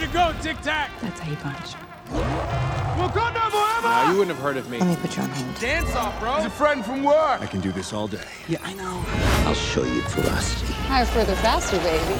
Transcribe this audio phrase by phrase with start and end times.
[0.00, 0.90] to go, Tic Tac.
[1.02, 1.74] That's how you punch.
[2.96, 3.88] Wakanda forever.
[3.88, 4.78] Now, you wouldn't have heard of me.
[4.78, 5.60] Let me put you on hold.
[5.60, 6.36] Dance off, bro.
[6.36, 7.40] He's a friend from work.
[7.40, 8.24] I can do this all day.
[8.48, 9.04] Yeah, I know.
[9.46, 10.72] I'll show you ferocity.
[10.88, 12.16] Higher, further, faster, baby.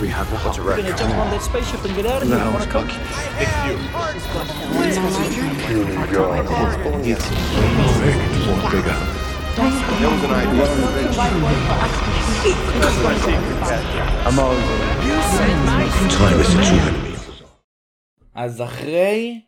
[0.00, 2.36] We have a What's We're Gonna jump on that spaceship and get out of here.
[2.36, 2.86] I wanna come?
[2.86, 2.98] That
[4.94, 5.06] was
[10.24, 10.64] an idea.
[16.10, 17.03] Time is a true enemy.
[18.34, 19.40] אז אחרי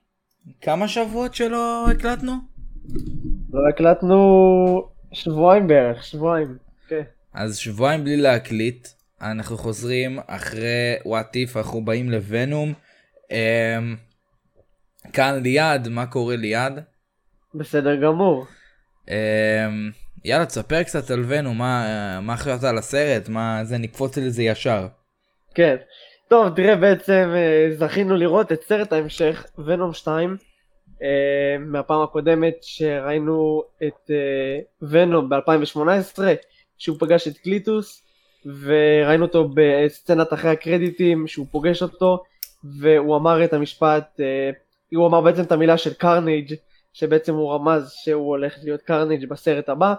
[0.61, 2.33] כמה שבועות שלא הקלטנו?
[3.53, 6.57] לא הקלטנו שבועיים בערך, שבועיים.
[6.89, 7.03] כן.
[7.35, 8.89] אז שבועיים בלי להקליט,
[9.21, 12.73] אנחנו חוזרים אחרי וואטיף, אנחנו באים לוונום.
[13.31, 13.97] אמ,
[15.13, 16.73] כאן ליד, מה קורה ליד?
[17.55, 18.47] בסדר גמור.
[19.09, 19.15] אמ,
[20.25, 24.87] יאללה, תספר קצת על ונום, מה, מה חשבת על הסרט, מה זה, נקפוץ לזה ישר.
[25.55, 25.77] כן.
[26.29, 30.37] טוב, תראה, בעצם אה, זכינו לראות את סרט ההמשך, Venom 2,
[31.03, 36.19] אה, מהפעם הקודמת שראינו את אה, Venom ב-2018,
[36.79, 38.03] שהוא פגש את קלייטוס,
[38.63, 42.23] וראינו אותו בסצנת אחרי הקרדיטים, שהוא פוגש אותו,
[42.81, 44.21] והוא אמר את המשפט,
[44.95, 46.55] הוא אמר בעצם את המילה של Carnage,
[46.93, 49.95] שבעצם הוא רמז שהוא הולך להיות Carnage בסרט הבא,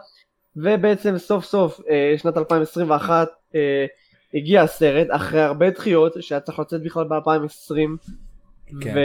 [0.56, 1.82] ובעצם סוף סוף
[2.18, 3.86] שנת 2021 אה,
[4.34, 7.76] הגיע הסרט אחרי הרבה דחיות שהיה צריך לצאת בכלל ב-2020
[8.82, 8.96] כן.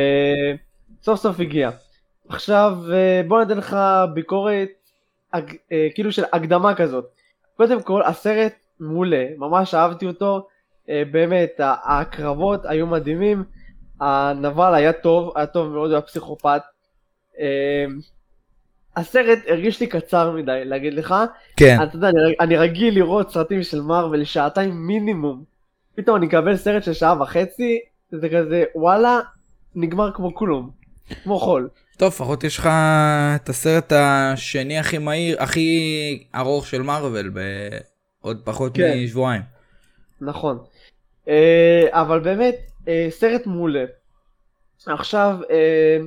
[1.01, 1.71] וסוף סוף הגיע.
[2.29, 3.77] עכשיו אה, בוא ניתן לך
[4.15, 4.69] ביקורת
[5.33, 7.05] אג- אה, כאילו של הקדמה כזאת.
[7.57, 10.47] קודם כל הסרט מעולה, ממש אהבתי אותו,
[10.89, 13.45] אה, באמת הקרבות היו מדהימים,
[14.01, 16.63] הנבל היה טוב, היה טוב מאוד, הוא היה פסיכופת.
[18.97, 21.15] הסרט הרגיש לי קצר מדי להגיד לך,
[21.57, 25.45] כן, אתה יודע, אני, אני רגיל לראות סרטים של מארוול שעתיים מינימום.
[25.95, 27.79] פתאום אני אקבל סרט של שעה וחצי,
[28.13, 29.21] זה כזה, וואלה,
[29.75, 30.71] נגמר כמו כלום.
[31.23, 31.69] כמו חול.
[31.97, 32.69] טוב, לפחות יש לך
[33.37, 37.33] את הסרט השני הכי מהיר, הכי ארוך של מארוול,
[38.23, 38.99] בעוד פחות כן.
[39.05, 39.43] משבועיים.
[40.21, 40.59] נכון.
[41.29, 42.57] אה, אבל באמת,
[42.89, 43.85] אה, סרט מעולה.
[44.87, 45.99] עכשיו, אה,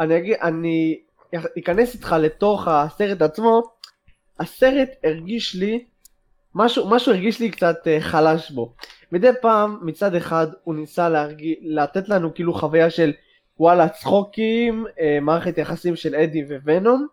[0.00, 0.98] אני אגיד, אני
[1.58, 3.62] אכנס איתך לתוך הסרט עצמו.
[4.40, 5.84] הסרט הרגיש לי,
[6.54, 8.74] משהו, משהו הרגיש לי קצת אה, חלש בו.
[9.12, 13.12] מדי פעם, מצד אחד, הוא ניסה להרגיש, לתת לנו כאילו חוויה של
[13.60, 17.06] וואלה צחוקים, אה, מערכת יחסים של אדי וונום,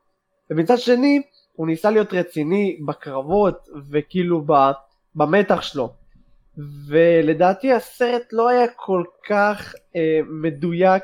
[0.50, 1.22] ומצד שני,
[1.53, 4.46] הוא ניסה להיות רציני בקרבות וכאילו
[5.16, 5.94] במתח שלו.
[6.88, 11.03] ולדעתי הסרט לא היה כל כך אה, מדויק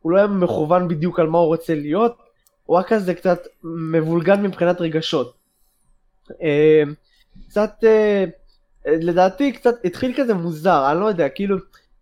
[0.00, 2.16] והוא לא היה מכוון בדיוק על מה הוא רוצה להיות,
[2.64, 5.34] הוא היה כזה קצת מבולגן מבחינת רגשות.
[6.42, 6.82] אה,
[7.48, 8.24] קצת, אה,
[8.86, 11.56] לדעתי קצת התחיל כזה מוזר, אני לא יודע, כאילו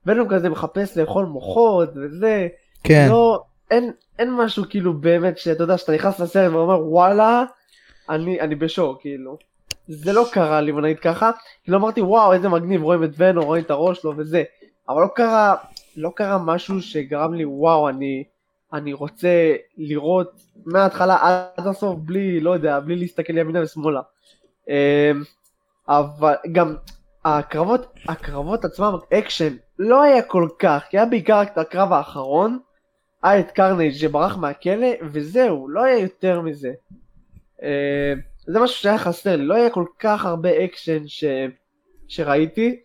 [0.07, 2.49] ונום כזה מחפש לאכול מוחות וזה,
[2.85, 3.07] כן.
[3.11, 7.45] לא, אין, אין משהו כאילו באמת שאתה יודע שאתה נכנס לסרט ואומר וואלה,
[8.11, 9.39] אני, אני בשוק כאילו.
[9.89, 11.31] זה לא קרה לי בוא נגיד ככה,
[11.65, 14.43] כאילו אמרתי וואו איזה מגניב רואים את Venom רואים את הראש שלו וזה,
[14.89, 15.55] אבל לא קרה,
[15.97, 18.25] לא קרה משהו שגרם לי וואו אני,
[18.73, 21.19] אני רוצה לראות מההתחלה
[21.57, 24.01] עד הסוף בלי, לא יודע, בלי להסתכל ימינה ושמאלה.
[24.69, 25.23] אמ,
[25.89, 26.77] אבל גם
[27.25, 32.59] הקרבות, הקרבות עצמם, אקשן, לא היה כל כך, כי היה בעיקר את הקרב האחרון,
[33.23, 36.73] היה את Carnage שברח מהכלא, וזהו, לא היה יותר מזה.
[37.63, 38.15] אה,
[38.47, 41.25] זה משהו שהיה חסר לא היה כל כך הרבה אקשן ש...
[42.09, 42.81] שראיתי,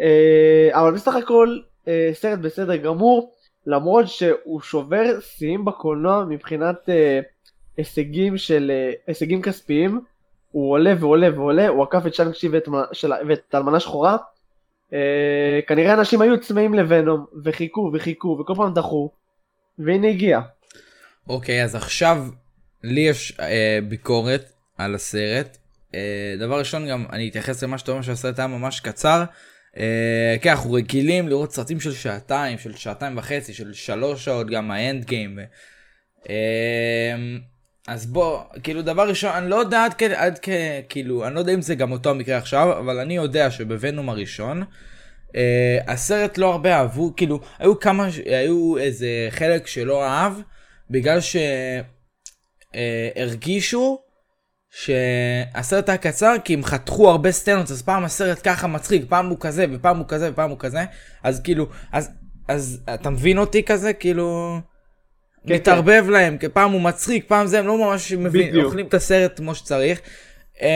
[0.00, 1.58] אה, אבל בסך הכל
[1.88, 3.32] אה, סרט בסדר גמור,
[3.66, 7.20] למרות שהוא שובר שיאים בקולנוע מבחינת אה,
[7.76, 10.00] הישגים של, אה, הישגים כספיים,
[10.50, 12.68] הוא עולה ועולה ועולה, הוא עקף את Shang-Chi ואת,
[13.28, 14.16] ואת אלמנה שחורה.
[14.92, 19.10] אה, כנראה אנשים היו צמאים לוונום, וחיכו וחיכו, וכל פעם דחו,
[19.78, 20.40] והנה הגיע.
[21.28, 22.24] אוקיי, אז עכשיו
[22.82, 25.56] לי יש אה, ביקורת על הסרט.
[25.94, 29.24] אה, דבר ראשון גם אני אתייחס למה שאתה אומר שהסרט היה ממש קצר.
[29.78, 34.70] אה, כן, אנחנו רגילים לראות סרטים של שעתיים, של שעתיים וחצי, של שלוש שעות, גם
[34.70, 35.38] האנד גיים.
[36.30, 37.14] אה,
[37.88, 40.38] אז בוא, כאילו דבר ראשון, אני לא יודע עד, עד.
[40.88, 44.62] כאילו, אני לא יודע אם זה גם אותו המקרה עכשיו, אבל אני יודע שבוונום הראשון,
[44.62, 45.36] uh,
[45.86, 50.32] הסרט לא הרבה אהבו, כאילו, היו כמה, היו איזה חלק שלא אהב,
[50.90, 51.18] בגלל
[52.74, 54.03] שהרגישו
[54.74, 59.36] שהסרט היה קצר כי הם חתכו הרבה סצנות, אז פעם הסרט ככה מצחיק, פעם הוא
[59.40, 60.84] כזה, ופעם הוא כזה, ופעם הוא כזה,
[61.22, 62.10] אז כאילו, אז,
[62.48, 64.58] אז אתה מבין אותי כזה, כאילו...
[65.46, 68.64] כן, מתערבב להם, כי פעם הוא מצחיק, פעם זה, הם לא ממש בדיוק.
[68.64, 70.00] אוכלים את הסרט כמו שצריך.
[70.62, 70.66] אמ,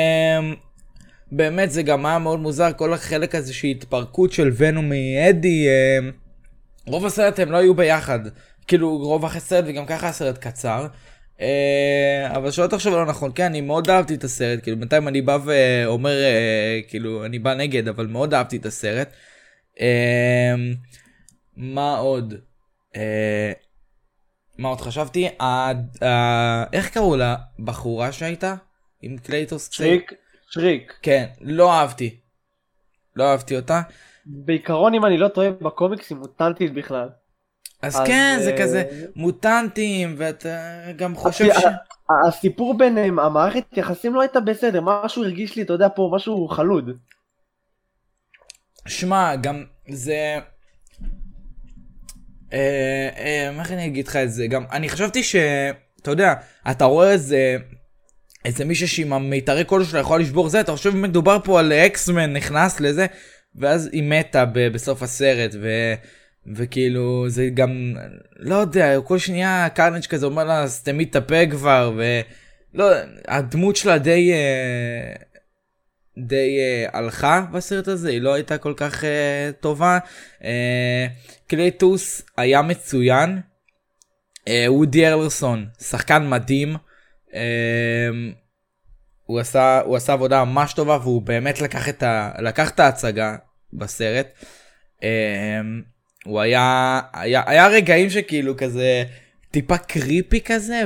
[1.33, 6.11] באמת זה גם היה מאוד מוזר, כל החלק הזה של התפרקות של ונום מאדי, אה,
[6.87, 8.21] רוב הסרט הם לא היו ביחד.
[8.67, 10.87] כאילו רוב הסרט וגם ככה הסרט קצר.
[11.41, 15.23] אה, אבל שלא תחשוב לא נכון, כן, אני מאוד אהבתי את הסרט, כאילו בינתיים אני
[15.23, 19.09] בא ואומר, אה, כאילו, אני בא נגד, אבל מאוד אהבתי את הסרט.
[19.81, 20.55] אה,
[21.57, 22.35] מה עוד?
[24.59, 25.29] מה עוד חשבתי?
[26.73, 27.37] איך קראו לה?
[27.59, 28.55] בחורה שהייתה?
[29.03, 29.69] עם קלייטוס?
[29.73, 30.13] שריק,
[30.51, 30.99] שריק.
[31.03, 32.21] כן, לא אהבתי.
[33.17, 33.81] לא אהבתי אותה.
[34.27, 37.09] בעיקרון אם אני לא טועה בקומיקס היא מוטנטית בכלל.
[37.83, 38.85] אז אז, כן, זה אה, כזה
[39.17, 41.65] מוטנטים, ואתה גם חושב כי ש...
[42.29, 46.91] הסיפור ביניהם, המערכת יחסים לא הייתה בסדר, משהו הרגיש לי, אתה יודע פה, משהו חלוד.
[48.87, 50.39] שמע, גם זה...
[52.53, 54.47] אה, אה, איך אני אגיד לך את זה?
[54.47, 55.37] גם, אני חשבתי ש...
[56.03, 56.35] אתה יודע,
[56.71, 57.57] אתה רואה איזה...
[58.45, 62.33] איזה מישהו שעם המיתרי קול שלה יכול לשבור זה, אתה חושב מדובר פה על X-Men
[62.33, 63.07] נכנס לזה,
[63.57, 65.95] ואז היא מתה ב- בסוף הסרט, ו...
[66.55, 67.95] וכאילו זה גם,
[68.37, 72.91] לא יודע, כל שנייה Carnage כזה אומר לה סתמי את הפה כבר, ולא,
[73.29, 75.13] הדמות שלה די, אה,
[76.19, 79.99] די אה, הלכה בסרט הזה, היא לא הייתה כל כך אה, טובה.
[80.45, 81.07] אה,
[81.47, 83.41] קלייטוס היה מצוין,
[84.49, 86.77] אה, וודי הארלסון, שחקן מדהים.
[87.35, 88.09] אה,
[89.25, 93.37] הוא עשה, הוא עשה עבודה ממש טובה והוא באמת לקח את, ה, לקח את ההצגה
[93.73, 94.27] בסרט.
[95.03, 95.61] אה,
[96.29, 99.05] הוא היה, היה, היה רגעים שכאילו כזה
[99.51, 100.83] טיפה creepy כזה,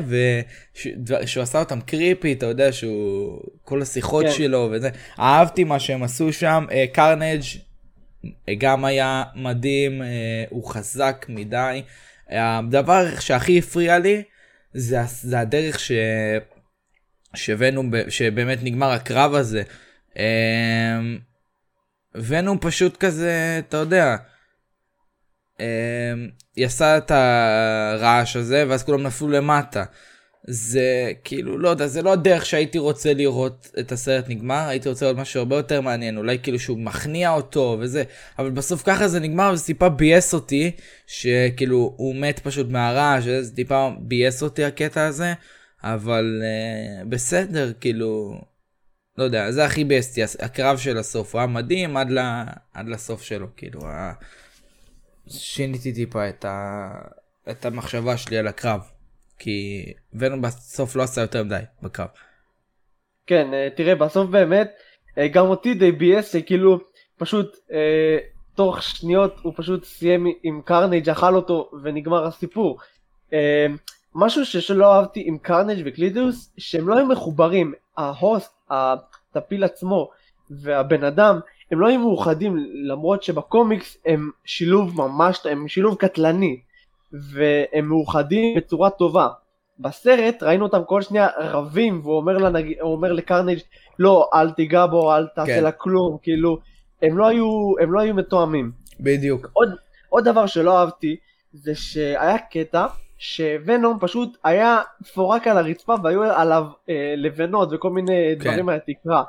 [0.77, 4.33] ושהוא עשה אותם creepy, אתה יודע שהוא, כל השיחות כן.
[4.33, 7.43] שלו וזה, אהבתי מה שהם עשו שם, אה, קרנג'
[8.59, 11.83] גם היה מדהים, אה, הוא חזק מדי.
[12.31, 14.23] הדבר שהכי הפריע לי
[14.75, 15.93] זה, זה הדרך ש...
[17.35, 19.63] שוונום, שבאמת נגמר הקרב הזה.
[20.19, 21.01] אה,
[22.15, 24.17] ונום פשוט כזה, אתה יודע, אה,
[26.57, 29.85] היא עשה את הרעש הזה ואז כולם נפלו למטה.
[30.47, 35.05] זה כאילו לא יודע זה לא הדרך שהייתי רוצה לראות את הסרט נגמר הייתי רוצה
[35.05, 38.05] לראות משהו הרבה יותר מעניין אולי כאילו שהוא מכניע אותו וזה
[38.39, 40.71] אבל בסוף ככה זה נגמר וזה טיפה ביאס אותי
[41.07, 45.33] שכאילו הוא מת פשוט מהרעש זה טיפה ביאס אותי הקטע הזה
[45.85, 48.41] אבל uh, בסדר כאילו
[49.19, 52.19] לא יודע זה הכי ביאס הקרב של הסוף הוא היה מדהים עד, ל,
[52.75, 54.13] עד לסוף שלו כאילו ה...
[55.29, 56.89] שיניתי טיפה את, ה...
[57.51, 58.81] את המחשבה שלי על הקרב.
[59.39, 62.09] כי Venom בסוף לא עשה יותר מדי בקרב.
[63.27, 64.71] כן, אה, תראה, בסוף באמת,
[65.19, 66.79] אה, גם אותי די ביאס, שכאילו,
[67.19, 68.19] פשוט, אה,
[68.55, 72.79] תוך שניות הוא פשוט סיים עם Carnage, אכל אותו, ונגמר הסיפור.
[73.33, 73.67] אה,
[74.15, 77.73] משהו שלא אהבתי עם Carnage וקלייטוס, שהם לא היו מחוברים.
[77.97, 80.11] ה host, הטפיל עצמו,
[80.51, 81.41] והבן אדם,
[81.73, 86.61] הם לא היו מאוחדים, למרות שבקומיקס הם שילוב ממש, הם שילוב קטלני.
[87.13, 89.29] והם מאוחדים בצורה טובה.
[89.79, 92.75] בסרט ראינו אותם כל שנייה רבים והוא אומר, לנג...
[92.81, 93.59] אומר לקרנייג'
[93.99, 95.63] לא אל תיגע בו אל תעשה כן.
[95.63, 96.59] לה כלום כאילו
[97.03, 98.73] הם לא היו הם לא היו מתואמים.
[99.01, 99.51] בדיוק.
[99.53, 99.75] עוד,
[100.09, 101.17] עוד דבר שלא אהבתי
[101.53, 102.87] זה שהיה קטע
[103.19, 108.45] שוונום פשוט היה מפורק על הרצפה והיו עליו אה, לבנות וכל מיני כן.
[108.45, 109.17] דברים על התקרה.
[109.19, 109.23] אה,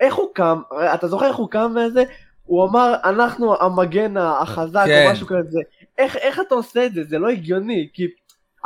[0.00, 0.60] איך הוא קם,
[0.94, 2.04] אתה זוכר איך הוא קם וזה?
[2.44, 5.04] הוא אמר אנחנו המגן החזק כן.
[5.06, 5.60] או משהו כזה.
[5.98, 7.04] איך, איך אתה עושה את זה?
[7.04, 8.06] זה לא הגיוני כי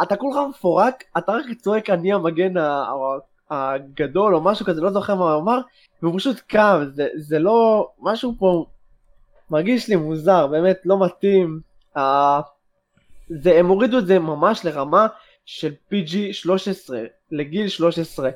[0.02, 2.54] אתה כולך מפורק, אתה רק צועק אני המגן
[3.50, 5.60] הגדול או משהו כזה, לא זוכר מה הוא אמר,
[6.02, 8.64] והוא פשוט קם, זה, זה לא, משהו פה
[9.50, 11.60] מרגיש לי מוזר, באמת לא מתאים.
[11.96, 12.00] Uh,
[13.28, 15.06] זה, הם הורידו את זה ממש לרמה
[15.44, 17.00] של PG 13,
[17.30, 18.30] לגיל 13,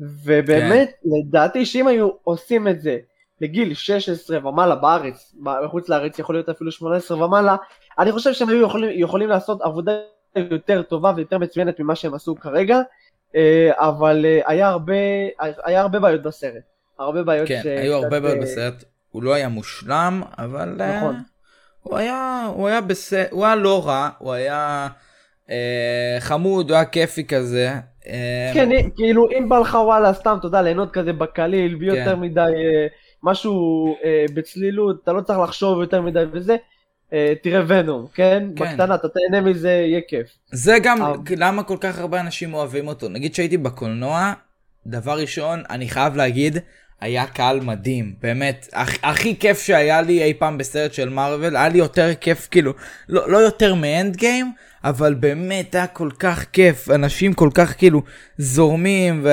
[0.00, 1.08] ובאמת, כן.
[1.18, 2.98] לדעתי שאם היו עושים את זה
[3.40, 7.56] לגיל 16 ומעלה בארץ, בחוץ לארץ יכול להיות אפילו 18 ומעלה,
[7.98, 9.92] אני חושב שהם היו יכולים, יכולים לעשות עבודה
[10.36, 12.80] יותר טובה ויותר מצוינת ממה שהם עשו כרגע,
[13.36, 14.94] אה, אבל אה, היה הרבה,
[15.38, 16.62] היה הרבה בעיות בסרט.
[16.98, 17.66] הרבה בעיות כן, ש...
[17.66, 18.84] היו הרבה בעיות אה, בסרט.
[19.10, 20.76] הוא לא היה מושלם, אבל...
[20.98, 21.16] נכון.
[21.82, 24.88] הוא היה, הוא היה בסדר, הוא היה לא רע, הוא היה
[25.50, 27.70] אה, חמוד, הוא היה כיפי כזה.
[28.08, 31.96] אה, כן, כאילו אם בא לך וואלה סתם, אתה יודע, ליהנות כזה בקליל, בלי כן.
[31.96, 32.86] יותר מדי אה,
[33.22, 36.56] משהו אה, בצלילות, אתה לא צריך לחשוב יותר מדי וזה,
[37.12, 38.44] אה, תראה ונום, כן?
[38.56, 38.64] כן.
[38.64, 40.28] בקטנה, אתה תהנה מזה, יהיה כיף.
[40.52, 40.98] זה גם.
[41.36, 43.08] למה כל כך הרבה אנשים אוהבים אותו.
[43.08, 44.32] נגיד שהייתי בקולנוע,
[44.86, 46.58] דבר ראשון, אני חייב להגיד,
[47.00, 51.68] היה קהל מדהים, באמת, הכ- הכי כיף שהיה לי אי פעם בסרט של מארוול, היה
[51.68, 52.72] לי יותר כיף, כאילו,
[53.08, 54.52] לא, לא יותר מאנד גיים,
[54.84, 58.02] אבל באמת היה כל כך כיף, אנשים כל כך כאילו
[58.38, 59.26] זורמים,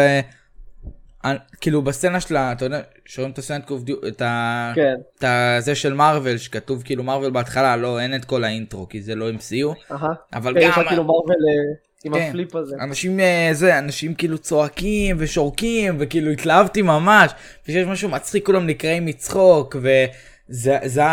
[1.25, 4.72] אני- כאילו בסצנה שלה, אתה יודע, שרואים את הסצנת קובדיו, את ה...
[4.75, 4.96] כן.
[5.20, 9.01] את ה- זה של מארוול, שכתוב כאילו מארוול בהתחלה, לא, אין את כל האינטרו, כי
[9.01, 10.08] זה לא MCU, אהה.
[10.34, 10.84] אבל כן, גם...
[10.88, 12.27] כאילו מרוויל אה, עם כן.
[12.29, 12.75] הפליפ הזה.
[12.79, 17.31] אנשים אה, זה, אנשים כאילו צועקים ושורקים וכאילו התלהבתי ממש,
[17.63, 21.03] וכשיש משהו מצחיק כולם נקראים מצחוק וזה זה,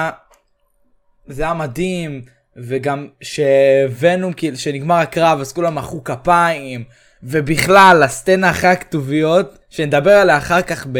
[1.27, 2.23] זה היה מדהים
[2.57, 6.85] וגם שוונום כאילו שנגמר הקרב אז כולם מחאו כפיים
[7.23, 10.99] ובכלל הסצנה אחרי הכתוביות שנדבר עליה אחר כך ב...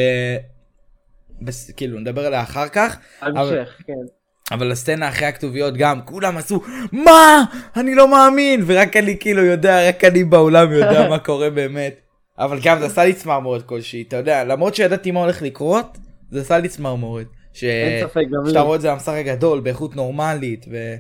[1.43, 1.71] בס...
[1.71, 4.20] כאילו נדבר עליה אחר כך המשך, כן.
[4.51, 7.45] אבל הסצנה אחרי הכתוביות גם כולם עשו מה
[7.77, 12.01] אני לא מאמין ורק אני כאילו יודע רק אני באולם יודע מה קורה באמת.
[12.39, 15.99] אבל גם זה עשה לי צמרמורת כלשהי אתה יודע למרות שידעתי מה הולך לקרות
[16.31, 17.27] זה עשה לי צמרמורת.
[17.53, 18.51] ש- אין ספק, גם לי.
[18.51, 20.95] שאתה רואה את זה במסך הגדול באיכות נורמלית ו...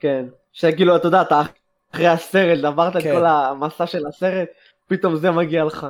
[0.00, 0.24] כן.
[0.52, 1.42] שכאילו, אתה יודע, אתה
[1.94, 3.14] אחרי הסרט, עברת את כן.
[3.14, 4.48] כל המסע של הסרט,
[4.88, 5.86] פתאום זה מגיע לך.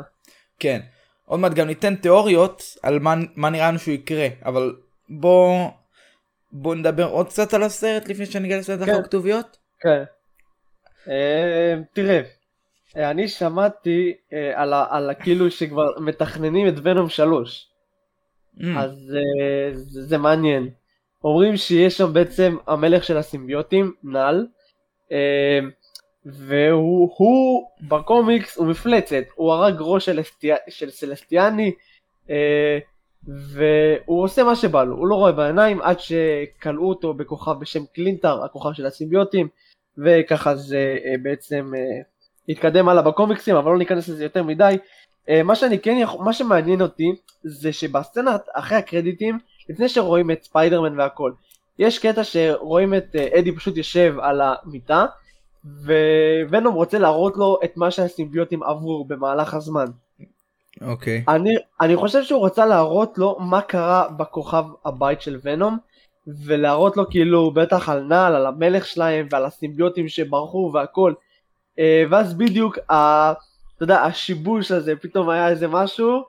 [0.59, 0.81] כן.
[1.25, 4.75] עוד מעט גם ניתן תיאוריות על מה, מה נראה לנו שהוא יקרה אבל
[5.09, 5.69] בוא
[6.53, 8.95] בוא נדבר עוד קצת על הסרט לפני שניגע לסרט כן.
[8.95, 9.57] הכתוביות.
[9.81, 10.03] כן.
[11.09, 12.21] אה, תראה,
[12.97, 17.67] אה, אני שמעתי אה, על הכאילו שכבר מתכננים את ונום 3,
[18.59, 19.13] Mm, אז
[19.87, 20.69] זה מעניין.
[21.25, 24.47] אומרים שיש שם בעצם המלך של הסימביוטים, נל,
[26.27, 30.09] והוא הוא, בקומיקס הוא מפלצת, הוא הרג ראש
[30.69, 31.73] של, סלסטיאני,
[33.29, 38.45] והוא עושה מה שבא לו, הוא לא רואה בעיניים עד שכלאו אותו בכוכב בשם קלינטר,
[38.45, 39.49] הכוכב של הסימביוטים,
[39.99, 41.81] וככה זה אה, בעצם אה,
[42.49, 44.79] התקדם הלאה בקומיקסים, אבל לא ניכנס לזה יותר מדי.
[45.29, 47.13] אה, מה שאני כן יכול, מה שמעניין אותי,
[47.45, 51.33] זה שבסצנה אחרי הקרדיטים, לפני שרואים את ספיידרמן והכל,
[51.79, 55.07] יש קטע שרואים את אדי פשוט יושב על המיטה,
[56.51, 59.87] וונום רוצה להראות לו את מה שהסימביוטים עברו במהלך הזמן.
[60.81, 61.25] אוקיי.
[61.29, 65.79] אני, אני חושב שהוא רצה להראות לו מה קרה בכוכב הבית של ונום,
[66.45, 71.13] ולהראות לו כאילו בטח על נעל, על המלך שלהם ועל הסימביוטים שברחו והכל.
[71.79, 73.33] אה, ואז בדיוק, ה,
[73.77, 76.23] אתה יודע, השיבוש הזה, פתאום היה איזה משהו,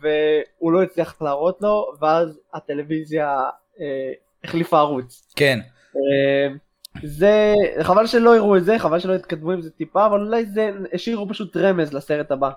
[0.00, 3.40] והוא לא הצליח להראות לו, ואז הטלוויזיה
[3.80, 4.12] אה,
[4.44, 5.32] החליפה ערוץ.
[5.36, 5.58] כן.
[5.96, 6.54] אה,
[7.02, 10.70] זה, חבל שלא הראו את זה, חבל שלא התקדמו עם זה טיפה, אבל אולי זה,
[10.92, 12.50] השאירו פשוט רמז לסרט הבא.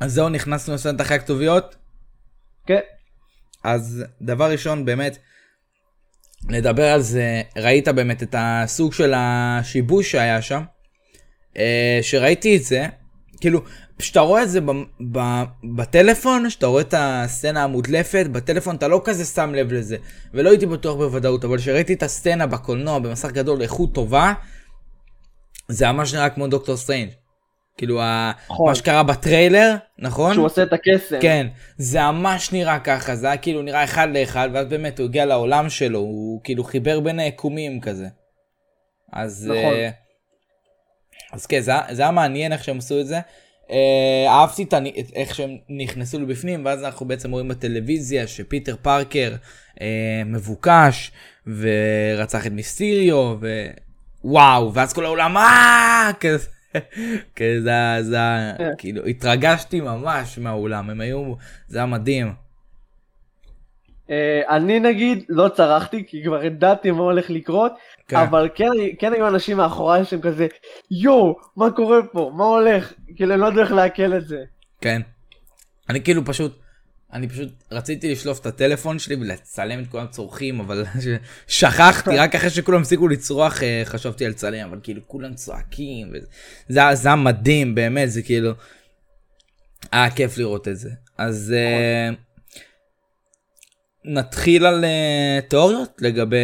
[0.00, 1.76] אז זהו נכנסנו לסרט אחרי הכתוביות.
[2.66, 2.80] כן.
[3.64, 5.18] אז דבר ראשון באמת
[6.44, 10.62] נדבר על זה ראית באמת את הסוג של השיבוש שהיה שם
[11.56, 12.86] אה, שראיתי את זה
[13.40, 13.60] כאילו
[13.98, 14.70] כשאתה רואה את זה ב,
[15.12, 15.42] ב,
[15.76, 19.96] בטלפון שאתה רואה את הסצנה המודלפת בטלפון אתה לא כזה שם לב לזה
[20.34, 24.32] ולא הייתי בטוח בוודאות אבל כשראיתי את הסצנה בקולנוע במסך גדול איכות טובה
[25.68, 27.10] זה ממש נראה כמו דוקטור סטרנג'
[27.76, 28.00] כאילו
[28.50, 28.68] נכון.
[28.68, 31.20] מה שקרה בטריילר נכון שהוא עושה את הקסם.
[31.20, 31.46] כן,
[31.78, 35.70] זה ממש נראה ככה, זה היה כאילו נראה אחד לאחד, ואז באמת הוא הגיע לעולם
[35.70, 38.08] שלו, הוא כאילו חיבר בין היקומים כזה.
[39.12, 39.46] אז...
[39.46, 39.74] נכון.
[39.74, 39.90] אה,
[41.32, 43.20] אז כן, זה, זה היה מעניין איך שהם עשו את זה.
[43.70, 44.74] אה, אהבתי את
[45.14, 49.34] איך שהם נכנסו לבפנים, ואז אנחנו בעצם רואים בטלוויזיה שפיטר פארקר
[49.80, 51.12] אה, מבוקש,
[51.46, 53.36] ורצח את מיסטיריו,
[54.24, 56.55] ווואו, ואז כל העולם אה, כזה.
[57.36, 58.70] כן, זה היה, זה היה, כן.
[58.78, 61.34] כאילו, התרגשתי ממש מהאולם, הם היו,
[61.68, 62.32] זה היה מדהים.
[64.10, 67.72] אה, אני נגיד לא צרחתי כי כבר ידעתי מה הולך לקרות,
[68.08, 68.16] כן.
[68.16, 70.46] אבל כן, כן היו אנשים מאחוריי שהם כזה
[70.90, 74.44] יואו מה קורה פה מה הולך כאילו אני לא יודע איך לעכל את זה.
[74.80, 75.02] כן.
[75.88, 76.58] אני כאילו פשוט,
[77.12, 80.84] אני פשוט רציתי לשלוף את הטלפון שלי ולצלם את כולם צורכים, אבל
[81.46, 86.26] שכחתי, רק אחרי שכולם הפסיקו לצרוח אה, חשבתי על לצלם, אבל כאילו כולם צועקים, וזה
[86.94, 88.50] זה היה- מדהים, באמת, זה כאילו,
[89.92, 90.90] היה כיף לראות את זה.
[91.18, 92.10] אז אה,
[94.04, 96.36] נתחיל על אה, תיאוריות לגבי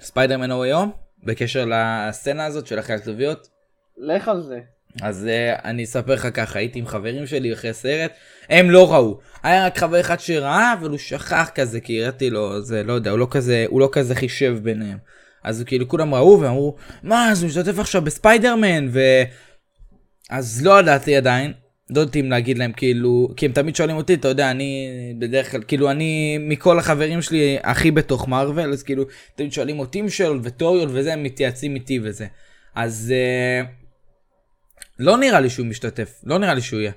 [0.00, 0.92] ספיידרמן או היום,
[1.24, 3.48] בקשר לסצנה הזאת של אחרי הכתוביות.
[3.98, 4.60] לך על זה.
[5.02, 8.10] אז uh, אני אספר לך ככה, הייתי עם חברים שלי אחרי סרט,
[8.48, 9.18] הם לא ראו.
[9.42, 13.10] היה רק חבר אחד שראה, אבל הוא שכח כזה, כי הראיתי לו, זה לא יודע,
[13.10, 14.98] הוא לא כזה, הוא לא כזה חישב ביניהם.
[15.44, 19.00] אז כאילו כולם ראו ואמרו, מה, אז הוא משתתף עכשיו בספיידרמן, ו...
[20.30, 21.52] אז לא ידעתי עדיין,
[21.90, 24.88] לא יודעת אם להגיד להם כאילו, כי הם תמיד שואלים אותי, אתה יודע, אני
[25.18, 29.98] בדרך כלל, כאילו אני מכל החברים שלי הכי בתוך מארוול, אז כאילו, תמיד שואלים אותי
[29.98, 32.26] עם שאלות ותיאוריות וזה, הם מתייעצים איתי וזה.
[32.74, 33.85] אז uh,
[34.98, 36.92] לא נראה לי שהוא משתתף, לא נראה לי שהוא יהיה.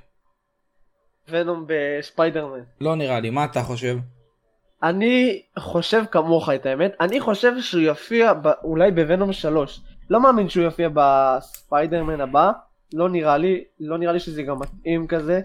[1.30, 2.64] ונום בספיידרמן.
[2.82, 3.98] לא נראה לי, מה אתה חושב?
[4.84, 9.82] אני חושב כמוך את האמת, אני חושב שהוא יופיע ב, אולי בוונום 3.
[10.10, 12.52] לא מאמין שהוא יופיע בספיידרמן הבא,
[12.94, 15.42] לא נראה לי, לא נראה לי שזה גם מתאים כזה,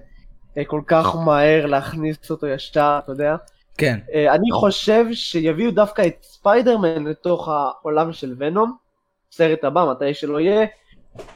[0.58, 3.36] אה, כל כך מהר להכניס אותו ישר, אתה יודע.
[3.78, 3.98] כן.
[4.14, 8.76] אה, אני חושב שיביאו דווקא את ספיידרמן לתוך העולם של ונום,
[9.32, 10.66] סרט הבא, מתי שלא יהיה,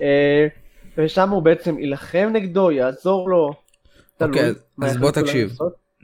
[0.02, 0.46] אה,
[0.98, 3.52] ושם הוא בעצם יילחם נגדו, יעזור לו.
[4.20, 5.56] אוקיי, מה אז בוא תקשיב.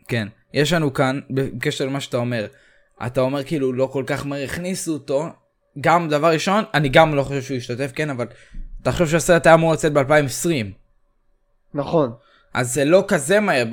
[0.09, 0.29] כן.
[0.55, 2.47] יש לנו כאן, בקשר למה שאתה אומר,
[3.07, 5.27] אתה אומר כאילו לא כל כך מהר הכניסו אותו,
[5.81, 8.27] גם דבר ראשון, אני גם לא חושב שהוא ישתתף, כן, אבל
[8.83, 10.67] אתה חושב שהסרט היה אמור לצאת ב-2020.
[11.75, 12.13] נכון.
[12.55, 13.65] אז זה לא כזה מהר,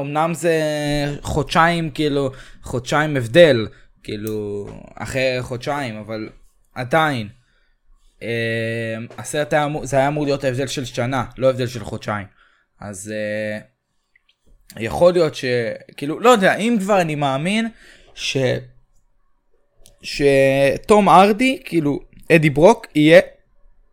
[0.00, 0.54] אמנם זה
[1.20, 2.30] חודשיים, כאילו,
[2.62, 3.68] חודשיים הבדל,
[4.02, 6.28] כאילו, אחרי חודשיים, אבל
[6.74, 7.28] עדיין.
[8.22, 12.26] אה, הסרט היה אמור, זה היה אמור להיות ההבדל של שנה, לא הבדל של חודשיים.
[12.80, 13.58] אז אה,
[14.76, 15.44] יכול להיות ש...
[15.96, 17.68] כאילו, לא יודע, אם כבר אני מאמין
[18.14, 18.36] ש...
[20.02, 22.00] שתום ארדי, כאילו,
[22.32, 23.20] אדי ברוק, יהיה,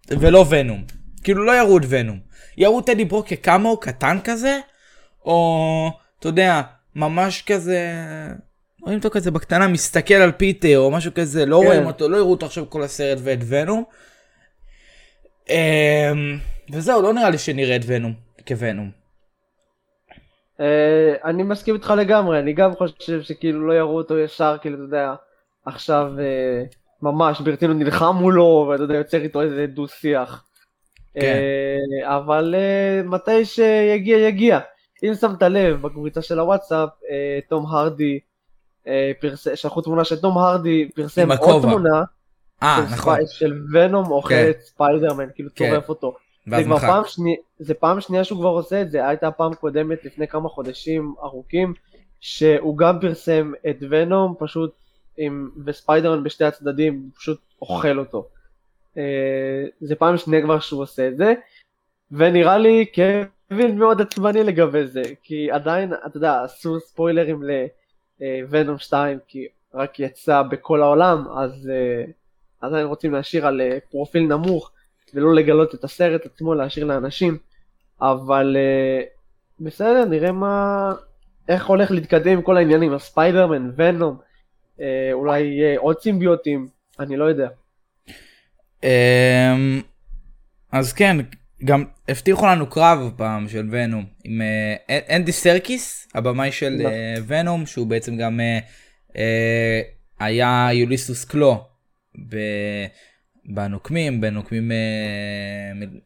[0.09, 0.83] ולא ונום.
[1.23, 2.19] כאילו, לא יראו את ונום.
[2.57, 4.59] יראו את אדי ברוק כקאמו קטן כזה,
[5.25, 5.89] או,
[6.19, 6.61] אתה יודע,
[6.95, 7.79] ממש כזה...
[8.81, 11.65] רואים אותו כזה בקטנה, מסתכל על פיטר, או משהו כזה, לא כן.
[11.65, 13.83] רואים אותו, לא יראו אותו עכשיו כל הסרט ואת ונום.
[15.49, 16.37] אמ,
[16.71, 18.13] וזהו, לא נראה לי שנראה את ונום
[18.47, 18.91] כוונום.
[20.59, 24.83] אה, אני מסכים איתך לגמרי, אני גם חושב שכאילו לא יראו אותו ישר, כאילו, אתה
[24.83, 25.13] יודע,
[25.65, 26.63] עכשיו אה,
[27.01, 30.45] ממש ברצינות נלחם מולו, ואתה יודע, יוצר איתו איזה דו שיח.
[31.13, 31.39] כן.
[32.05, 32.55] אה, אבל
[33.05, 34.59] מתי שיגיע, יגיע.
[35.03, 36.89] אם שמת לב, בקבוצה של הוואטסאפ,
[37.49, 38.19] תום הרדי,
[39.55, 41.61] שלחו תמונה של תום הרדי, פרסם עוד.
[41.61, 42.03] תמונה,
[42.65, 43.17] אה, נכון.
[43.27, 44.49] של ונום אוכל כן.
[44.49, 45.69] את ספיידרמן, כאילו כן.
[45.71, 46.15] טורף אותו.
[46.47, 46.79] זה כבר.
[46.79, 50.49] פעם שנייה, זה פעם שנייה שהוא כבר עושה את זה, הייתה פעם קודמת לפני כמה
[50.49, 51.73] חודשים ארוכים,
[52.19, 54.73] שהוא גם פרסם את ונום פשוט
[55.17, 58.27] עם, וספיידרמן בשתי הצדדים, פשוט אוכל אותו.
[58.97, 61.33] אה, זה פעם שנייה כבר שהוא עושה את זה,
[62.11, 67.43] ונראה לי קווין מאוד עצבני לגבי זה, כי עדיין, אתה יודע, עשו ספוילרים
[68.19, 71.71] לוונום 2, כי רק יצא בכל העולם, אז
[72.65, 74.71] אה, עדיין רוצים להשאיר על אה, פרופיל נמוך.
[75.13, 77.37] ולא לגלות את הסרט עצמו, להשאיר לאנשים,
[78.01, 80.91] אבל uh, בסדר, נראה מה...
[81.49, 84.17] איך הולך להתקדם עם כל העניינים, הספיידרמן, ונום,
[84.77, 84.81] uh,
[85.13, 86.67] אולי עוד סימביוטים,
[86.99, 87.47] אני לא יודע.
[88.83, 89.81] אמ,
[90.71, 91.17] אז כן,
[91.65, 96.91] גם הבטיחו לנו קרב פעם של ונום עם אה, אנדי סרקיס, הבמאי של נכון.
[96.91, 98.59] אה, ונום, שהוא בעצם גם אה,
[99.17, 99.81] אה,
[100.19, 101.74] היה יוליסוס קלו
[102.29, 102.85] ב-
[103.45, 104.77] בנוקמים, בנוקמים אה,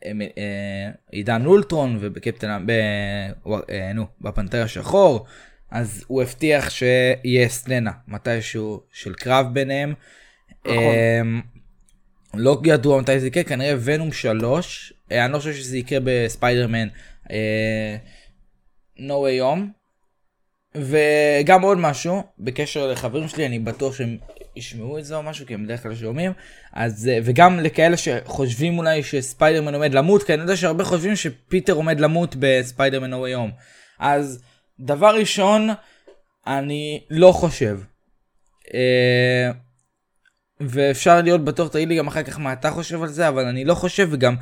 [0.06, 2.72] אה, אה, עידן אולטרון ובקפטן, ב,
[3.70, 5.26] אה, נו, בפנתר השחור,
[5.72, 9.94] אז הוא הבטיח שיהיה סצנה מתישהו של קרב ביניהם.
[10.66, 10.78] נכון.
[11.22, 11.42] אמ,
[12.34, 16.88] לא ידוע מתי זה יקרה, כנראה ונום 3, אה, אני לא חושב שזה יקרה בספיידרמן
[18.98, 19.80] No way home.
[20.76, 24.18] וגם עוד משהו, בקשר לחברים שלי, אני בטוח שהם
[24.56, 26.32] ישמעו את זה או משהו, כי הם בדרך כלל שומעים,
[26.74, 31.74] אז, אה, וגם לכאלה שחושבים אולי שספיידרמן עומד למות, כי אני יודע שהרבה חושבים שפיטר
[31.74, 33.62] עומד למות בספיידרמן way home.
[34.00, 34.44] אז
[34.80, 35.70] דבר ראשון,
[36.48, 37.80] אני לא חושב.
[38.74, 39.52] אה,
[40.60, 43.66] ואפשר להיות בטוח, תגיד לי גם אחר כך מה אתה חושב על זה, אבל אני
[43.66, 44.36] לא חושב, וגם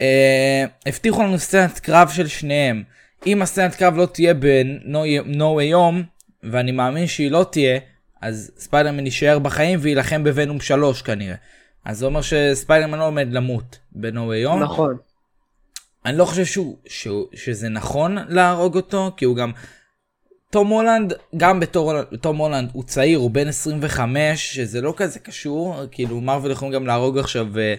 [0.00, 2.82] אה, הבטיחו לנו סצנת קרב של שניהם.
[3.26, 6.02] אם הסצנת קרב לא תהיה ב-No way home,
[6.42, 7.78] ואני מאמין שהיא לא תהיה,
[8.26, 11.34] אז ספיידרמן יישאר בחיים ויילחם בוונום 3 כנראה.
[11.84, 14.56] אז זה אומר שספיידרמן לא עומד למות way home.
[14.62, 14.96] נכון.
[16.04, 19.52] אני לא חושב שהוא, שהוא, שזה נכון להרוג אותו, כי הוא גם...
[20.50, 25.76] תום הולנד, גם בתור תום הולנד, הוא צעיר, הוא בן 25, שזה לא כזה קשור,
[25.90, 27.74] כאילו מרוויל יכולים גם להרוג עכשיו אה,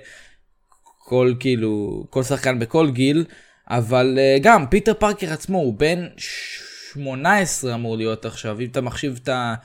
[1.00, 3.26] כל כאילו, כל שחקן בכל גיל,
[3.70, 9.20] אבל אה, גם פיטר פארקר עצמו הוא בן 18 אמור להיות עכשיו, אם אתה מחשיב
[9.24, 9.56] את ה...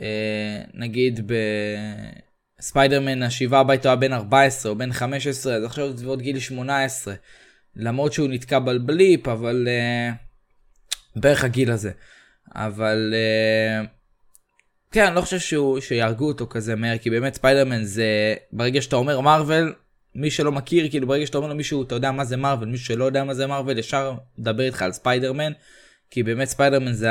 [0.00, 1.32] אה, נגיד
[2.60, 6.38] בספיידרמן השיבה הביתה הוא היה בן 14 או בן 15, אז עכשיו זה עוד גיל
[6.38, 7.14] 18.
[7.78, 11.90] למרות שהוא נתקע ב blip, אבל uh, בערך הגיל הזה.
[12.54, 13.86] אבל uh,
[14.90, 18.96] כן, אני לא חושב שהוא, שיהרגו אותו כזה מהר, כי באמת ספיידרמן זה, ברגע שאתה
[18.96, 19.74] אומר מארוול,
[20.14, 23.04] מי שלא מכיר, כאילו ברגע שאתה אומר למישהו, אתה יודע מה זה מארוול, מישהו שלא
[23.04, 25.52] יודע מה זה מארוול, ישר מדבר איתך על ספיידרמן,
[26.10, 27.08] כי באמת ספיידרמן זה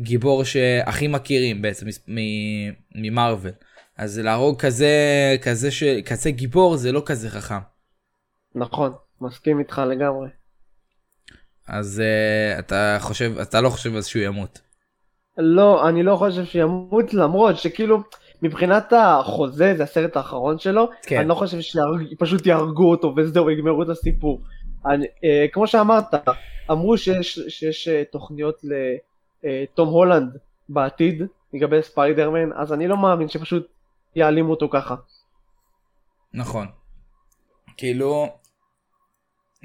[0.00, 3.50] הגיבור שהכי מכירים בעצם מ- ממארוול.
[3.98, 4.96] אז להרוג כזה,
[5.42, 5.82] כזה, ש...
[5.84, 7.58] כזה גיבור זה לא כזה חכם.
[8.54, 10.28] נכון, מסכים איתך לגמרי.
[11.68, 14.60] אז uh, אתה חושב, אתה לא חושב אז שהוא ימות.
[15.38, 18.02] לא, אני לא חושב שימות למרות שכאילו,
[18.42, 21.18] מבחינת החוזה זה הסרט האחרון שלו, כן.
[21.18, 24.42] אני לא חושב שפשוט יהרגו אותו וזהו יגמרו את הסיפור.
[24.86, 26.14] אני, אה, כמו שאמרת,
[26.70, 28.60] אמרו שיש, שיש אה, תוכניות
[29.44, 30.36] לתום הולנד
[30.68, 33.66] בעתיד לגבי ספיידרמן, אז אני לא מאמין שפשוט
[34.16, 34.94] יעלימו אותו ככה.
[36.34, 36.66] נכון.
[37.76, 38.28] כאילו,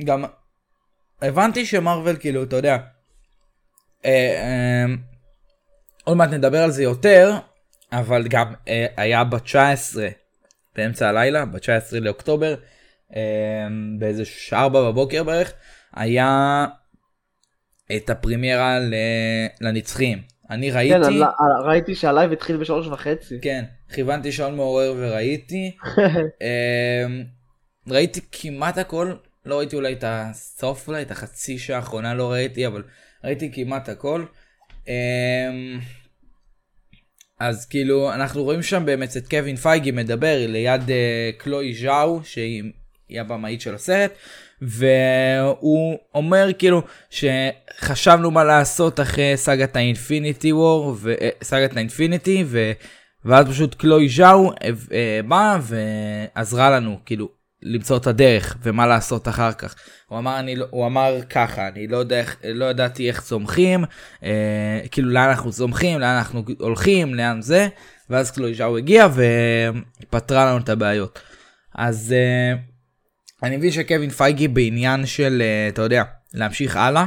[0.03, 0.23] גם
[1.21, 2.77] הבנתי שמרוויל כאילו, אתה יודע,
[4.05, 4.85] אה, אה,
[6.03, 7.31] עוד מעט נדבר על זה יותר,
[7.91, 9.97] אבל גם אה, היה ב-19
[10.75, 12.55] באמצע הלילה, ב-19 לאוקטובר,
[13.15, 13.67] אה,
[13.99, 15.53] באיזה 4 בבוקר בערך,
[15.93, 16.65] היה
[17.95, 18.77] את הפרימיירה
[19.61, 20.21] לנצחיים.
[20.49, 21.21] אני ראיתי, כן, אני-
[21.65, 23.35] ראיתי שה live התחיל בשלוש וחצי.
[23.41, 25.71] כן, כיוונתי שעון מעורר וראיתי.
[27.05, 27.23] אמ,
[27.87, 29.13] ראיתי כמעט הכל,
[29.45, 32.83] לא ראיתי אולי את הסוף אולי, את החצי שעה האחרונה לא ראיתי, אבל
[33.23, 34.25] ראיתי כמעט הכל.
[34.87, 34.93] אמ,
[37.39, 42.63] אז כאילו, אנחנו רואים שם באמת את קווין פייגי מדבר ליד אה, קלואי ז'או, שהיא
[43.09, 44.11] היא הבמאית של הסרט,
[44.61, 52.71] והוא אומר כאילו שחשבנו מה לעשות אחרי סאגת האינפיניטי וור, ו- אה, סאגת האינפיניטי, ו...
[53.25, 57.29] ואז פשוט קלוי ז'או אה, אה, באה ועזרה לנו כאילו
[57.63, 59.75] למצוא את הדרך ומה לעשות אחר כך.
[60.07, 63.85] הוא אמר, אני, לא- הוא אמר ככה, אני לא, יודע, לא ידעתי איך צומחים,
[64.23, 67.67] אה, כאילו לאן אנחנו צומחים, לאן אנחנו הולכים, לאן זה,
[68.09, 69.07] ואז קלוי ז'או הגיע
[70.03, 71.19] ופתרה לנו את הבעיות.
[71.75, 72.57] אז אה,
[73.43, 77.05] אני מבין שקווין פייגי בעניין של, אה, אתה יודע, להמשיך הלאה.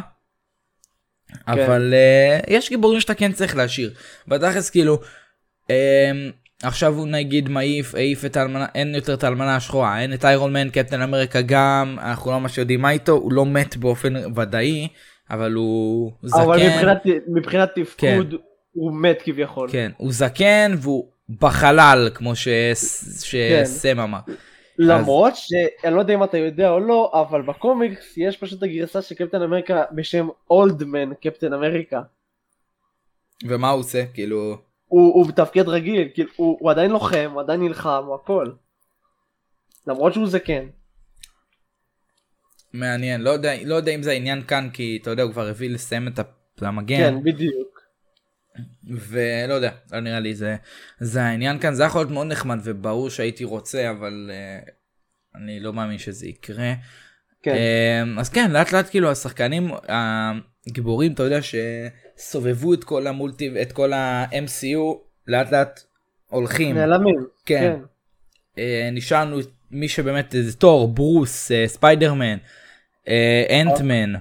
[1.48, 3.94] אבל uh, יש גיבורים שאתה כן צריך להשאיר.
[4.28, 4.98] בתכלס כאילו,
[5.62, 5.70] um,
[6.62, 10.52] עכשיו הוא נגיד מעיף, העיף את האלמנה, אין יותר את האלמנה השחורה, אין את איירון
[10.52, 14.88] מן, קפטן אמריקה גם, אנחנו לא ממש יודעים מה איתו, הוא לא מת באופן ודאי,
[15.30, 16.40] אבל הוא זקן.
[16.40, 18.36] אבל מבחינת, מבחינת תפקוד כן.
[18.72, 19.68] הוא מת כביכול.
[19.72, 21.08] כן, הוא זקן והוא
[21.40, 22.32] בחלל, כמו.
[22.44, 22.72] כן.
[22.74, 24.18] שסם אמר.
[24.82, 29.14] למרות שאני לא יודע אם אתה יודע או לא, אבל בקומיקס יש פשוט הגרסה של
[29.14, 32.02] קפטן אמריקה בשם אולדמן קפטן אמריקה.
[33.44, 34.06] ומה הוא עושה?
[34.14, 34.56] כאילו...
[34.86, 38.50] הוא, הוא מתפקד רגיל, כאילו, הוא, הוא עדיין לוחם, הוא עדיין נלחם, הוא הכל.
[39.86, 40.66] למרות שהוא זקן.
[42.72, 45.70] מעניין, לא יודע, לא יודע אם זה העניין כאן, כי אתה יודע, הוא כבר הביא
[45.70, 46.20] לסיים את
[46.62, 46.96] המגן.
[46.96, 47.69] כן, בדיוק.
[48.84, 50.56] ולא יודע, לא נראה לי זה,
[51.00, 54.70] זה העניין כאן, זה יכול להיות מאוד נחמד וברור שהייתי רוצה, אבל uh,
[55.34, 56.72] אני לא מאמין שזה יקרה.
[57.42, 57.54] כן.
[58.16, 59.70] Uh, אז כן, לאט לאט כאילו השחקנים
[60.66, 65.80] הגיבורים, אתה יודע, שסובבו את כל המולטי, את כל ה-MCU, לאט לאט
[66.26, 66.76] הולכים.
[66.76, 67.26] נעלמים.
[67.46, 67.74] כן.
[68.56, 68.60] Uh,
[68.92, 69.38] נשארנו
[69.70, 72.36] מי שבאמת זה תור, ברוס, ספיידרמן,
[73.50, 74.12] אנטמן,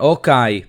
[0.00, 0.62] אוקיי.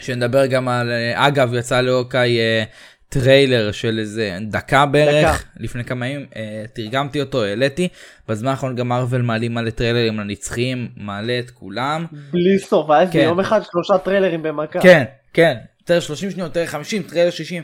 [0.00, 2.64] שנדבר גם על, אה, אגב יצא לאוקיי אה,
[3.10, 5.50] טריילר של איזה דקה בערך, דקה.
[5.60, 7.88] לפני כמה ימים, אה, תרגמתי אותו, העליתי,
[8.28, 13.18] בזמן האחרון גם מרוויל מעלים מלא טריילרים לנצחיים, מעלה את כולם, בלי סוף, היה כן.
[13.18, 14.80] יום אחד שלושה טריילרים במכה.
[14.80, 17.62] כן, כן, טריילר 30 שניות, טריילר 50, טריילר 60,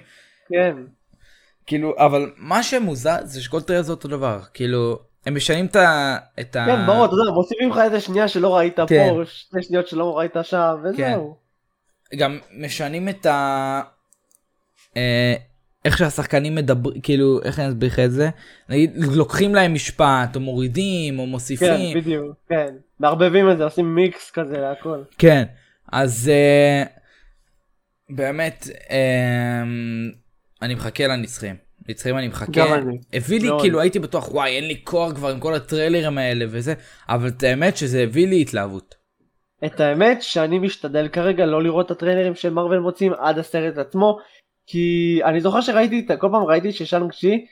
[0.48, 0.72] כן.
[1.66, 6.16] כאילו, אבל מה שמוזר זה שכל טריילר זה אותו דבר, כאילו, הם משנים את ה...
[6.40, 6.64] את ה...
[6.66, 9.08] כן, ברור, אתה יודע, מוסיפים לך איזה שנייה שלא ראית כן.
[9.14, 11.45] פה, שתי שניות שלא ראית שם, וזהו.
[12.14, 13.80] גם משנים את ה...
[14.96, 15.34] אה,
[15.84, 18.28] איך שהשחקנים מדברים, כאילו, איך אני אסביר לך את זה?
[18.68, 21.96] נגיד, לוקחים להם משפט, או מורידים, או כן, מוסיפים.
[21.96, 22.74] בדיוק, כן.
[23.00, 25.02] מערבבים את זה, עושים מיקס כזה להכל.
[25.18, 25.44] כן,
[25.92, 26.82] אז אה,
[28.10, 29.62] באמת, אה,
[30.62, 31.56] אני מחכה לנצחים.
[31.88, 32.52] נצחים אני מחכה.
[32.52, 32.98] גם אני.
[33.12, 33.60] הביא לי, מאוד.
[33.60, 36.74] כאילו, הייתי בטוח, וואי, אין לי כוח כבר עם כל הטריילרים האלה וזה,
[37.08, 38.95] אבל את האמת שזה הביא לי התלהבות.
[39.64, 44.18] את האמת שאני משתדל כרגע לא לראות את הטריילרים של מרוויל מוצאים עד הסרט עצמו
[44.66, 47.46] כי אני זוכר שראיתי את כל פעם ראיתי ששאנג צ'י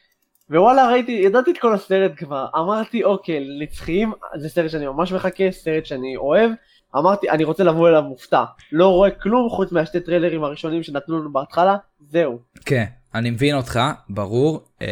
[0.50, 2.46] ווואלה ראיתי ידעתי את כל הסרט כבר.
[2.58, 6.50] אמרתי אוקיי נצחיים זה סרט שאני ממש מחכה סרט שאני אוהב.
[6.96, 11.32] אמרתי אני רוצה לבוא אליו מופתע לא רואה כלום חוץ מהשתי טריילרים הראשונים שנתנו לנו
[11.32, 12.38] בהתחלה זהו.
[12.64, 12.84] כן,
[13.14, 14.88] אני מבין אותך, ברור, אה,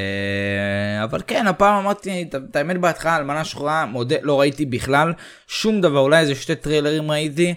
[1.05, 5.13] אבל כן, הפעם אמרתי, את- האמת בהתחלה, אלמנה שחורה, מודה, לא ראיתי בכלל
[5.49, 7.55] שום דבר, אולי איזה שתי טריילרים ראיתי.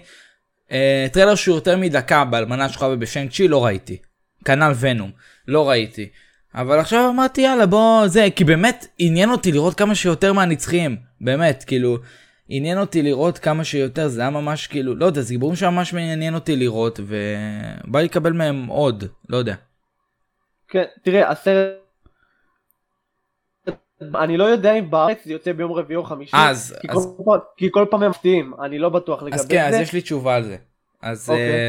[0.72, 3.96] אה, טריילר שהוא יותר מדקה באלמנה שחורה ובשאנג צ'י לא ראיתי.
[4.44, 5.10] כנ"ל ונום,
[5.48, 6.08] לא ראיתי.
[6.54, 11.64] אבל עכשיו אמרתי יאללה בוא זה, כי באמת עניין אותי לראות כמה שיותר מהנצחיים, באמת,
[11.66, 11.98] כאילו,
[12.48, 16.34] עניין אותי לראות כמה שיותר, זה היה ממש כאילו, לא יודע, זה גיבורים שממש מעניין
[16.34, 19.54] אותי לראות, ובא לקבל מהם עוד, לא יודע.
[20.68, 21.86] כן תראה הסרט
[24.14, 27.24] אני לא יודע אם בארץ זה יוצא ביום רביעי או חמישי אז, כי, אז, כל
[27.24, 29.92] פעם, כי כל פעם הם מפתיעים אני לא בטוח לגבי אז כן, אז זה יש
[29.92, 30.56] לי תשובה על זה.
[31.02, 31.50] אז אוקיי.
[31.50, 31.68] אה,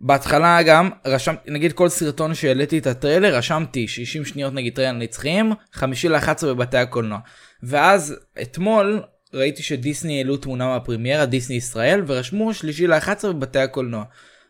[0.00, 5.52] בהתחלה גם רשמתי נגיד כל סרטון שהעליתי את הטריילר רשמתי 60 שניות נגיד טריילר נצחיים
[5.72, 7.18] חמישי ל-11 בבתי הקולנוע
[7.62, 9.02] ואז אתמול
[9.34, 14.04] ראיתי שדיסני העלו תמונה מהפרימיירה דיסני ישראל ורשמו שלישי ל-11 בבתי הקולנוע.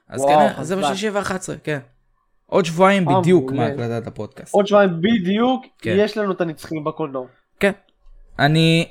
[0.08, 0.76] אז וואו, כן זה.
[0.76, 1.32] בשלישי ו-11
[1.64, 1.78] כן.
[2.46, 3.52] עוד שבועיים אה, בדיוק.
[3.52, 4.54] מהקלטת הפודקאסט.
[4.54, 5.96] עוד שבועיים בדיוק, כן.
[5.98, 7.26] יש לנו את הנצחים בקולנוע.
[7.60, 7.72] כן.
[8.38, 8.88] אני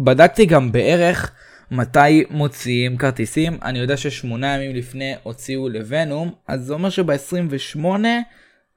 [0.00, 1.32] בדקתי גם בערך
[1.70, 7.84] מתי מוציאים כרטיסים אני יודע ששמונה ימים לפני הוציאו לוונום אז זה אומר שב-28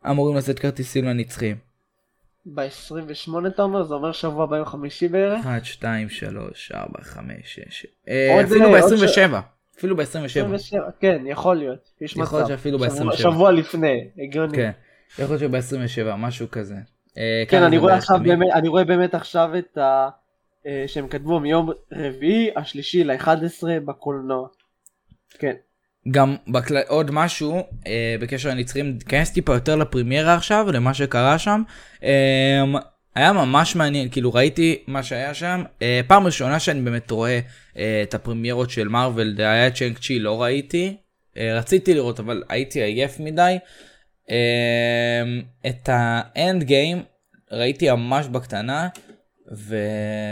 [0.10, 1.56] אמורים לצאת כרטיסים לנצחים.
[2.46, 5.46] ב-28 אתה אומר, זה אומר שבוע ביום חמישי בערך?
[5.46, 7.86] 1 2 3 4 5 6
[8.36, 12.16] עוד, אפילו אה, עוד ב-27 אפילו ב-27 27, כן, יכול להיות, יש.
[12.18, 14.56] יכול להיות שאפילו שבוע- ב-27 שבוע לפני, הגיוני.
[14.58, 14.72] כן.
[15.20, 16.76] יכול להיות שב-27 משהו כזה.
[17.18, 18.20] אה, כן, אני רואה עכשיו?
[18.24, 20.10] באמת, אני רואה באמת עכשיו את ה...
[20.68, 23.30] אה, שהם כתבו מיום רביעי השלישי ל-11
[23.86, 24.48] בקולנוע.
[25.40, 25.54] כן.
[26.12, 26.76] גם בכל...
[26.88, 27.56] עוד משהו
[27.88, 31.64] אה, בקשר לנצחים, תיכנס טיפה יותר לפרימיירה עכשיו, למה שקרה שם.
[32.04, 32.64] אה,
[33.16, 35.64] היה ממש מעניין, כאילו ראיתי מה שהיה שם.
[35.82, 37.40] אה, פעם ראשונה שאני באמת רואה
[37.78, 40.98] אה, את הפרימיירות של מארוול, זה היה צ'נק צ'י, לא ראיתי.
[41.38, 43.58] אה, רציתי לראות, אבל הייתי עייף מדי.
[44.30, 45.24] אה,
[45.68, 47.04] את האנד גיים
[47.52, 48.88] ראיתי ממש בקטנה,
[49.52, 49.78] ו...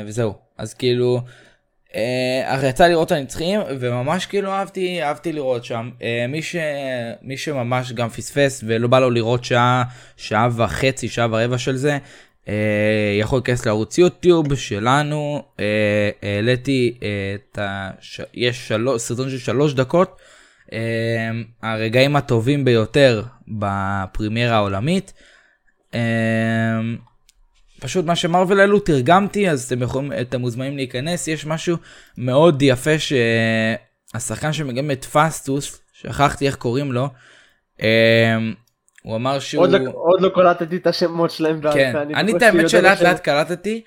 [0.06, 0.34] וזהו.
[0.58, 1.22] אז כאילו,
[1.96, 6.56] אה, הרי יצא לראות הנצחים וממש כאילו אהבתי אהבתי לראות שם אה, מי ש...
[7.22, 9.84] מי שממש גם פספס ולא בא לו לראות שעה
[10.18, 11.98] שעה וחצי שעה ורבע של זה
[13.20, 15.44] יכול להיכנס לערוץ יוטיוב שלנו.
[15.60, 17.92] אה, העליתי אה, את ה...
[18.34, 19.02] יש שלוש...
[19.02, 20.20] סרטון של שלוש דקות.
[20.74, 21.32] אה,
[21.62, 25.14] הרגעים הטובים ביותר בפרימיירה העולמית.
[25.94, 26.80] אה,
[27.80, 31.28] פשוט מה שמרוויל העלו תרגמתי אז אתם יכולים אתם מוזמנים להיכנס.
[31.28, 31.78] יש משהו
[32.18, 37.10] מאוד יפה שהשחקן שמגמד פסטוס שכחתי איך קוראים לו
[37.82, 38.38] אה,
[39.10, 42.70] הוא אמר שהוא עוד לא- עוד לא קלטתי את השמות שלהם כן אני את האמת
[42.70, 43.82] שלאט לאט קלטתי.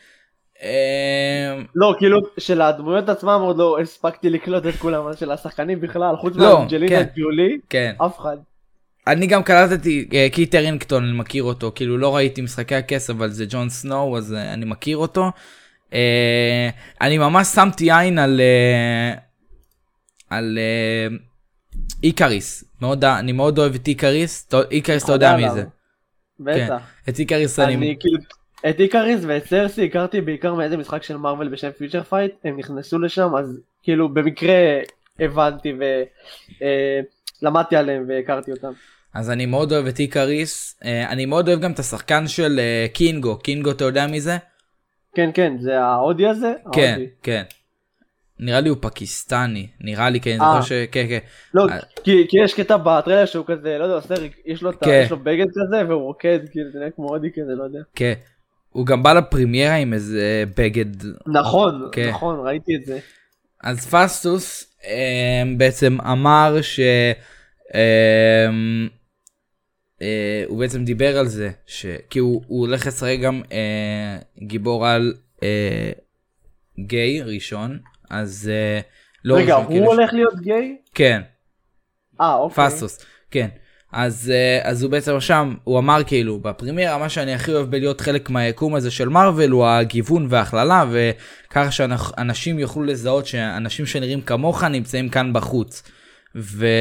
[0.63, 5.81] אה, לא, כאילו, של הדמויות עצמם עוד לא הספקתי לקלוט את כולם, אבל של השחקנים
[5.81, 7.05] בכלל, חוץ לא, מאנג'לינה כן.
[7.17, 8.37] ג'ולי, כן אף אחד.
[9.07, 13.29] אני גם קלטתי אה, קיט הרינגטון אני מכיר אותו כאילו לא ראיתי משחקי הכס אבל
[13.29, 15.31] זה ג'ון סנואו אז אה, אני מכיר אותו.
[15.93, 16.69] אה,
[17.01, 19.15] אני ממש שמתי עין על אה,
[20.31, 21.17] על אה,
[22.03, 25.51] איקריס מאוד אני מאוד אוהב את איקריס איקריס אתה יודע מי.
[25.51, 25.65] זה.
[26.41, 26.83] בטח.
[27.09, 28.19] את איקריס אני אני כאילו,
[28.71, 32.99] את איקריס ואת סרסי הכרתי בעיקר מאיזה משחק של מארוול בשם Future Fight, הם נכנסו
[32.99, 34.55] לשם, אז כאילו במקרה
[35.19, 35.73] הבנתי
[37.43, 38.73] ולמדתי עליהם והכרתי אותם.
[39.15, 42.87] אז אני מאוד אוהב את איקריס אה, אני מאוד אוהב גם את השחקן של אה,
[42.93, 44.37] קינגו קינגו אתה יודע מי זה?
[45.15, 46.53] כן, כן, זה ההודי הזה?
[46.73, 47.07] כן ההודי.
[47.23, 47.43] כן.
[48.43, 50.55] נראה לי הוא פקיסטני נראה לי כן, אה.
[50.55, 50.73] זוכר ש...
[50.73, 51.19] כן, כן.
[51.55, 51.79] לא, אה.
[52.05, 54.15] כי, כי יש קטע בטריילר שהוא כזה, לא יודע, עושה,
[54.47, 55.03] יש לו, כן.
[55.05, 57.81] יש לו בגד כזה והוא רוקד, כאילו זה נראה כמו הודי כזה, לא יודע.
[57.95, 58.13] כן.
[58.71, 61.07] הוא גם בא לפרימיירה עם איזה בגד.
[61.27, 62.09] נכון, כן.
[62.09, 62.99] נכון, ראיתי את זה.
[63.63, 66.81] אז פסטוס אה, בעצם אמר ש...
[67.75, 68.49] אה,
[70.03, 71.87] אה, הוא בעצם דיבר על זה, ש...
[72.11, 75.93] כי הוא, הוא הולך לשחק גם אה, גיבור על אה,
[76.81, 77.79] גיי ראשון,
[78.13, 78.81] אז אה,
[79.25, 80.77] לא רגע, הוא כאילו ש- הולך להיות גיי?
[80.95, 81.21] כן,
[82.21, 82.65] אה, אוקיי.
[82.67, 82.99] פסטוס,
[83.31, 83.49] כן.
[83.93, 88.01] אז, אה, אז הוא בעצם שם, הוא אמר כאילו, בפרימיירה מה שאני הכי אוהב בלהיות
[88.01, 94.65] חלק מהיקום הזה של מארוול הוא הגיוון וההכללה, וככה שאנשים יוכלו לזהות שאנשים שנראים כמוך
[94.65, 95.83] נמצאים כאן בחוץ.
[96.35, 96.73] והוא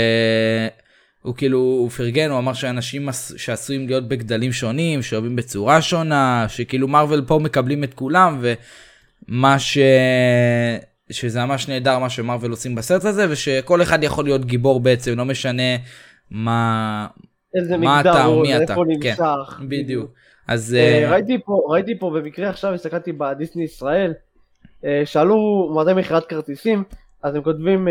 [1.38, 6.88] כאילו, הוא פרגן, הוא אמר שאנשים עש- שעשויים להיות בגדלים שונים, שאוהבים בצורה שונה, שכאילו
[6.88, 8.42] מארוול פה מקבלים את כולם,
[9.28, 9.78] ומה ש...
[11.12, 15.26] שזה ממש נהדר מה שמרוויל עושים בסרט הזה ושכל אחד יכול להיות גיבור בעצם לא
[15.26, 15.76] משנה
[16.32, 17.08] מה
[17.80, 19.16] מה אתה או מי אתה, כן.
[19.70, 20.12] בדיוק
[20.48, 24.14] אז אה, אה, ראיתי פה, ראיתי פה במקרה עכשיו, הסתכלתי בדיסני ישראל,
[24.86, 26.84] אה, שאלו מתי מכירת כרטיסים,
[27.24, 27.88] אז הם כותבים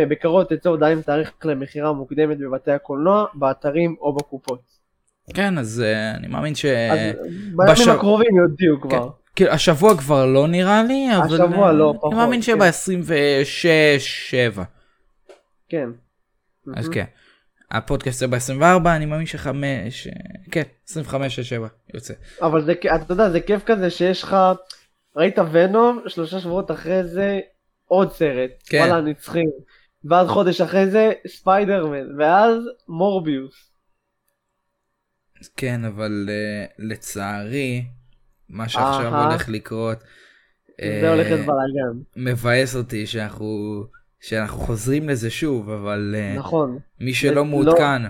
[0.48, 4.60] תצא הודעה עם תאריך למכירה מוקדמת בבתי הקולנוע, באתרים או בקופות.
[5.34, 5.84] כן אז
[6.16, 6.64] אני מאמין ש...
[6.64, 6.98] אז
[7.56, 9.08] בש- בימים הקרובים יודיעו כבר.
[9.40, 12.42] כאילו השבוע כבר לא נראה לי אבל השבוע אה, לא, אני פחות, מאמין כן.
[12.42, 14.60] שב-26-7
[15.68, 15.88] כן.
[16.76, 16.88] אז.
[16.88, 17.04] כן.
[17.70, 20.08] הפודקאסט זה ב-24 אני מאמין שחמש
[20.50, 20.92] כן 25-7
[21.94, 22.14] יוצא.
[22.42, 24.36] אבל זה, אתה יודע, זה כיף כזה שיש לך,
[25.16, 27.40] ראית ונום, שלושה שבועות אחרי זה
[27.84, 28.78] עוד סרט, כן.
[28.78, 29.50] וואלה הנצחים,
[30.04, 33.70] ואז חודש אחרי זה ספיידרמן, ואז מורביוס.
[35.56, 37.84] כן אבל אה, לצערי
[38.50, 39.24] מה שעכשיו אהה.
[39.26, 39.98] הולך לקרות.
[40.80, 42.02] זה אה, הולך להיות בלאגן.
[42.16, 43.84] מבאס אותי שאנחנו
[44.20, 46.78] שאנחנו חוזרים לזה שוב אבל אה, נכון.
[47.00, 48.02] מי שלא לא- מעודכן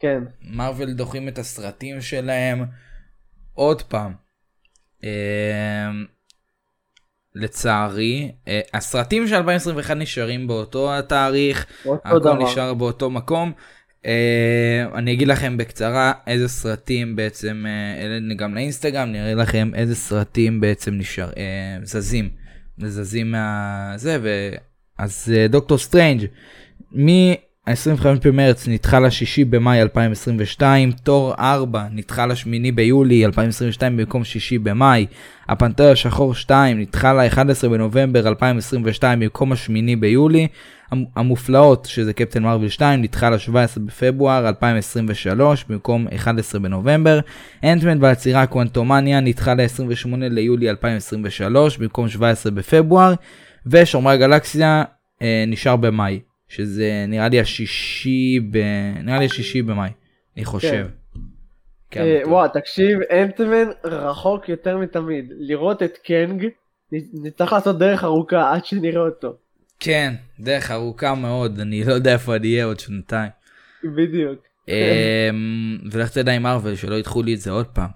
[0.00, 0.22] כן.
[0.42, 2.64] מרוויל דוחים את הסרטים שלהם
[3.54, 4.12] עוד פעם.
[5.04, 5.90] אה,
[7.34, 11.66] לצערי, אה, הסרטים של 2021 נשארים באותו התאריך,
[12.04, 12.42] הכל דבר.
[12.42, 13.52] נשאר באותו מקום.
[14.06, 19.94] אה, אני אגיד לכם בקצרה איזה סרטים בעצם, אה, אלה גם לאינסטגרם, נראה לכם איזה
[19.94, 22.28] סרטים בעצם נשאר, אה, זזים,
[22.78, 23.92] זזים מה...
[23.96, 24.50] זה, ו...
[24.98, 26.26] אז אה, דוקטור סטרנג'
[27.68, 35.06] מ-25 במרץ נדחה לשישי במאי 2022, תור 4 נדחה לשמיני ביולי 2022 במקום שישי במאי,
[35.48, 40.46] הפנתר השחור 2 נדחה ל-11 בנובמבר 2022 במקום השמיני ביולי,
[40.90, 43.50] המ- המופלאות שזה קפטן מרוויל 2 נדחה ל-17
[43.80, 47.20] בפברואר 2023 במקום 11 בנובמבר,
[47.64, 53.14] אנטמן והעצירה קוונטומניה נדחה ל-28 ליולי 2023 במקום 17 בפברואר,
[53.66, 54.84] ושומרי הגלקסיה
[55.22, 58.58] אה, נשאר במאי, שזה נראה לי השישי ב...
[59.04, 59.90] נראה לי השישי במאי,
[60.36, 60.86] אני חושב.
[61.90, 62.32] כן, אה, בטוח.
[62.32, 65.32] וואו, תקשיב, אנטמן רחוק יותר מתמיד.
[65.38, 66.46] לראות את קנג,
[66.92, 69.36] נצטרך לעשות דרך ארוכה עד שנראה אותו.
[69.80, 73.30] כן, דרך ארוכה מאוד, אני לא יודע איפה אני אהיה עוד שנתיים.
[73.84, 74.38] בדיוק.
[74.68, 77.88] אמ, ולך תדע עם מרוויל שלא ידחו לי את זה עוד פעם.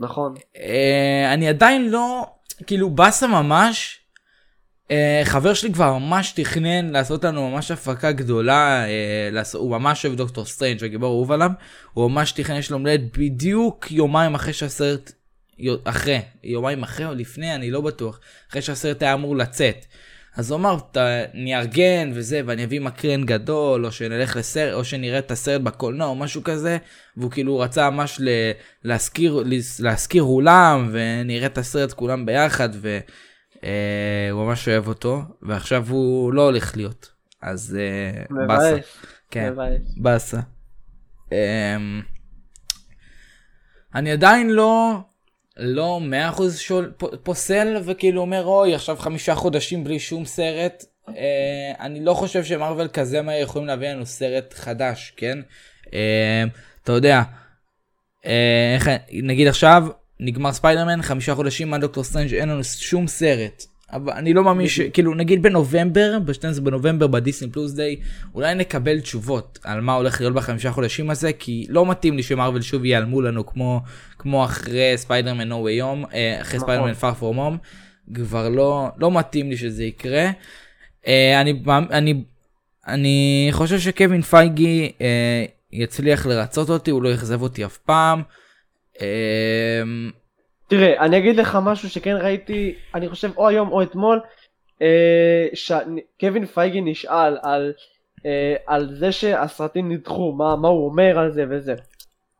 [0.00, 0.34] נכון.
[0.56, 2.26] אה, אני עדיין לא,
[2.66, 4.01] כאילו באסה ממש.
[4.92, 10.16] אה, חבר שלי כבר ממש תכנן לעשות לנו ממש הפקה גדולה, אה, הוא ממש אוהב
[10.16, 11.50] דוקטור סטרנג' הגיבור אהוב עליו,
[11.92, 15.12] הוא ממש תכנן, יש לו יומולדת בדיוק יומיים אחרי שהסרט,
[15.84, 19.86] אחרי, יומיים אחרי או לפני, אני לא בטוח, אחרי שהסרט היה אמור לצאת.
[20.36, 20.96] אז הוא אמר, "ת-
[21.34, 26.14] נארגן וזה, ואני אביא מקרן גדול, או שנלך לסרט, או שנראה את הסרט בקולנוע, או
[26.14, 26.78] משהו כזה,
[27.16, 28.50] והוא כאילו רצה ממש ל-
[28.84, 29.42] להזכיר,
[29.80, 32.68] להזכיר אולם, ונראה את הסרט כולם ביחד,
[33.62, 37.12] והוא ממש אוהב אותו, ועכשיו הוא לא הולך להיות.
[37.42, 38.76] אז אה, באסה.
[39.30, 39.52] כן.
[39.96, 40.40] באסה.
[41.32, 42.02] אמ,
[43.94, 44.98] אני עדיין לא,
[45.56, 46.00] לא
[46.36, 50.84] 100% שול, פוסל וכאילו אומר אוי עכשיו חמישה חודשים בלי שום סרט.
[51.08, 55.38] אה, אני לא חושב שמרוויל כזה מהר יכולים להביא לנו סרט חדש, כן?
[55.94, 56.44] אה,
[56.82, 57.22] אתה יודע,
[58.26, 59.86] אה, איך, נגיד עכשיו
[60.24, 63.64] נגמר ספיידרמן חמישה חודשים מה דוקטור סטרנג' אין לנו שום סרט.
[63.92, 64.80] אבל אני לא מאמין ש...
[64.80, 67.96] כאילו נגיד בנובמבר, ב-12 בנובמבר ב Disney Plus Day,
[68.34, 72.62] אולי נקבל תשובות על מה הולך להיות בחמישה חודשים הזה, כי לא מתאים לי שמרוויל
[72.62, 73.80] שוב ייעלמו לנו כמו,
[74.18, 76.60] כמו אחרי ספיידרמן No Way Home, אחרי נכון.
[76.60, 77.58] ספיידרמן Far From Home,
[78.14, 80.30] כבר לא, לא מתאים לי שזה יקרה.
[81.06, 82.22] אה, אני, אני,
[82.86, 88.22] אני חושב שקווין פייגי אה, יצליח לרצות אותי, הוא לא יאכזב אותי אף פעם.
[89.00, 89.82] אה,
[90.68, 94.20] תראה, אני אגיד לך משהו שכן ראיתי, אני חושב או היום או אתמול,
[94.82, 97.72] אה, שקווין פייגי נשאל על,
[98.26, 101.74] אה, על זה שהסרטים נדחו, מה, מה הוא אומר על זה וזה.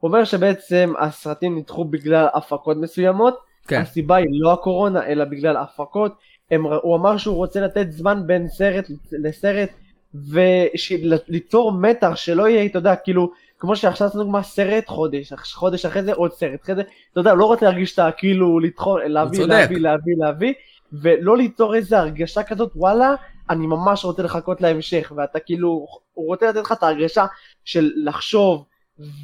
[0.01, 3.38] הוא אומר שבעצם הסרטים נדחו בגלל הפקות מסוימות,
[3.69, 3.81] כן.
[3.81, 6.12] הסיבה היא לא הקורונה אלא בגלל הפקות,
[6.51, 9.71] הם, הוא אמר שהוא רוצה לתת זמן בין סרט לסרט
[10.15, 16.03] וליצור מתח שלא יהיה, אתה יודע, כאילו, כמו שעכשיו עשינו מה סרט חודש, חודש אחרי
[16.03, 19.44] זה עוד סרט, אחרי זה, אתה יודע, לא רוצה להרגיש שאתה כאילו לדחול, להביא.
[19.46, 20.53] להביא, להביא, להביא,
[20.92, 23.14] ולא ליצור איזה הרגשה כזאת, וואלה,
[23.51, 27.27] אני ממש רוצה לחכות להמשך, ואתה כאילו, הוא רוצה לתת לך את ההרגשה
[27.64, 28.64] של לחשוב,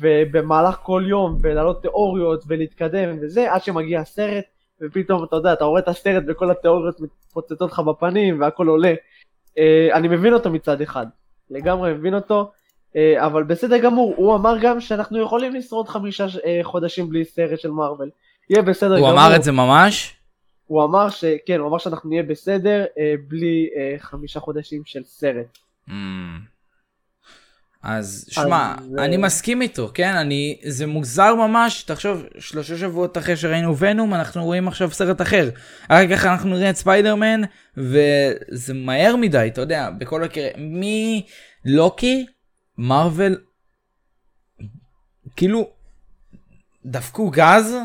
[0.00, 4.44] ובמהלך כל יום, ולהעלות תיאוריות, ולהתקדם וזה, עד שמגיע הסרט,
[4.82, 8.94] ופתאום אתה יודע, אתה רואה את הסרט וכל התיאוריות מתפוצצות לך בפנים, והכל עולה.
[9.58, 11.06] אה, אני מבין אותו מצד אחד,
[11.50, 12.50] לגמרי מבין אותו,
[13.18, 17.70] אבל בסדר גמור, הוא אמר גם שאנחנו יכולים לשרוד חמישה אה, חודשים בלי סרט של
[17.70, 18.10] מארוול.
[18.50, 19.10] יהיה בסדר הוא גמור.
[19.10, 20.14] אמר את זה ממש?
[20.66, 25.58] הוא אמר שכן, הוא אמר שאנחנו נהיה בסדר אה, בלי אה, חמישה חודשים של סרט.
[25.88, 25.92] Mm.
[27.82, 30.14] אז שמע, אז, אני אה, מסכים איתו, כן?
[30.14, 35.48] אני, זה מוזר ממש, תחשוב, שלושה שבועות אחרי שראינו ונום, אנחנו רואים עכשיו סרט אחר.
[35.88, 37.40] אחר כך אנחנו נראה את ספיידרמן,
[37.76, 40.48] וזה מהר מדי, אתה יודע, בכל מקרה,
[41.64, 42.26] מלוקי,
[42.78, 43.38] מרוויל,
[45.36, 45.70] כאילו,
[46.84, 47.76] דפקו גז,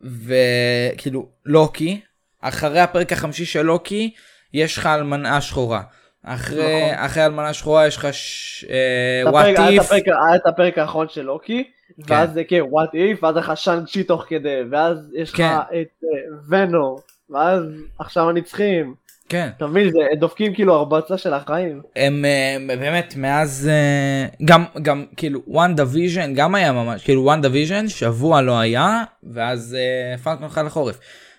[0.00, 2.00] וכאילו, לוקי,
[2.40, 4.14] אחרי הפרק החמישי של לוקי,
[4.52, 5.82] יש לך אלמנה שחורה.
[6.22, 7.04] אחרי, נכון.
[7.04, 8.64] אחרי אלמנה שחורה יש לך ש...
[8.70, 11.70] אה, הפרק- what היה את if, הפרק- האחרון של לוקי,
[12.06, 15.56] ואז זה כן, וואט איף, ואז לך שאנג צ'י תוך כדי, ואז יש לך כן.
[15.80, 16.04] את
[16.48, 16.96] ונו,
[17.30, 17.62] ואז
[17.98, 18.94] עכשיו הנצחים.
[19.28, 21.82] כן, אתה מבין, זה דופקים כאילו הרבצה של החיים.
[21.96, 27.42] הם אה, באמת מאז אה, גם גם כאילו וואן דוויז'ן גם היה ממש כאילו וואן
[27.42, 30.98] דוויז'ן שבוע לא היה ואז אה, פלקון חל לחורף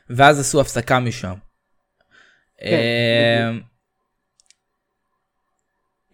[0.09, 1.33] ואז עשו הפסקה משם.
[2.61, 3.49] אה,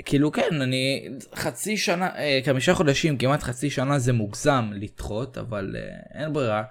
[0.05, 5.75] כאילו כן אני חצי שנה אה, חמישה חודשים כמעט חצי שנה זה מוגזם לדחות אבל
[5.75, 6.63] אה, אין ברירה.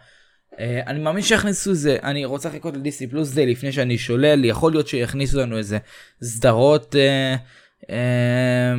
[0.60, 4.72] אה, אני מאמין שיכניסו זה אני רוצה לחכות לדיסני פלוס זה לפני שאני שולל יכול
[4.72, 5.78] להיות שיכניסו לנו איזה
[6.22, 7.36] סדרות אה,
[7.90, 8.74] אה,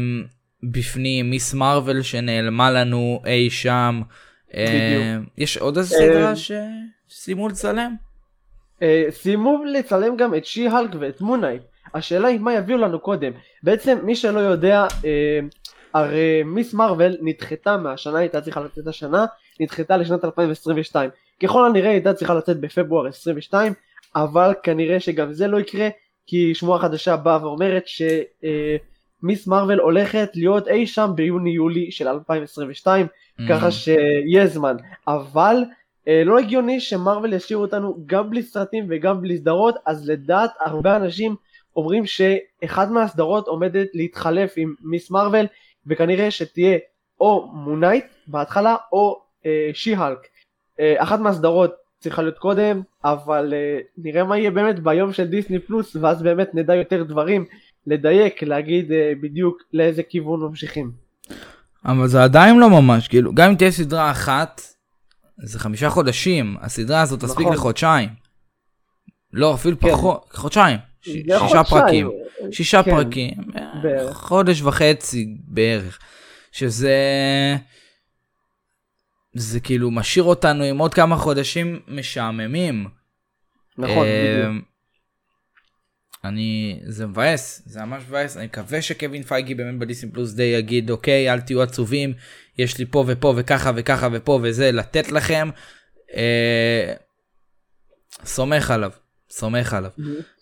[0.64, 4.02] בפנים מיס מרוויל שנעלמה לנו אי שם.
[4.54, 5.30] בדיוק.
[5.38, 7.96] יש עוד איזה סדרה שסיימו לצלם?
[9.10, 11.62] סיימו לצלם גם את שי-הלק ואת מונייט.
[11.94, 13.32] השאלה היא מה יביאו לנו קודם.
[13.64, 14.88] בעצם מי שלא יודע,
[15.94, 19.26] הרי מיס מרוויל נדחתה מהשנה, הייתה צריכה לצאת השנה,
[19.60, 21.10] נדחתה לשנת 2022.
[21.44, 23.74] ככל הנראה הייתה צריכה לצאת בפברואר 22,
[24.16, 25.90] אבל כנראה שגם זה לא יקרה,
[26.28, 33.08] כי שמועה חדשה באה ואומרת שמיס מרוויל הולכת להיות אי שם ביוני-יולי של 2022,
[33.50, 34.76] ככה שיהיה זמן.
[35.08, 35.64] אבל
[36.08, 40.96] אה, לא הגיוני שמרוויל ישאירו אותנו גם בלי סרטים וגם בלי סדרות, אז לדעת הרבה
[40.96, 41.36] אנשים
[41.76, 45.48] אומרים שאחד מהסדרות עומדת להתחלף עם מיס מרוויל,
[45.88, 46.78] וכנראה שתהיה
[47.20, 50.20] או מונייט בהתחלה או אה, שי-הלק.
[50.80, 55.60] אה, אחת מהסדרות צריכה להיות קודם, אבל אה, נראה מה יהיה באמת ביום של דיסני
[55.60, 57.46] פלוס, ואז באמת נדע יותר דברים,
[57.88, 60.92] לדייק, להגיד אה, בדיוק לאיזה כיוון ממשיכים.
[61.86, 64.62] אבל זה עדיין לא ממש כאילו גם אם תהיה סדרה אחת
[65.44, 67.54] זה חמישה חודשים הסדרה הזאת תספיק נכון.
[67.54, 68.10] לחודשיים.
[69.34, 69.92] לא אפילו כן.
[69.92, 70.78] פחות חודשיים.
[71.02, 72.10] ש- שישה חודשיים, פרקים.
[72.52, 73.34] שישה כן, פרקים.
[73.84, 74.18] בערך.
[74.18, 76.00] חודש וחצי בערך.
[76.52, 76.96] שזה
[79.36, 82.88] זה כאילו משאיר אותנו עם עוד כמה חודשים משעממים.
[83.78, 84.66] נכון, אה, בדיוק.
[86.24, 90.92] אני זה מבאס זה ממש מבאס אני מקווה שקווין פייגי באמת בדיסני פלוס די יגיד
[90.92, 92.14] אוקיי אל תהיו עצובים
[92.58, 95.50] יש לי פה ופה וככה וככה ופה וזה לתת לכם.
[96.16, 96.94] אה,
[98.26, 98.92] סומך עליו
[99.30, 99.92] סומך עליו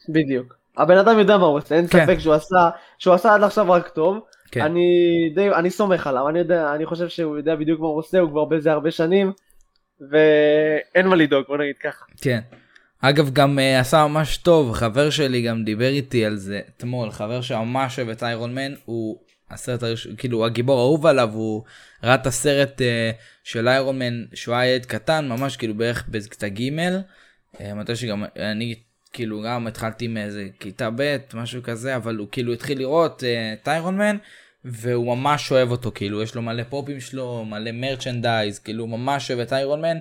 [0.09, 0.55] בדיוק.
[0.77, 2.05] הבן אדם יודע מה הוא עושה, אין כן.
[2.05, 4.19] ספק שהוא עשה, שהוא עשה עד עכשיו רק טוב.
[4.53, 4.61] כן.
[4.61, 8.19] אני די, אני סומך עליו, אני יודע, אני חושב שהוא יודע בדיוק מה הוא עושה,
[8.19, 9.31] הוא כבר בזה הרבה שנים,
[10.11, 12.05] ואין מה לדאוג, בוא נגיד ככה.
[12.21, 12.39] כן.
[13.05, 17.41] אגב גם uh, עשה ממש טוב חבר שלי גם דיבר איתי על זה אתמול חבר
[17.41, 21.63] שממש אוהב את איירון מן הוא הסרט הראשון כאילו הגיבור האהוב עליו הוא
[22.03, 22.83] ראה את הסרט uh,
[23.43, 26.69] של איירון מן שהוא היה ילד קטן ממש כאילו בערך בכיתה ג'
[27.55, 28.75] uh, מתי שגם אני
[29.13, 33.67] כאילו גם התחלתי מאיזה כיתה ב' משהו כזה אבל הוא כאילו התחיל לראות uh, את
[33.67, 34.17] איירון מן
[34.65, 39.31] והוא ממש אוהב אותו כאילו יש לו מלא פופים שלו מלא מרצ'נדייז כאילו הוא ממש
[39.31, 39.97] אוהב את איירון מן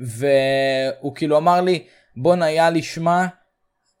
[0.00, 1.84] והוא כאילו אמר לי
[2.16, 3.26] בואנה היה לי שמע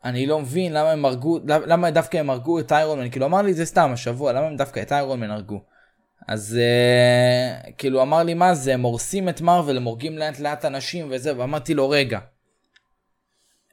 [0.04, 3.42] אני לא מבין למה הם הרגו למה דווקא הם הרגו את איירון מן כאילו אמר
[3.42, 5.60] לי זה סתם השבוע למה הם דווקא את איירון מן הרגו.
[6.28, 10.64] אז uh, כאילו אמר לי מה זה הם הורסים את מרוויל הם הורגים לאט לאט
[10.64, 12.18] אנשים וזה ואמרתי לו רגע.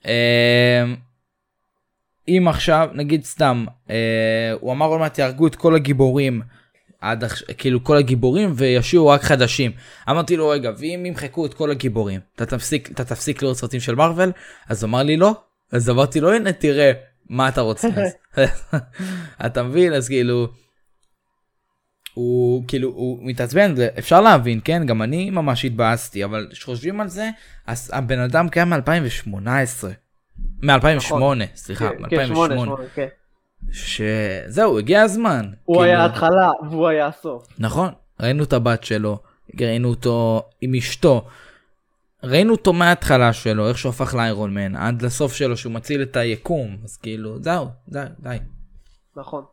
[0.03, 0.07] Uh,
[2.27, 3.91] אם עכשיו נגיד סתם uh,
[4.59, 6.41] הוא אמר עוד מעט יהרגו את כל הגיבורים
[7.01, 9.71] עד עכשיו כאילו כל הגיבורים וישאירו רק חדשים.
[10.09, 13.95] אמרתי לו רגע ואם ימחקו את כל הגיבורים אתה תפסיק אתה תפסיק לראות סרטים של
[13.95, 14.31] מארוול
[14.69, 15.35] אז אמר לי לא
[15.71, 16.91] אז אמרתי לו הנה תראה
[17.29, 18.43] מה אתה רוצה אז."
[19.45, 20.47] אתה מבין אז כאילו.
[22.13, 27.29] הוא כאילו הוא מתעצבן אפשר להבין כן גם אני ממש התבאסתי אבל כשחושבים על זה
[27.67, 28.77] אז הבן אדם קיים מ2018
[30.63, 30.65] מ2008
[31.55, 33.07] סליחה כן, כן, שמונה, מ2008 שמונה, כן.
[33.71, 37.47] שזהו הגיע הזמן הוא כאילו- היה ההתחלה והוא היה הסוף.
[37.59, 39.19] נכון, ראינו את הבת שלו,
[39.59, 41.27] ראינו אותו עם אשתו,
[42.23, 46.15] ראינו אותו מההתחלה שלו, איך שהוא הפך לאיירון מן, עד לסוף שלו שהוא מציל את
[46.15, 48.37] היקום, אז כאילו, זהו, די, די.
[49.15, 49.43] נכון.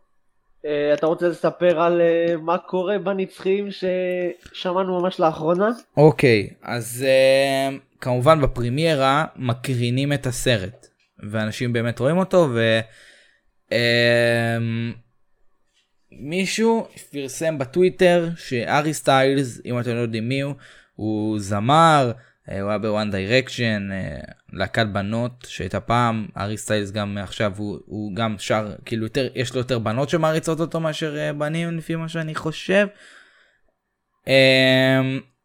[0.65, 5.69] אה, אתה רוצה לספר על אה, מה קורה בנצחים ששמענו ממש לאחרונה?
[5.97, 10.87] אוקיי, אז uh, כמובן בפרימיירה מקרינים את הסרט,
[11.31, 12.81] ואנשים באמת רואים אותו, ו...
[16.21, 20.55] מישהו פרסם בטוויטר שארי סטיילס, אם אתם לא יודעים מי הוא,
[20.95, 23.89] הוא זמר, אה, הוא היה ב One Direction,
[24.53, 29.55] להקת בנות שהייתה פעם, הארי סטיילס גם עכשיו הוא, הוא גם שר, כאילו יותר, יש
[29.55, 32.87] לו יותר בנות שמעריצות אותו מאשר אה, בנים לפי מה שאני חושב.
[34.29, 35.01] אה,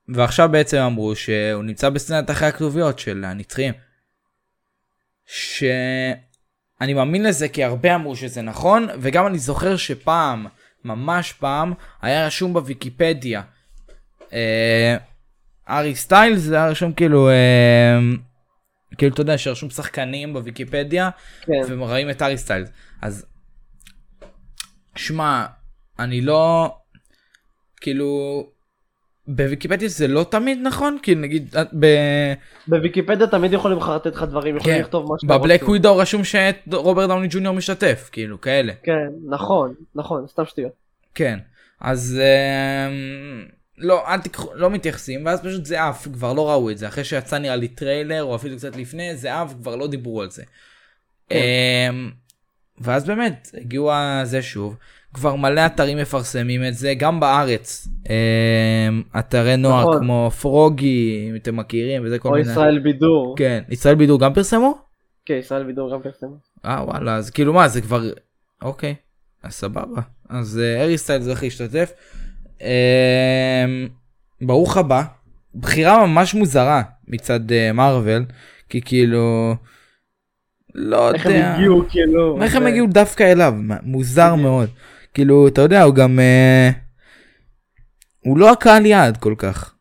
[0.07, 3.73] ועכשיו בעצם אמרו שהוא נמצא בסצנת אחרי הכתוביות של הנצחיים.
[5.25, 10.47] שאני מאמין לזה כי הרבה אמרו שזה נכון וגם אני זוכר שפעם
[10.83, 13.41] ממש פעם היה רשום בוויקיפדיה
[14.33, 14.97] אה,
[15.70, 17.99] ארי סטיילס זה היה רשום כאילו אה,
[18.97, 21.09] כאילו אתה יודע שרשום שחקנים בוויקיפדיה
[21.41, 21.61] כן.
[21.67, 22.70] ורואים את ארי סטיילס
[23.01, 23.26] אז
[24.95, 25.45] שמע
[25.99, 26.76] אני לא
[27.82, 28.43] כאילו
[29.28, 30.97] בוויקיפדיה זה לא תמיד נכון?
[31.03, 31.86] כי נגיד את ב...
[32.67, 35.72] בוויקיפדיה תמיד יכולים לחרטט לך דברים, יכולים כן, לכתוב מה שאתה בבלק רוצה.
[35.72, 38.74] ווידו רשום שרוברט דאוני ג'וניור משתתף, כאילו כאלה.
[38.84, 40.72] כן, נכון, נכון, סתם שטויות.
[41.15, 41.39] כן.
[41.82, 43.45] אז אמ,
[43.80, 46.88] לא, אל תיקחו, לא מתייחסים, ואז פשוט זה עף, כבר לא ראו את זה.
[46.88, 50.30] אחרי שיצא נראה לי טריילר, או אפילו קצת לפני, זה עף, כבר לא דיברו על
[50.30, 50.43] זה.
[51.32, 51.38] אמ,
[52.82, 53.91] ואז באמת, הגיעו
[54.23, 54.75] זה שוב.
[55.13, 57.88] כבר מלא אתרים מפרסמים את זה, גם בארץ.
[58.09, 59.99] אמ, אתרי נוער נכון.
[59.99, 62.51] כמו פרוגי, אם אתם מכירים, וזה כל או מיני.
[62.51, 63.36] ישראל בידור.
[63.38, 64.77] כן, ישראל בידור גם פרסמו?
[65.25, 66.38] כן, ישראל בידור גם פרסמו.
[66.65, 68.03] אה וואלה, אז כאילו מה, זה כבר...
[68.61, 68.95] אוקיי,
[69.43, 70.01] אז סבבה.
[70.30, 71.91] אז אה, ארי סטיילס הולך להשתתף.
[72.62, 73.88] אמ,
[74.41, 75.03] ברוך הבא.
[75.55, 78.26] בחירה ממש מוזרה מצד אה, מארוול,
[78.70, 79.55] כי כאילו...
[80.76, 81.18] לא יודע.
[81.18, 82.41] איך הם הגיעו, כאילו.
[82.43, 83.53] איך הם הגיעו דווקא אליו?
[83.84, 84.70] מוזר מאוד.
[85.14, 86.20] כאילו, אתה יודע, הוא גם...
[86.20, 86.70] אה,
[88.20, 89.76] הוא לא הקהל יעד כל כך.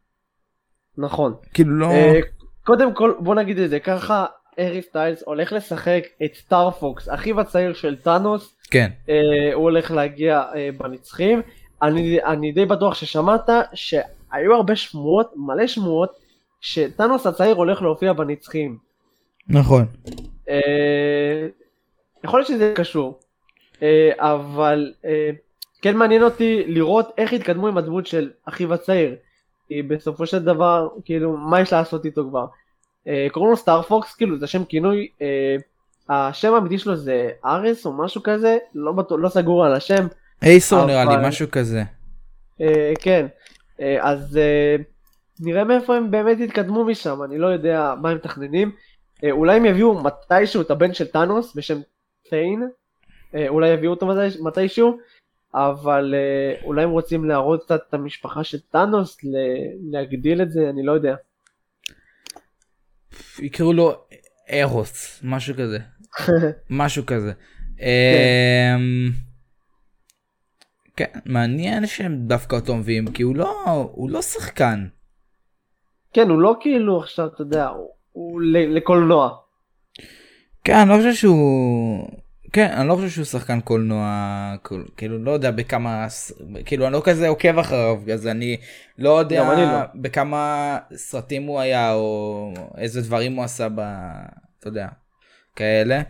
[0.99, 1.35] נכון.
[1.55, 1.91] כאילו לא...
[1.91, 2.21] אה,
[2.65, 4.27] קודם כל, בוא נגיד את זה ככה,
[4.59, 8.91] ארי סטיילס הולך לשחק את סטאר פוקס, אחיו הצעיר של טאנוס, כן.
[9.09, 11.43] אה, הוא הולך להגיע אה, בנצחים.
[11.83, 16.19] אני, אני די בטוח ששמעת שהיו הרבה שמועות, מלא שמועות,
[16.61, 18.79] שטאנוס הצעיר הולך להופיע בנצחים.
[19.49, 19.87] נכון.
[20.49, 21.49] אה,
[22.25, 23.19] יכול להיות שזה קשור,
[23.83, 25.31] אה, אבל אה,
[25.83, 29.17] כן מעניין אותי לראות איך יתקדמו עם הדמות של אחיו הצעיר.
[29.69, 32.47] כי בסופו של דבר, כאילו, מה יש לעשות איתו כבר?
[33.09, 35.57] אה, קוראים לו סטאר פוקס, כאילו, זה שם כינוי, אה,
[36.09, 40.07] השם האמיתי שלו זה ארס או משהו כזה, לא, בטוח, לא סגור על השם,
[40.43, 41.83] אייסור נראה לי, משהו כזה.
[42.61, 43.27] אה, כן,
[43.81, 44.77] אה, אז אה,
[45.41, 48.71] נראה מאיפה הם באמת יתקדמו משם, אני לא יודע מה הם מתכננים.
[49.31, 51.81] אולי הם יביאו מתישהו את הבן של טאנוס בשם
[52.31, 52.69] טיין,
[53.35, 54.99] אה, אולי יביאו אותו מתי- מתישהו,
[55.55, 56.15] אבל
[56.65, 59.19] אולי הם רוצים להראות קצת את המשפחה של טאנוס,
[59.91, 61.15] להגדיל את זה, אני לא יודע.
[63.39, 63.95] יקראו לו
[64.53, 65.79] ארוס, משהו כזה.
[66.71, 67.33] משהו כזה.
[67.81, 69.11] אמ,
[70.99, 74.87] כן, מעניין שהם דווקא אותו מביאים, כי הוא לא, הוא לא שחקן.
[76.13, 79.31] כן, הוא לא כאילו עכשיו, אתה יודע, הוא, הוא לקולנוע.
[80.65, 82.09] כן, אני לא חושב שהוא...
[82.53, 84.07] כן, אני לא חושב שהוא שחקן קולנוע,
[84.63, 86.07] כל- כאילו, לא יודע בכמה,
[86.65, 88.57] כאילו, אני לא כזה עוקב אחריו, אז אני
[88.99, 89.79] לא יודע גם אני לא.
[89.95, 93.81] בכמה סרטים הוא היה, או איזה דברים הוא עשה ב...
[94.61, 94.89] אתה יודע,
[95.57, 96.03] כאלה.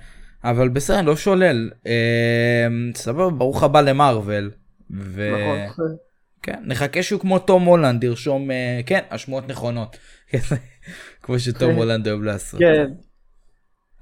[0.45, 1.71] אבל בסדר, לא שולל.
[1.87, 4.51] אמ, סבבה, ברוך הבא למרוויל.
[4.91, 5.31] ו...
[5.69, 5.97] נכון.
[6.43, 9.97] כן, נחכה שהוא כמו תום הולנד, ירשום, אה, כן, השמועות נכונות.
[11.23, 12.61] כמו שתום הולנד אוהב לעשות.
[12.61, 12.87] כן,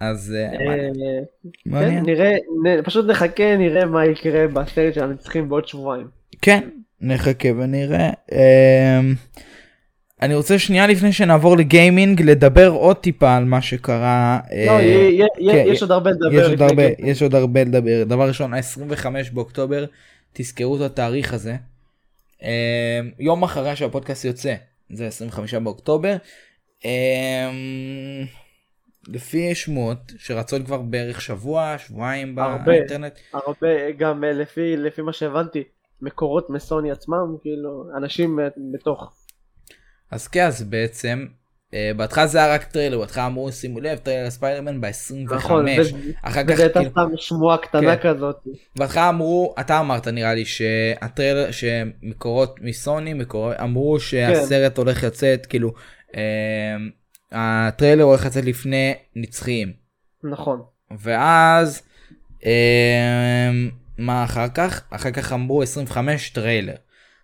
[0.00, 0.92] אז אה, אה, כן,
[1.66, 2.04] מעניין.
[2.06, 6.06] נראה, פשוט נחכה, נראה מה יקרה בסרט של הנצחים בעוד שבועיים.
[6.42, 6.68] כן,
[7.00, 8.10] נחכה ונראה.
[8.32, 9.14] אמ,
[10.22, 14.38] אני רוצה שנייה לפני שנעבור לגיימינג לדבר עוד טיפה על מה שקרה.
[14.66, 14.78] לא,
[15.52, 16.94] כן, יש עוד הרבה לדבר.
[16.96, 17.06] כן.
[17.06, 18.04] יש עוד הרבה לדבר.
[18.04, 19.84] דבר ראשון, ה-25 באוקטובר,
[20.36, 21.56] תזכרו את התאריך הזה.
[22.42, 22.48] אמ,
[23.18, 24.54] יום אחרי שהפודקאסט יוצא,
[24.90, 26.16] זה 25 באוקטובר.
[26.84, 26.90] אמ,
[29.08, 32.36] לפי שמועות שרצות כבר בערך שבוע, שבועיים.
[32.64, 33.18] באינטרנט.
[33.32, 35.64] הרבה, גם אה, לפי לפי מה שהבנתי,
[36.02, 39.12] מקורות מסוני עצמם, כאילו, אנשים אה, בתוך.
[40.10, 41.26] אז כן, אז בעצם,
[41.96, 45.66] בהתחלה זה היה רק טריילר, בהתחלה אמרו שימו לב, טריילר ספיידרמן ב-25, נכון,
[46.22, 48.14] אחר כך הייתה כאילו, סתם שמועה קטנה כן.
[48.14, 48.36] כזאת.
[48.78, 53.14] בהתחלה אמרו, אתה אמרת נראה לי שהטריילר, שמקורות מסוני,
[53.62, 55.72] אמרו שהסרט הולך לצאת, כאילו,
[56.16, 56.76] אה,
[57.32, 59.72] הטריילר הולך לצאת לפני נצחיים,
[60.24, 60.62] נכון.
[60.98, 61.82] ואז,
[62.46, 63.50] אה,
[63.98, 64.82] מה אחר כך?
[64.90, 66.74] אחר כך אמרו 25 טריילר.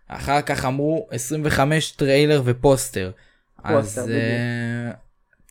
[0.09, 3.11] אחר כך אמרו 25 טריילר ופוסטר.
[3.65, 4.91] אז אה,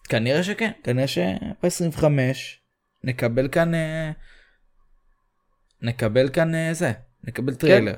[0.09, 2.03] כנראה שכן, כנראה שב-25
[3.03, 4.11] נקבל כאן אה,
[5.81, 6.91] נקבל כאן אה, זה,
[7.23, 7.93] נקבל טריילר.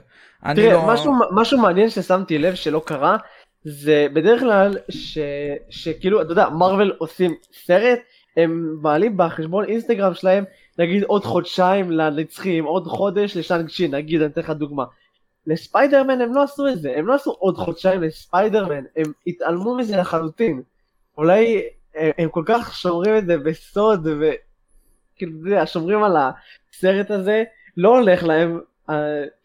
[0.45, 0.87] אני תראה, לא...
[0.87, 3.17] משהו, משהו מעניין ששמתי לב שלא קרה,
[3.63, 5.17] זה בדרך כלל ש,
[5.69, 7.99] שכאילו, אתה יודע, מרוויל עושים סרט,
[8.37, 10.43] הם מעלים בחשבון אינסטגרם שלהם,
[10.79, 14.83] נגיד עוד חודשיים לנצחים, עוד חודש לשאנג צ'י, נגיד, אני אתן לך דוגמה.
[15.47, 19.97] לספיידרמן הם לא עשו את זה, הם לא עשו עוד חודשיים לספיידרמן, הם התעלמו מזה
[19.97, 20.61] לחלוטין.
[21.17, 21.61] אולי
[21.95, 27.43] הם, הם כל כך שומרים את זה בסוד, וכאילו, אתה יודע, שומרים על הסרט הזה,
[27.77, 28.95] לא הולך להם אה,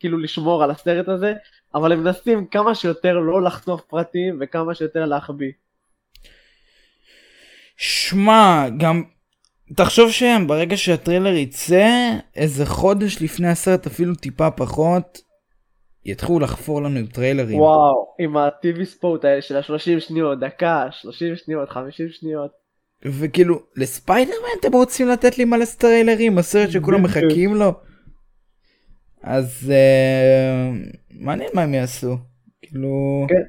[0.01, 1.35] כאילו לשמור על הסרט הזה,
[1.75, 5.53] אבל הם מנסים כמה שיותר לא לחשוף פרטים וכמה שיותר להחביא.
[7.77, 9.03] שמע, גם
[9.77, 11.89] תחשוב שברגע שהטריילר יצא,
[12.37, 15.21] איזה חודש לפני הסרט, אפילו טיפה פחות,
[16.05, 17.59] יתחילו לחפור לנו עם טריילרים.
[17.61, 22.51] וואו, עם ה-TV ספורט האלה של ה-30 שניות, דקה, 30 שניות, 50 שניות.
[23.05, 27.03] וכאילו לספיידרמן אתם רוצים לתת לי מלא טריילרים הסרט שכולם.
[27.03, 27.73] מחכים לו.
[29.23, 30.71] אז אה,
[31.11, 32.17] מעניין מה הם יעשו.
[32.63, 33.43] כאילו כן.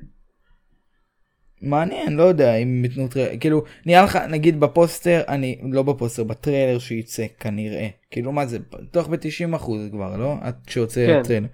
[1.62, 6.24] מעניין לא יודע אם הם ייתנו טריילר כאילו נראה לך נגיד בפוסטר אני לא בפוסטר
[6.24, 11.20] בטריילר שייצא כנראה כאילו מה זה בטוח ב-90 אחוז כבר לא עד שיוצא כן.
[11.20, 11.48] הטריילר.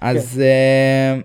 [0.00, 1.20] אז אה,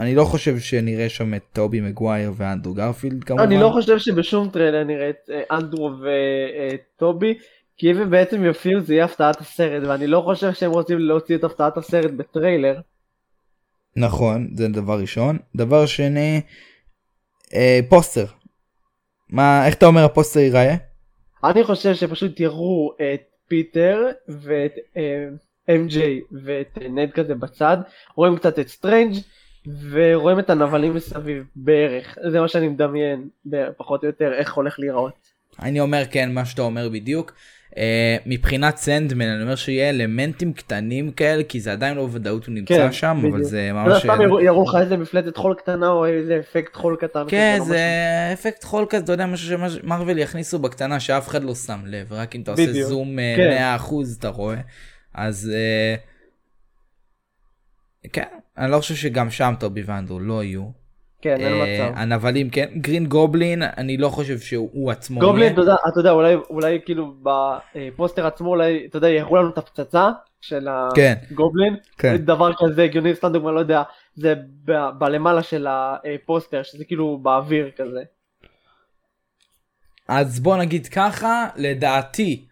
[0.00, 3.42] אני לא חושב שנראה שם את טובי מגווייר ואנדרו גרפילד כמובן.
[3.42, 7.38] אני לא חושב שבשום טריילר נראה את אה, אנדרו וטובי,
[7.76, 11.36] כי אם הם בעצם יופיעו זה יהיה הפתעת הסרט, ואני לא חושב שהם רוצים להוציא
[11.36, 12.80] את הפתעת הסרט בטריילר.
[13.96, 16.40] נכון זה דבר ראשון דבר שני
[17.54, 18.26] אה, פוסטר.
[19.28, 20.74] מה איך אתה אומר הפוסטר ייראה?
[21.44, 24.72] אני חושב שפשוט יראו את פיטר ואת
[25.68, 27.76] אמ.ג'יי ואת אה, נד כזה בצד,
[28.14, 29.14] רואים קצת את סטרנג'
[29.90, 33.28] ורואים את הנבלים מסביב בערך, זה מה שאני מדמיין
[33.76, 35.34] פחות או יותר איך הולך להיראות.
[35.62, 37.32] אני אומר כן מה שאתה אומר בדיוק.
[37.70, 37.76] Uh,
[38.26, 42.74] מבחינת סנדמן אני אומר שיהיה אלמנטים קטנים כאלה כי זה עדיין לא בוודאות הוא נמצא
[42.74, 43.42] כן, שם אבל בדיוק.
[43.42, 46.96] זה אתה יודע, ממש סתם יראו- לך איזה מפלטת חול קטנה או איזה אפקט חול
[47.00, 47.24] קטן.
[47.28, 47.80] כן לא זה
[48.32, 52.36] אפקט חול כזה אתה יודע משהו שמרוויל יכניסו בקטנה שאף אחד לא שם לב רק
[52.36, 53.76] אם אתה עושה בדיוק, זום אה, כן.
[53.88, 54.56] 100% אתה רואה
[55.14, 55.94] אז אה,
[58.12, 58.24] כן
[58.58, 60.84] אני לא חושב שגם שם טובי ואנדרו לא יהיו.
[61.20, 61.98] כן, אין אה, מצב.
[61.98, 65.52] הנבלים כן גרין גובלין אני לא חושב שהוא עצמו גובלין.
[65.52, 69.58] אתה יודע, אתה יודע, אולי, אולי כאילו בפוסטר עצמו, אולי, אתה יודע, יראו לנו את
[69.58, 70.10] הפצצה
[70.40, 71.14] של כן.
[71.30, 72.16] הגובלין, כן.
[72.16, 73.82] דבר כזה הגיוני, סתם דוגמא, לא יודע,
[74.14, 74.34] זה
[74.64, 78.02] ב- בלמעלה של הפוסטר, שזה כאילו באוויר כזה.
[80.08, 82.44] אז בוא נגיד ככה, לדעתי,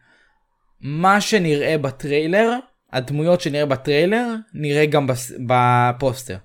[0.83, 2.59] מה שנראה בטריילר,
[2.93, 5.33] הדמויות שנראה בטריילר, נראה גם בס...
[5.47, 6.37] בפוסטר.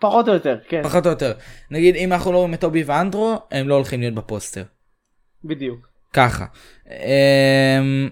[0.00, 1.32] פחות או יותר, כן, פחות או יותר.
[1.70, 4.62] נגיד, אם אנחנו לא רואים את טובי ואנדרו, הם לא הולכים להיות בפוסטר.
[5.44, 5.88] בדיוק.
[6.12, 6.44] ככה.
[6.86, 8.08] אמ...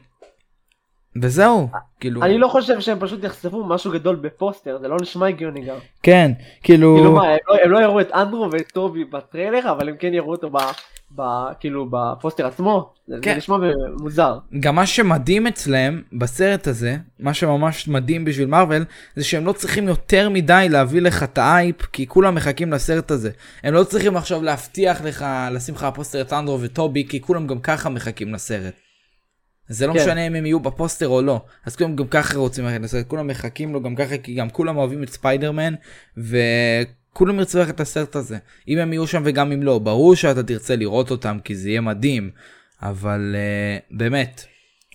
[1.23, 1.69] וזהו,
[2.01, 5.77] כאילו, אני לא חושב שהם פשוט יחשפו משהו גדול בפוסטר, זה לא נשמע הגיוני גם.
[6.03, 6.33] כן,
[6.63, 9.97] כאילו, כאילו מה, הם לא- הם לא יראו את אנדרו ואת טובי בטריילר, אבל הם
[9.97, 10.51] כן יראו אותו
[11.17, 11.23] ב...
[11.61, 13.37] כאילו בפוסטר עצמו, זה זה כן.
[13.37, 13.57] נשמע
[14.01, 14.39] מוזר.
[14.61, 18.85] גם מה שמדהים אצלם בסרט הזה, מה שממש מדהים בשביל מארוול,
[19.17, 23.31] זה שהם לא צריכים יותר מדי להביא לך את האייפ, כי כולם מחכים לסרט הזה.
[23.63, 27.61] הם לא צריכים עכשיו להבטיח לך, לשים לך בפוסטר את אנדרו וטובי, כי כולם גם
[27.61, 28.75] ככה מחכים לסרט.
[29.69, 29.99] זה לא כן.
[29.99, 33.27] משנה אם הם יהיו בפוסטר או לא, אז כולם גם ככה רוצים ללכת לסרט, כולם
[33.27, 35.75] מחכים לו גם ככה, כי גם כולם אוהבים את ספיידרמן,
[37.19, 38.39] וכולם ירצו ללכת לסרט הזה.
[38.69, 41.81] אם הם יהיו שם וגם אם לא, ברור שאתה תרצה לראות אותם, כי זה יהיה
[41.81, 42.31] מדהים,
[42.83, 44.45] אבל uh, באמת,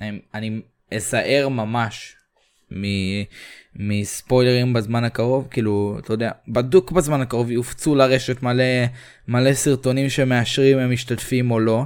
[0.01, 0.61] אני, אני
[0.95, 2.15] אזהר ממש
[3.75, 8.63] מספוילרים בזמן הקרוב, כאילו, אתה יודע, בדוק בזמן הקרוב יופצו לרשת מלא,
[9.27, 11.83] מלא סרטונים שמאשרים הם משתתפים או לא.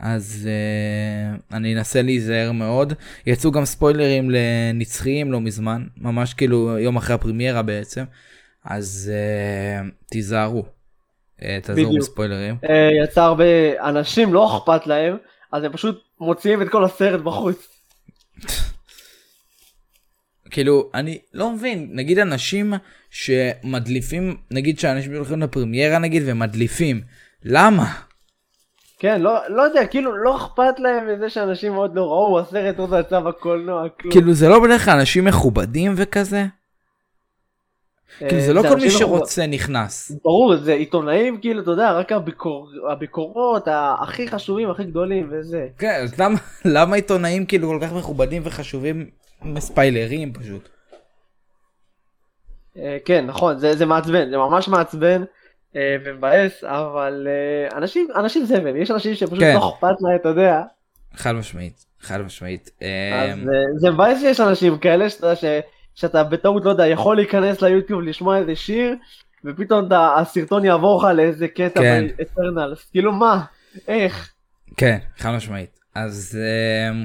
[0.00, 2.92] אז uh, אני אנסה להיזהר מאוד.
[3.26, 8.04] יצאו גם ספוילרים לנצחיים לא מזמן, ממש כאילו יום אחרי הפרימיירה בעצם.
[8.64, 10.62] אז uh, תיזהרו.
[11.40, 12.02] Uh, תעזרו בדיוק.
[12.02, 12.56] בספוילרים.
[12.70, 13.44] אה, יצא הרבה
[13.88, 15.16] אנשים לא אכפת להם
[15.52, 17.68] אז הם פשוט מוציאים את כל הסרט בחוץ.
[20.50, 22.74] כאילו אני לא מבין נגיד אנשים
[23.10, 27.00] שמדליפים נגיד שאנשים הולכים לפרימיירה נגיד ומדליפים
[27.44, 27.94] למה
[28.98, 32.90] כן לא לא יודע כאילו לא אכפת להם מזה שאנשים עוד לא ראו הסרט עוד
[32.90, 34.12] לא יצא בקולנוע כלום.
[34.12, 36.46] כאילו זה לא בדרך כלל אנשים מכובדים וכזה אה,
[38.18, 42.68] כאילו זה לא כל מי שרוצה נכנס ברור זה עיתונאים כאילו אתה יודע רק הביקור,
[42.90, 43.68] הביקורות
[44.02, 45.66] הכי חשובים הכי גדולים וזה.
[45.78, 49.06] כן אז למה למה עיתונאים כאילו כל כך מכובדים וחשובים
[49.42, 50.68] מספיילרים פשוט
[52.76, 55.24] אה, כן נכון זה, זה מעצבן זה ממש מעצבן
[55.76, 59.54] אה, ומבאס אבל אה, אנשים אנשים זבל יש אנשים שפשוט כן.
[59.54, 60.62] לא אכפת להם אתה יודע.
[61.14, 65.60] חד משמעית חד משמעית אז אה, זה מבאס שיש אנשים כאלה שאתה יודע.
[65.94, 68.94] שאתה בטעות לא יודע יכול להיכנס ליוטיוב לשמוע איזה שיר
[69.44, 72.04] ופתאום אתה, הסרטון יעבור לך לאיזה קטע כן.
[72.18, 73.44] באטרנלס כאילו מה
[73.88, 74.32] איך
[74.76, 76.38] כן חד משמעית אז
[76.90, 77.04] אמ,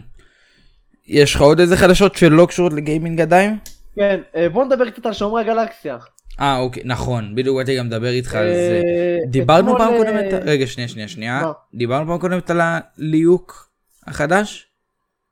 [1.07, 3.57] יש לך עוד איזה חדשות שלא קשורות לגיימינג עדיין?
[3.95, 5.97] כן אה, בוא נדבר קצת על שומרי הגלקסיה.
[6.39, 8.81] אה אוקיי נכון בדיוק באתי גם לדבר איתך על אה, זה.
[9.27, 11.41] דיברנו אתמול, פעם אה, קודמת, רגע שנייה שנייה שנייה?
[11.73, 13.69] דיברנו פעם קודמת על הליהוק
[14.07, 14.68] החדש?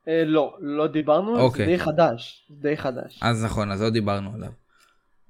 [0.08, 1.66] אה, לא לא דיברנו אוקיי.
[1.66, 3.18] זה די חדש די חדש.
[3.22, 4.50] אז נכון אז לא דיברנו עליו.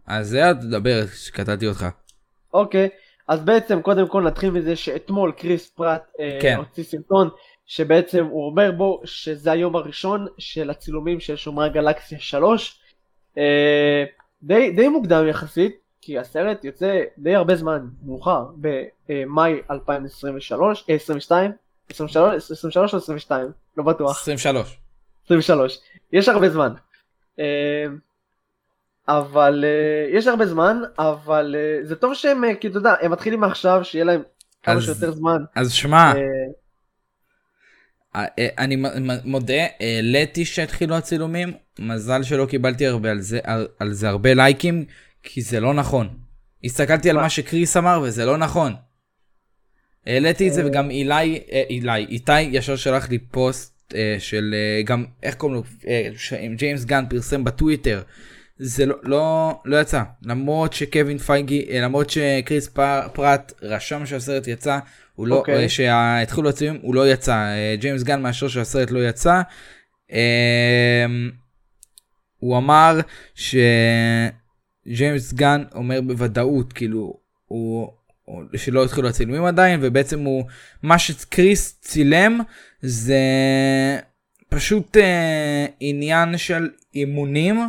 [0.06, 1.86] אז זה היה תדבר שקטעתי אותך.
[2.54, 2.88] אוקיי,
[3.28, 6.56] אז בעצם קודם כל נתחיל מזה שאתמול קריס פרט אה, כן.
[6.56, 7.28] הוציא סרטון
[7.66, 12.80] שבעצם הוא אומר בו שזה היום הראשון של הצילומים של שומרי הגלקסיה 3.
[13.38, 14.04] אה,
[14.42, 18.44] די, די מוקדם יחסית, כי הסרט יוצא די הרבה זמן מאוחר,
[19.08, 21.52] במאי 2023, אה, 22,
[21.90, 24.78] 23, 23 או 22, לא בטוח, 23.
[25.24, 25.78] 23,
[26.12, 26.72] יש הרבה זמן.
[27.38, 27.86] אה,
[29.08, 33.12] אבל אה, יש הרבה זמן, אבל אה, זה טוב שהם, אה, כי אתה יודע, הם
[33.12, 34.22] מתחילים מעכשיו, שיהיה להם
[34.62, 35.44] כמה שיותר זמן.
[35.54, 36.22] אז שמע, אה,
[38.16, 38.76] אה, אה, אני
[39.24, 44.84] מודה, העליתי שהתחילו הצילומים, מזל שלא קיבלתי הרבה על זה, על, על זה הרבה לייקים,
[45.22, 46.08] כי זה לא נכון.
[46.64, 47.16] הסתכלתי על?
[47.16, 48.72] מה שקריס אמר וזה לא נכון.
[50.08, 50.66] העליתי את זה אה.
[50.66, 54.54] וגם אילי, אה, אילי, איתי ישר שלח לי פוסט אה, של
[54.84, 55.62] גם, איך קוראים לו,
[56.56, 58.02] ג'יימס גן פרסם בטוויטר.
[58.60, 62.68] זה לא, לא, לא יצא, למרות שקווין פייגי, למרות שקריס
[63.12, 64.78] פרט רשם שהסרט יצא,
[65.14, 65.66] הוא לא, אוקיי.
[65.66, 65.68] okay.
[65.68, 67.46] שהתחילו הצילומים, הוא לא יצא,
[67.80, 69.40] ג'יימס גן מאשר שהסרט לא יצא.
[70.12, 71.06] אה,
[72.38, 73.00] הוא אמר
[74.84, 77.14] שג'יימס גן אומר בוודאות, כאילו,
[77.46, 77.97] הוא-
[78.56, 80.44] שלא התחילו הצילומים עדיין, ובעצם הוא,
[80.82, 82.40] מה שקריס צילם
[82.82, 83.20] זה
[84.48, 87.60] פשוט אה, עניין של אימונים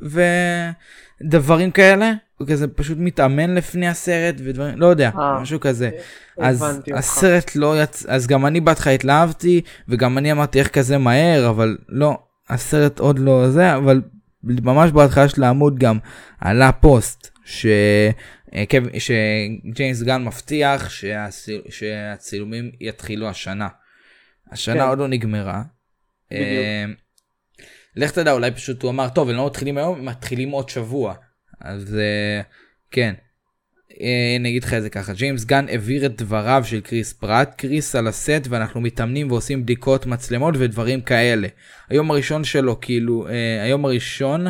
[0.00, 2.12] ודברים כאלה.
[2.38, 5.90] הוא כזה פשוט מתאמן לפני הסרט ודברים, לא יודע, אה, משהו כזה.
[6.38, 7.04] אז הבנתי אותך.
[7.04, 11.76] הסרט לא יצא, אז גם אני בהתחלה התלהבתי, וגם אני אמרתי איך כזה מהר, אבל
[11.88, 12.18] לא,
[12.48, 14.02] הסרט עוד לא זה, אבל
[14.44, 15.98] ממש בהתחלה של העמוד גם
[16.40, 17.66] עלה פוסט, ש...
[18.54, 18.64] אה,
[18.98, 21.62] שג'יימס גן מבטיח שהציל...
[21.68, 23.68] שהצילומים יתחילו השנה.
[24.50, 24.88] השנה כן.
[24.88, 25.62] עוד לא נגמרה.
[26.30, 26.44] בדיוק.
[26.44, 26.84] אה,
[27.96, 31.14] לך תדע, אולי פשוט הוא אמר, טוב, הם לא מתחילים היום, הם מתחילים עוד שבוע.
[31.60, 32.40] אז אה,
[32.90, 33.14] כן.
[34.40, 37.96] אני אגיד לך את זה ככה, ג'יימס גן העביר את דבריו של קריס פרט, קריס
[37.96, 41.48] על הסט ואנחנו מתאמנים ועושים בדיקות מצלמות ודברים כאלה.
[41.88, 43.26] היום הראשון שלו, כאילו,
[43.62, 44.46] היום הראשון,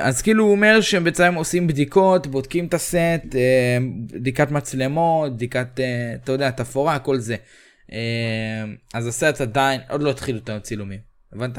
[0.00, 3.78] אז כאילו הוא אומר שהם בעצם עושים בדיקות, בודקים את הסט, אה,
[4.12, 7.36] בדיקת מצלמות, בדיקת, אה, אתה יודע, תפאורה, כל זה.
[7.92, 8.64] אה,
[8.94, 11.00] אז הסרט עדיין, עוד לא התחילו את הצילומים,
[11.32, 11.58] הבנת?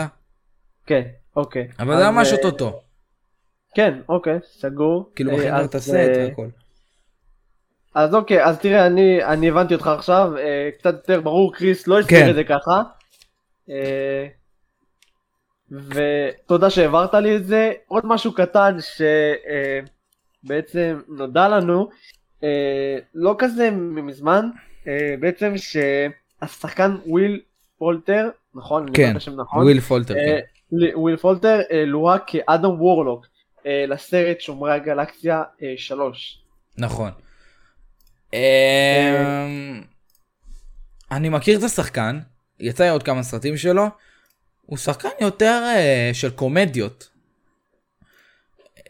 [0.85, 1.01] כן,
[1.35, 1.67] אוקיי.
[1.79, 2.81] אבל זה ממש אה, אוטוטו,
[3.75, 5.11] כן, אוקיי, סגור.
[5.15, 6.47] כאילו אז, את הסט והכל.
[7.95, 10.31] אז אוקיי, אז תראה, אני, אני הבנתי אותך עכשיו,
[10.79, 12.29] קצת יותר ברור, קריס לא הסביר כן.
[12.29, 12.81] את זה ככה.
[15.73, 15.79] אה,
[16.45, 17.71] ותודה שהעברת לי את זה.
[17.87, 18.77] עוד משהו קטן
[20.43, 21.89] שבעצם נודע לנו,
[22.43, 24.49] אה, לא כזה מזמן,
[24.87, 27.41] אה, בעצם שהשחקן וויל
[27.77, 28.85] פולטר, נכון?
[28.93, 29.63] כן, נכון?
[29.63, 30.39] וויל פולטר, אה,
[30.71, 30.75] כן.
[30.95, 33.25] וויל פולטר אה, לוהק כאדם וורלוק
[33.65, 35.43] אה, לסרט שומרי הגלקסיה
[35.77, 36.43] 3.
[36.77, 37.11] נכון.
[38.33, 38.39] אמ,
[41.11, 42.19] אני מכיר את השחקן,
[42.59, 43.87] יצא עוד כמה סרטים שלו,
[44.65, 47.09] הוא שחקן יותר אה, של קומדיות.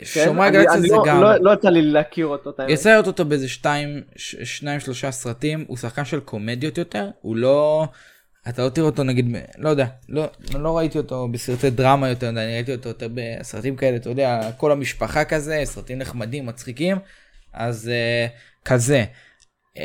[0.04, 2.50] שומרי הגלקסיה זה לא, גם, לא, לא יצא לי להכיר אותו.
[2.50, 2.56] את.
[2.70, 7.36] יצא לראות אותו באיזה שתיים, ש- שניים שלושה סרטים, הוא שחקן של קומדיות יותר, הוא
[7.36, 7.88] לא,
[8.50, 10.26] אתה לא תראה אותו נגיד, לא יודע, לא,
[10.60, 14.72] לא ראיתי אותו בסרטי דרמה יותר, אני ראיתי אותו יותר בסרטים כאלה, אתה יודע, כל
[14.72, 16.98] המשפחה כזה, סרטים נחמדים, מצחיקים,
[17.54, 19.06] אז uh, כזה.
[19.76, 19.80] Um,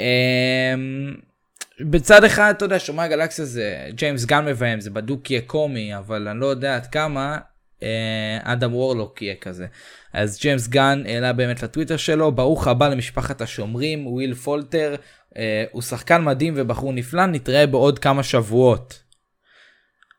[1.80, 6.28] בצד אחד, אתה יודע, שומרי הגלקסיה זה, ג'יימס גן מביים, זה בדוק יהיה קומי, אבל
[6.28, 7.38] אני לא יודע עד כמה
[7.82, 9.66] אה, אדם וורלוק יהיה כזה.
[10.12, 14.94] אז ג'יימס גן העלה באמת לטוויטר שלו, ברוך הבא למשפחת השומרים, וויל פולטר,
[15.36, 19.02] אה, הוא שחקן מדהים ובחור נפלא, נתראה בעוד כמה שבועות.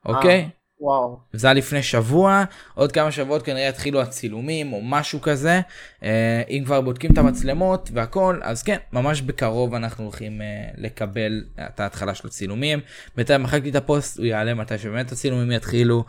[0.06, 0.50] אוקיי?
[0.80, 1.20] וואו.
[1.34, 2.44] זה היה לפני שבוע,
[2.76, 5.62] עוד כמה שבועות כנראה יתחילו הצילומים או משהו כזה.
[6.04, 11.44] אה, אם כבר בודקים את המצלמות והכל, אז כן, ממש בקרוב אנחנו הולכים אה, לקבל
[11.60, 12.80] את ההתחלה של הצילומים.
[13.16, 16.04] בינתיים מחקתי את הפוסט, הוא יעלה מתי שבאמת הצילומים יתחילו,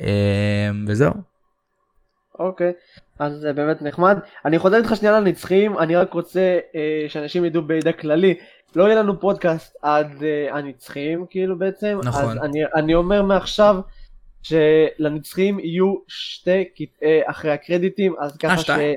[0.00, 1.12] אה, וזהו.
[2.38, 2.72] אוקיי.
[3.18, 4.18] אז זה באמת נחמד.
[4.44, 6.58] אני חוזר איתך שנייה לנצחים, אני רק רוצה
[7.08, 8.34] שאנשים ידעו בידע כללי.
[8.76, 12.00] לא יהיה לנו פודקאסט עד אה, הנצחים, כאילו בעצם.
[12.04, 12.24] נכון.
[12.24, 13.76] אז אני, אני אומר מעכשיו
[14.42, 18.96] שלנצחים יהיו שתי קטעי אחרי הקרדיטים, אז ככה שתיים?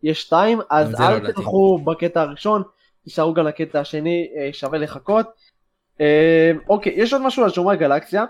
[0.00, 1.32] שיש שתיים, אז לא אל ידעתי.
[1.32, 2.62] תלכו בקטע הראשון,
[3.04, 5.26] תישארו גם לקטע השני, אה, שווה לחכות.
[6.00, 8.24] אה, אוקיי, יש עוד משהו על שומרי גלקסיה.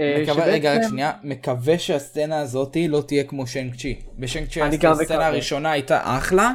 [0.00, 4.00] אה, מקווה, רגע, רק שנייה, מקווה שהסצנה הזאתי לא תהיה כמו שיינג צ'י.
[4.18, 5.26] בשיינג צ'י הסצנה.
[5.26, 6.52] הראשונה הייתה אחלה.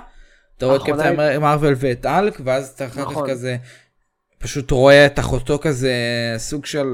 [0.58, 3.30] אתה רואה את קפטן מרוויל ואת אלק, ואז אתה אחר כך נכון.
[3.30, 3.58] כזה,
[4.38, 5.94] פשוט רואה את אחותו כזה,
[6.38, 6.88] סוג של...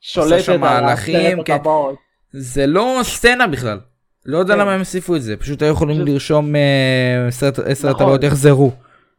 [0.00, 1.52] שולטת על מהלכים, כן.
[1.54, 1.94] הטבעות.
[2.32, 3.80] זה לא סצנה בכלל.
[4.26, 4.60] לא יודע כן.
[4.60, 7.50] למה הם הוסיפו את זה, פשוט היו יכולים פשוט- לרשום אה, עשר
[7.88, 7.92] נכון.
[8.04, 8.70] טבעות יחזרו.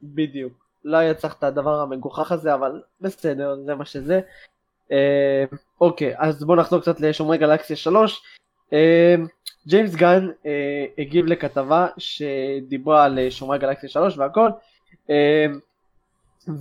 [0.03, 0.53] בדיוק.
[0.85, 2.71] לא היה צריך את הדבר המגוחך הזה, אבל
[3.01, 4.19] בסדר, זה מה שזה.
[4.91, 5.43] אה,
[5.81, 8.21] אוקיי, אז בואו נחזור קצת לשומרי גלקסיה 3.
[8.73, 9.15] אה,
[9.67, 10.51] ג'יימס גן אה,
[10.97, 14.49] הגיב לכתבה שדיברה על אה, שומרי גלקסיה 3 והכל,
[15.09, 15.45] אה,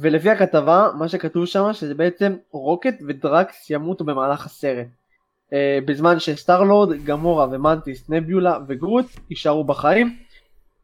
[0.00, 4.86] ולפי הכתבה, מה שכתוב שם, שזה בעצם רוקט ודרקס ימותו במהלך הסרט.
[5.52, 10.16] אה, בזמן שסטארלורד, גמורה ומנטיס, נבולה וגרוט יישארו בחיים.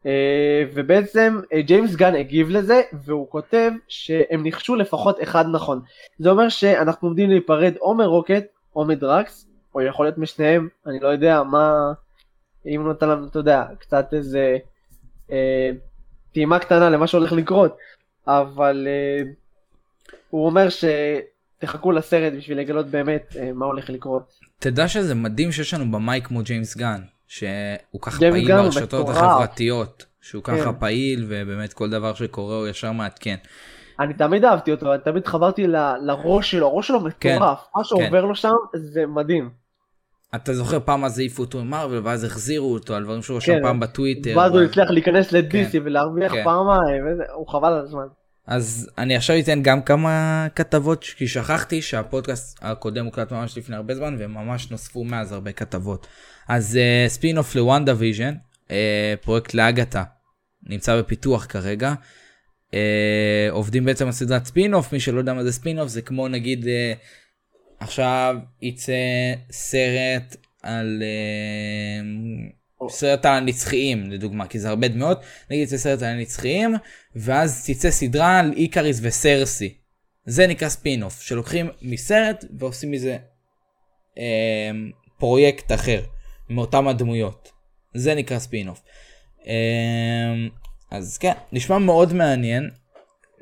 [0.05, 5.81] אה, ובעצם אה, ג'יימס גן הגיב לזה, והוא כותב שהם ניחשו לפחות אחד נכון.
[6.19, 8.43] זה אומר שאנחנו עומדים להיפרד או מרוקט
[8.75, 11.93] או מדרקס, או יכול להיות משניהם, אני לא יודע מה,
[12.65, 14.57] אם נותן לנו, אתה יודע, קצת איזה
[16.33, 17.77] טעימה קטנה למה שהולך לקרות,
[18.27, 19.23] אבל אה,
[20.29, 24.33] הוא אומר שתחכו לסרט בשביל לגלות באמת אה, מה הולך לקרות.
[24.59, 29.09] תדע שזה מדהים שיש לנו במאי כמו ג'יימס גן, שהוא ככה פעיל ברשתות.
[29.09, 30.79] החברתיות, שהוא ככה כן.
[30.79, 33.35] פעיל ובאמת כל דבר שקורה הוא ישר מעדכן.
[33.99, 35.67] אני תמיד אהבתי אותו, אני תמיד חברתי
[36.01, 39.64] לראש שלו, הראש שלו כן, מטורף, מה שעובר לו שם זה מדהים.
[40.35, 43.63] אתה זוכר פעם אז העיפו אותו ממרוויל ואז החזירו אותו על דברים שהוא רשם כן.
[43.63, 44.37] פעם בטוויטר.
[44.37, 46.43] ואז הוא הצליח להיכנס לדיסי ולהרוויח כן.
[46.43, 47.03] פעמיים,
[47.35, 48.05] הוא חבל על הזמן.
[48.47, 53.95] אז אני עכשיו אתן גם כמה כתבות כי שכחתי שהפודקאסט הקודם הוקלט ממש לפני הרבה
[53.95, 56.07] זמן וממש נוספו מאז הרבה כתבות.
[56.47, 58.33] אז spin-off ל WandaVision
[59.21, 60.03] פרויקט לאגתה
[60.63, 61.93] נמצא בפיתוח כרגע.
[62.71, 62.77] אה,
[63.51, 66.27] עובדים בעצם על סדרת ספין אוף מי שלא יודע מה זה ספין אוף זה כמו
[66.27, 66.67] נגיד אה,
[67.79, 68.93] עכשיו יצא
[69.51, 71.03] סרט על
[72.81, 76.75] אה, סרט על הנצחיים לדוגמה כי זה הרבה דמויות נגיד יצא סרט על הנצחיים
[77.15, 79.73] ואז תצא סדרה על איקריס וסרסי.
[80.25, 83.17] זה נקרא ספין אוף שלוקחים מסרט ועושים מזה
[84.17, 84.71] אה,
[85.17, 86.01] פרויקט אחר
[86.49, 87.51] מאותם הדמויות.
[87.93, 88.81] זה נקרא ספין אוף.
[89.47, 89.53] אה,
[90.91, 92.69] אז כן נשמע מאוד מעניין.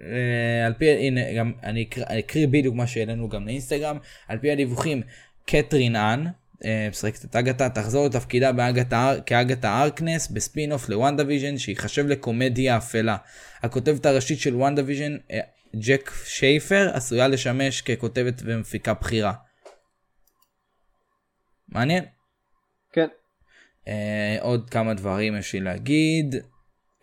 [0.01, 4.51] אה, על פי הנה גם אני אקרא, אקריא בדיוק מה שהעלינו גם לאינסטגרם על פי
[4.51, 5.01] הדיווחים
[5.45, 6.25] קתרין האן
[6.65, 12.77] אה, משחקת את אגתה תחזור לתפקידה באגתה כאגתה ארקנס ב spin-off ל WandaVision שיחשב לקומדיה
[12.77, 13.17] אפלה.
[13.63, 15.39] הכותבת הראשית של WandaVision אה,
[15.75, 19.33] ג'ק שייפר עשויה לשמש ככותבת ומפיקה בכירה.
[21.69, 22.05] מעניין.
[22.93, 23.07] כן.
[23.87, 26.35] אה, עוד כמה דברים יש לי להגיד.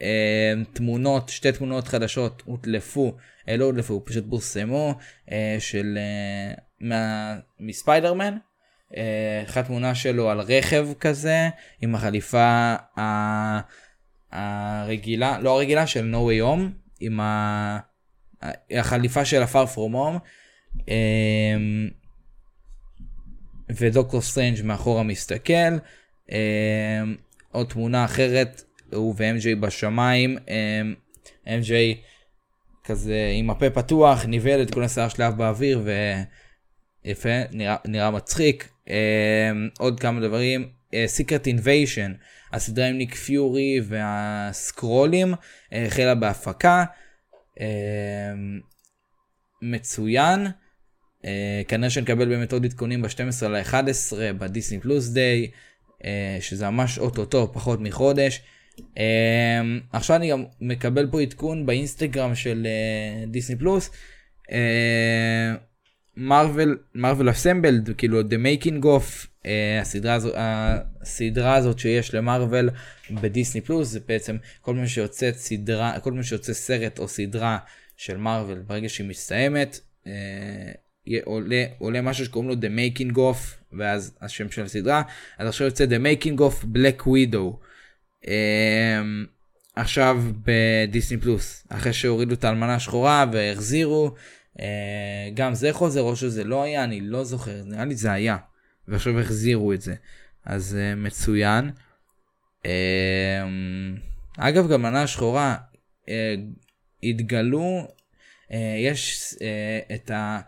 [0.03, 3.16] אה, תמונות, שתי תמונות חדשות הודלפו,
[3.48, 4.94] אה, לא הודלפו, פשוט פורסמו,
[5.32, 8.36] אה, של, אה, מה, מספיידרמן.
[9.46, 11.48] אחת תמונה שלו על רכב כזה,
[11.80, 13.61] עם החליפה ה-
[14.32, 17.78] הרגילה, לא הרגילה, של No Way Home, עם ה...
[18.70, 20.18] החליפה של ה-Far From Home.
[20.88, 21.57] אה,
[23.76, 25.53] ודוקטור סטרנג' מאחורה מסתכל.
[26.32, 27.03] אה,
[27.53, 28.62] עוד תמונה אחרת,
[28.93, 30.38] הוא ו-MJ בשמיים.
[30.49, 30.82] אה,
[31.47, 31.70] MJ
[32.84, 35.82] כזה עם הפה פתוח, ניבל את כל השיער שלה באוויר
[37.05, 38.68] ויפה, נראה, נראה מצחיק.
[38.91, 40.68] אה, עוד כמה דברים.
[41.07, 42.12] Secret Invasion,
[42.53, 45.34] הסדרה עם ניק פיורי והסקרולים,
[45.72, 46.84] אה, החלה בהפקה.
[47.61, 47.66] אה,
[49.62, 50.47] מצוין.
[51.22, 55.51] Uh, כנראה שנקבל באמת עוד עדכונים ב-12 ל-11 בדיסני פלוס דיי,
[55.99, 56.05] uh,
[56.41, 58.43] שזה ממש אוטוטו, פחות מחודש.
[58.95, 59.01] Uh,
[59.93, 63.91] עכשיו אני גם מקבל פה עדכון באינסטגרם של uh, דיסני פלוס.
[66.16, 69.47] מרוויל, מרוויל אסמבלד, כאילו The Making of, uh,
[69.81, 72.70] הסדרה, הזו, הסדרה הזאת שיש למרוויל
[73.11, 77.59] בדיסני פלוס, זה בעצם כל פעם שיוצאת סדרה, כל פעם שיוצא סרט או סדרה
[77.97, 80.09] של מרוויל, ברגע שהיא מסתיימת, uh,
[81.24, 83.37] עולה, עולה משהו שקוראים לו The Making of,
[83.78, 85.03] ואז השם של הסדרה,
[85.39, 87.69] אז עכשיו יוצא The Making of Black Widow.
[88.24, 88.28] Um,
[89.76, 94.14] עכשיו בדיסני פלוס, אחרי שהורידו את האלמנה השחורה והחזירו,
[94.56, 94.60] uh,
[95.34, 98.36] גם זה חוזר או שזה לא היה, אני לא זוכר, נראה לי זה היה,
[98.88, 99.94] ועכשיו החזירו את זה,
[100.44, 101.70] אז uh, מצוין.
[102.62, 102.68] Um,
[104.38, 105.56] אגב, גם האלמנה השחורה,
[106.04, 106.08] uh,
[107.02, 107.88] התגלו,
[108.78, 109.34] יש
[109.94, 110.40] את ה...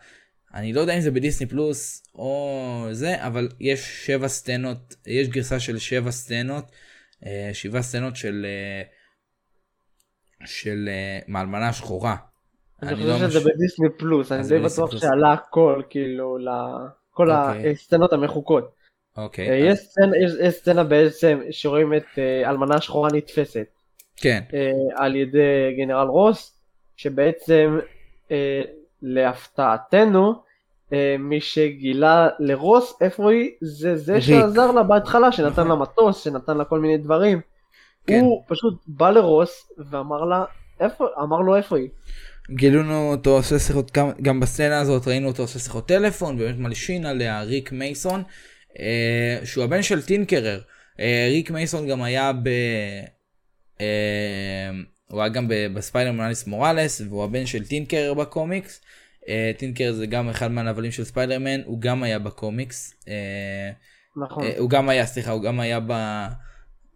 [0.54, 5.60] אני לא יודע אם זה בדיסני פלוס או זה, אבל יש שבע סצנות, יש גרסה
[5.60, 6.76] של שבע סצנות, אה,
[7.52, 8.82] שבעה סצנות של אה,
[10.46, 12.16] של אה, מהלמנה שחורה.
[12.82, 14.96] אני לא חושב שזה מש- בדיסני פלוס, אני די בטוח.
[14.96, 17.70] שעלה הכל, כאילו, לכל אוקיי.
[17.70, 18.74] הסצנות המחוקות.
[19.16, 19.48] אוקיי.
[19.50, 23.66] אה, יש סצנה- יש- יש סצנה בעצם שרואים את אה, אלמנה שחורה נתפסת
[24.16, 26.58] כן, אה, על ידי גנרל רוס,
[26.96, 27.78] שבעצם
[28.30, 28.62] אה,
[29.02, 30.36] להפתעתנו, אה,
[31.18, 34.22] מי שגילה לרוס איפה היא, זה זה ריק.
[34.22, 37.40] שעזר לה בהתחלה, שנתן לה מטוס, שנתן לה כל מיני דברים.
[38.06, 38.20] כן.
[38.20, 40.44] הוא פשוט בא לרוס ואמר לה,
[40.80, 41.88] איפה, אמר לו איפה היא.
[42.50, 47.06] גילינו אותו עושה שיחות, גם, גם בסצנה הזאת ראינו אותו עושה שיחות טלפון, באמת מלשין
[47.06, 48.22] עליה, ריק מייסון,
[48.78, 50.60] אה, שהוא הבן של טינקרר.
[51.00, 52.48] אה, ריק מייסון גם היה ב...
[53.80, 54.70] אה,
[55.10, 58.80] הוא היה גם בספיידרמן מיילס מוראלס והוא הבן של טינקרר בקומיקס.
[59.28, 62.94] אה, טינקרר זה גם אחד מהנבלים של ספיידרמן הוא גם היה בקומיקס.
[63.08, 63.70] אה,
[64.16, 64.44] נכון.
[64.44, 66.26] אה, הוא גם היה סליחה הוא גם היה ב...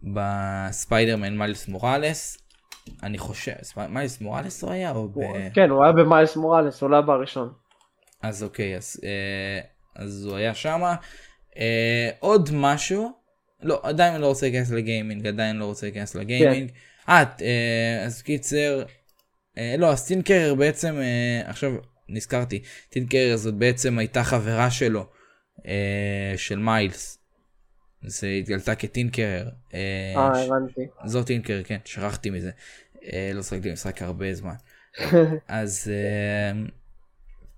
[0.03, 2.37] בספיידרמן מיילס מוראלס.
[3.03, 3.51] אני חושב
[3.89, 5.19] מיילס מוראלס הוא היה או ב...
[5.53, 7.53] כן, הוא היה במיילס מוראלס, הוא לא היה בראשון.
[8.21, 9.01] אז אוקיי, אז,
[9.95, 10.95] אז הוא היה שמה.
[12.19, 13.11] עוד משהו,
[13.61, 16.71] לא, עדיין לא רוצה להיכנס לגיימינג, עדיין לא רוצה להיכנס לגיימינג.
[17.09, 18.83] אה, אה, אז קיצר,
[19.77, 20.99] לא, אז טינקרר בעצם,
[21.45, 21.71] עכשיו
[22.09, 25.05] נזכרתי, טינקרר זאת בעצם הייתה חברה שלו,
[25.67, 27.19] אה, של מיילס.
[28.03, 29.47] זה התגלתה כטינקרר.
[29.73, 29.79] אה,
[30.17, 30.81] אה, ש- הבנתי.
[31.05, 32.51] זאת טינקרר, כן, שכחתי מזה.
[33.13, 34.53] אה, לא שחקתי משחק הרבה זמן.
[35.47, 36.59] אז אה,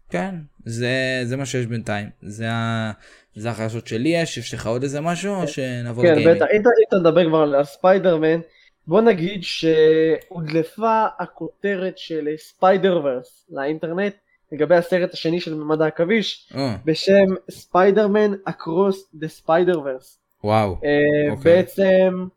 [0.09, 0.35] כן,
[0.65, 0.89] זה,
[1.23, 2.09] זה מה שיש בינתיים.
[2.21, 2.91] זה, ה,
[3.35, 6.35] זה החדשות שלי יש, יש לך עוד איזה משהו או שנעבור כן, לגיימינג?
[6.37, 8.39] בטח, אם אתה- אם אתה מדבר כבר על ספיידרמן,
[8.87, 14.15] בוא נגיד שהודלפה הכותרת של Spider-Verse לאינטרנט
[14.51, 20.19] לגבי הסרט השני של ממד העכביש אה, בשם Spider-Man Across the Spider-Verse.
[20.43, 21.43] וואו, אוקיי.
[21.43, 22.27] בעצם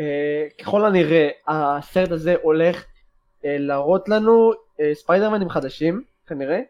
[0.00, 2.84] אה, ככל הנראה הסרט הזה הולך
[3.44, 6.60] אה, להראות לנו אה, ספיידרמנים חדשים כנראה.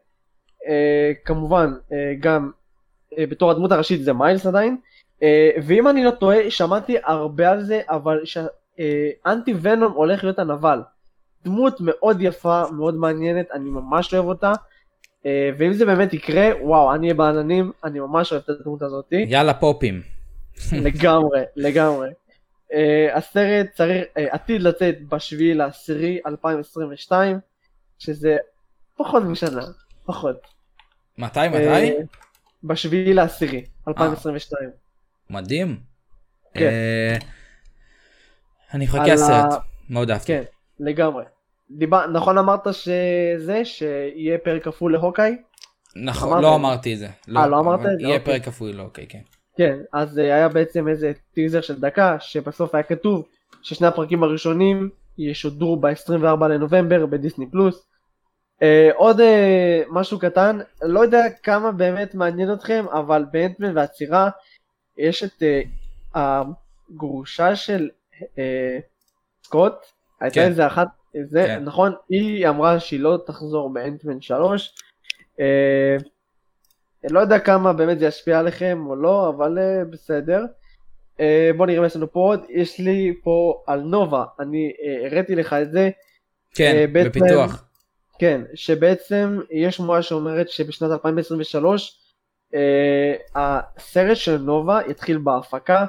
[0.68, 2.50] אה, כמובן אה, גם
[3.18, 4.76] אה, בתור הדמות הראשית זה מיילס עדיין.
[5.22, 10.80] אה, ואם אני לא טועה שמעתי הרבה על זה אבל שאנטי ונום הולך להיות הנבל.
[11.44, 14.52] דמות מאוד יפה מאוד מעניינת אני ממש אוהב אותה.
[15.26, 19.24] אה, ואם זה באמת יקרה וואו אני אהיה בעננים אני ממש אוהב את הדמות הזאתי.
[19.28, 20.02] יאללה פופים.
[20.72, 22.08] לגמרי, לגמרי.
[22.72, 27.38] Uh, הסרט צריך, uh, עתיד לצאת בשביעי לעשירי 2022,
[27.98, 28.36] שזה
[28.96, 29.62] פחות משנה,
[30.04, 30.36] פחות.
[31.18, 31.90] מתי, מתי?
[31.90, 32.02] Uh,
[32.64, 34.70] בשביעי לעשירי 2022.
[35.30, 35.80] מדהים.
[36.54, 36.64] כן.
[36.64, 37.16] אה,
[38.74, 40.26] אני מחכה הסרט, מאוד אהבתי.
[40.26, 40.42] כן,
[40.80, 41.24] לגמרי.
[41.70, 45.36] דיבר, נכון אמרת שזה, שיהיה פרק כפול להוקאי?
[45.96, 46.54] נכון, אמרת לא.
[46.54, 47.08] אמרתי את זה.
[47.36, 48.06] אה, לא אמרת אבל את זה?
[48.06, 48.34] יהיה אוקיי.
[48.34, 49.20] פרק כפוי, לא, אוקיי, כן.
[49.56, 53.28] כן, אז uh, היה בעצם איזה טיזר של דקה, שבסוף היה כתוב
[53.62, 57.86] ששני הפרקים הראשונים ישודרו ב-24 לנובמבר בדיסני פלוס.
[58.60, 59.22] Uh, עוד uh,
[59.90, 64.30] משהו קטן, לא יודע כמה באמת מעניין אתכם, אבל באנטמן והצירה
[64.98, 65.68] יש את uh,
[66.14, 68.18] הגרושה של uh,
[69.44, 69.74] סקוט,
[70.20, 70.46] הייתה כן.
[70.46, 70.88] איזה אחת,
[71.30, 71.64] זה, כן.
[71.64, 74.74] נכון, היא אמרה שהיא לא תחזור באנטמן 3.
[75.36, 75.40] Uh,
[77.10, 80.44] לא יודע כמה באמת זה ישפיע עליכם או לא, אבל uh, בסדר.
[81.16, 81.20] Uh,
[81.56, 85.34] בוא נראה מה יש לנו פה עוד, יש לי פה על נובה, אני uh, הראיתי
[85.34, 85.90] לך את זה,
[86.54, 87.64] כן, אה, בעצם- בפיתוח.
[88.18, 91.98] כן, שבעצם יש שמועה שאומרת שבשנת 2023
[92.54, 95.86] אה, הסרט של נובה יתחיל בהפקה, אה,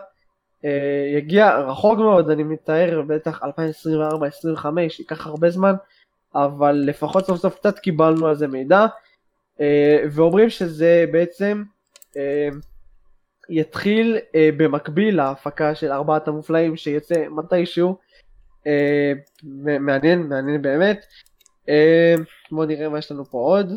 [1.18, 3.46] יגיע רחוק מאוד, אני מתאר, בטח 2024-2025,
[5.00, 5.74] ייקח הרבה זמן,
[6.36, 8.86] אבל לפחות סוף סוף קצת קיבלנו על זה מידע,
[9.62, 11.64] אה, ואומרים שזה בעצם
[12.18, 12.50] אה,
[13.50, 17.98] יתחיל אה, במקביל להפקה של ארבעת המופלאים שיצא מתישהו,
[18.68, 19.14] אה,
[19.80, 21.06] מעניין, מעניין באמת.
[21.70, 22.16] אה,
[22.52, 23.74] בוא נראה מה יש לנו פה עוד.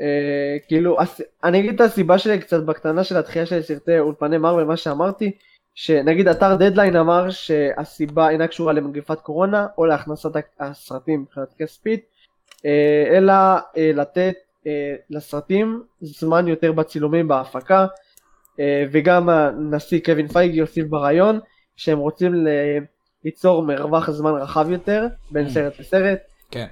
[0.00, 0.96] אה, כאילו,
[1.44, 5.36] אני אגיד את הסיבה שלי קצת בקטנה של התחייה של סרטי אולפני מרוויל, מה שאמרתי,
[5.74, 12.04] שנגיד אתר דדליין אמר שהסיבה אינה קשורה למגפת קורונה או להכנסת הסרטים מבחינת כספית,
[12.66, 13.32] אה, אלא
[13.76, 14.34] אה, לתת
[14.66, 17.86] אה, לסרטים זמן יותר בצילומים בהפקה,
[18.92, 21.40] וגם הנשיא קווין פייגי הוסיף ברעיון
[21.76, 22.46] שהם רוצים
[23.24, 25.50] ליצור מרווח זמן רחב יותר בין Mm.
[25.50, 26.18] סרט לסרט.
[26.50, 26.66] כן.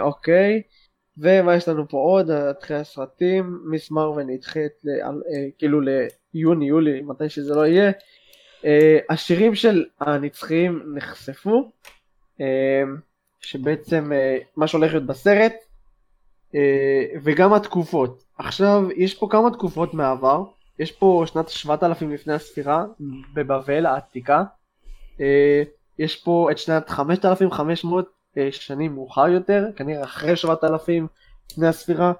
[0.00, 0.62] אוקיי,
[1.18, 2.30] ומה יש לנו פה עוד?
[2.30, 5.80] התחיל הסרטים, מיס מרווין נדחית ל- אה, כאילו
[6.34, 7.92] ליוני, יולי, מתי שזה לא יהיה.
[8.64, 11.72] אה, השירים של הנצחיים נחשפו,
[12.40, 12.82] אה,
[13.40, 14.10] שבעצם
[14.56, 15.54] מה שהולך להיות בסרט,
[17.22, 18.22] וגם התקופות.
[18.38, 20.42] עכשיו, יש פה כמה תקופות מהעבר,
[20.78, 22.84] יש פה שנת 7000 לפני הספירה,
[23.34, 24.42] בבבל העתיקה,
[25.98, 28.10] יש פה את שנת 5500 אה,
[28.50, 31.06] שנים מאוחר יותר, כנראה אחרי 7000
[31.50, 32.12] לפני הספירה,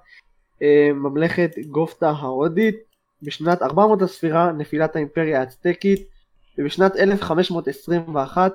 [0.62, 2.76] אה, ממלכת גופתה ההודית,
[3.22, 6.08] בשנת 400 הספירה נפילת האימפריה האצטקית,
[6.58, 8.52] ובשנת 1521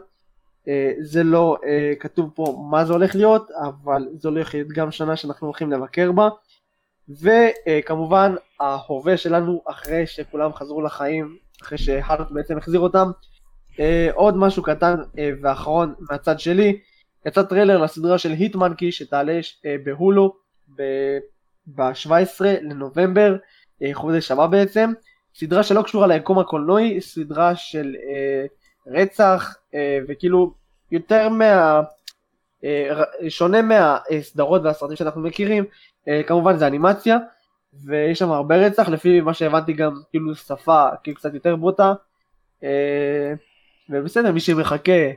[0.68, 4.91] אה, זה לא אה, כתוב פה מה זה הולך להיות, אבל זה הולך להיות גם
[4.91, 6.30] שנה שאנחנו הולכים לבקר בה,
[7.10, 13.12] וכמובן ההווה שלנו אחרי שכולם חזרו לחיים, אחרי שהאלק בעצם החזיר אותם,
[13.80, 16.80] אה, עוד משהו קטן אה, ואחרון מהצד שלי,
[17.26, 20.36] יצא טריילר לסדרה של Hit-Monkey שתעלה אה, בהולו
[21.76, 23.36] ב-17 לנובמבר,
[23.84, 24.91] אה, חודש הבא בעצם,
[25.36, 28.45] סדרה שלא קשורה ליקום הקולנועי, סדרה של אה,
[28.88, 30.53] רצח, אה, וכאילו
[30.91, 31.82] יותר מה...
[32.63, 35.65] אה, שונה מהסדרות והסרטים שאנחנו מכירים,
[36.07, 37.17] אה, כמובן זה אנימציה,
[37.86, 41.93] ויש שם הרבה רצח, לפי מה שהבנתי גם כאילו שפה כאילו קצת יותר בוטה,
[42.63, 43.34] אה,
[43.89, 45.11] ובסדר, מי שמחכה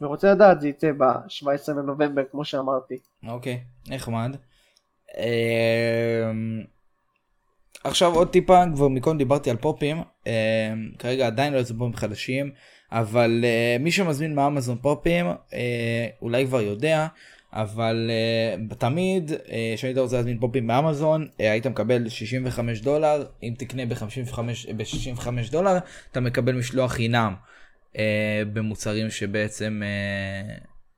[0.00, 2.98] ורוצה לדעת זה יצא ב-17 בנובמבר כמו שאמרתי.
[3.28, 4.36] אוקיי, נחמד.
[5.18, 6.62] אמ,
[7.84, 10.32] עכשיו עוד טיפה, כבר מקודם דיברתי על פופים, אמ,
[10.98, 12.50] כרגע עדיין לא יוצאו פופים חדשים,
[12.92, 17.06] אבל אה, מי שמזמין מאמזון פופים אה, אולי כבר יודע,
[17.52, 23.54] אבל אה, תמיד אה, כשהיית רוצה להזמין פופים באמזון אה, היית מקבל 65 דולר, אם
[23.58, 24.38] תקנה ב-55
[24.76, 25.78] ב-65 דולר
[26.12, 27.34] אתה מקבל משלוח חינם
[27.98, 30.54] אה, במוצרים שבעצם אה,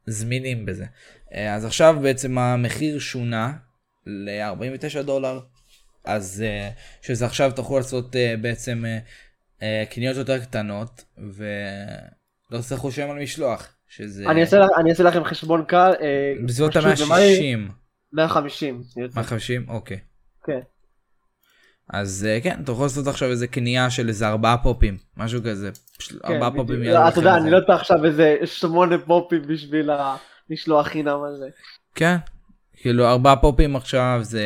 [0.07, 0.87] זמינים בזה.
[1.35, 3.53] אה, אז עכשיו בעצם המחיר שונה
[4.07, 5.41] ל-49 דולר,
[6.05, 6.71] אז אה,
[7.03, 8.99] שזה עכשיו תוכלו לעשות אה, בעצם אה,
[9.63, 15.25] אה, קניות יותר קטנות ולא תצטרכו לשלם על משלוח, שזה אני אעשה, אני אעשה לכם
[15.25, 17.57] חשבון קל, אה, בסביבות פשוט, ומה יהיה?
[17.57, 17.73] ה-160.
[18.13, 18.83] 150.
[18.97, 19.15] יוצא.
[19.21, 19.69] 150?
[19.69, 19.99] אוקיי.
[20.47, 20.61] כן.
[21.91, 25.71] אז אה, כן, אתה יכול לעשות עכשיו איזה קנייה של איזה ארבעה פופים, משהו כזה.
[25.99, 26.51] כן, ארבעה.
[26.51, 27.37] פופים לא, יעלו אתה יודע.
[27.37, 29.91] אני לא צריך עכשיו איזה שמונה פופים בשביל
[30.51, 31.47] המשלוח חינם הזה.
[31.95, 32.17] כן.
[32.77, 34.43] כאילו ארבעה פופים עכשיו זה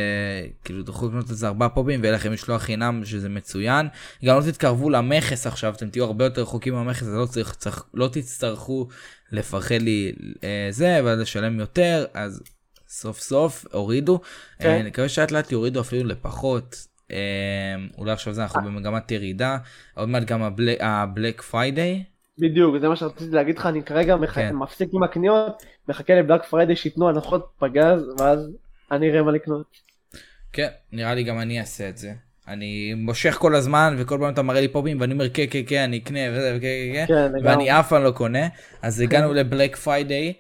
[0.64, 3.88] כאילו תוכלו לקנות איזה ארבעה פופים ויהיה לכם משלוח חינם שזה מצוין.
[4.24, 7.84] גם לא תתקרבו למכס עכשיו אתם תהיו הרבה יותר רחוקים מהמכס אז לא, צריך, צריך,
[7.94, 8.88] לא תצטרכו
[9.32, 10.12] לפחד לי
[10.44, 12.42] אה, זה ואז לשלם יותר אז
[12.88, 14.20] סוף סוף הורידו.
[14.58, 14.68] כן.
[14.68, 16.87] אה, נקווה שאט לאט יורידו אפילו לפחות.
[17.12, 17.16] אה,
[17.98, 19.56] אולי עכשיו זה אנחנו במגמת ירידה
[19.94, 20.42] עוד מעט גם
[20.80, 22.04] ה Black, Friday
[22.38, 24.16] בדיוק, זה מה שרציתי להגיד לך, אני כרגע.
[24.34, 24.54] כן.
[24.54, 28.50] מפסיק עם הקניות, מחכה ל Black Friday שייתנו הנחות פגז, ואז
[28.92, 29.66] אני אראה מה לקנות.
[30.52, 32.12] כן, נראה לי גם אני אעשה את זה.
[32.48, 35.82] אני מושך כל הזמן וכל פעם אתה מראה לי פופים ואני אומר כן כן כן
[35.82, 37.46] אני אקנה וזה וכן כן כן כן.
[37.46, 38.48] ואני אף פעם לא קונה
[38.82, 40.32] אז הגענו ל Black Friday.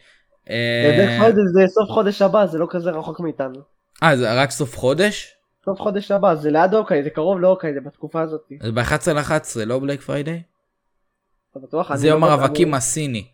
[0.46, 3.60] Black Friday זה סוף חודש הבא, זה לא כזה רחוק מאיתנו.
[4.02, 5.37] אה זה רק סוף חודש?
[5.68, 8.40] סוף חודש הבא, זה ליד אוקיי, זה קרוב לאוקיי, זה בתקופה הזאת.
[8.62, 10.42] זה ב-11 ל-11 לא Black Friday?
[11.50, 11.94] אתה בטוח?
[11.96, 13.26] זה לא יום הרווקים הסיני.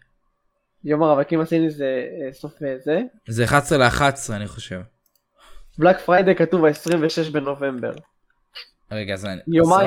[0.85, 1.85] יום הרווקים הסיני זה
[2.27, 3.01] אה, סוף אה, זה.
[3.29, 4.81] זה 11 ל-11 אני חושב.
[5.79, 7.93] בלק פריידי כתוב ה-26 בנובמבר.
[8.93, 9.41] רגע אז אני...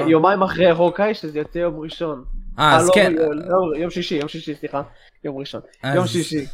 [0.08, 2.26] יומיים- אחרי הוקאי שזה יוצא יום ראשון.
[2.60, 3.14] אה אז לא, כן.
[3.14, 4.82] לא, יום שישי, יום שישי, סליחה.
[5.24, 5.62] יום ראשון.
[5.96, 6.46] יום שישי.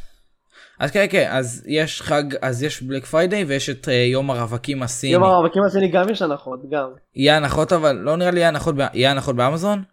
[0.80, 4.84] אז כן כן אז יש חג אז יש בלק פריידי ויש את אה, יום הרווקים
[4.84, 5.13] הסיני.
[5.13, 6.89] יום הרווקים הסיני גם יש הנחות, גם.
[7.15, 9.84] יהיה הנחות אבל לא נראה לי יהיה הנחות יהיה הנחות באמזון?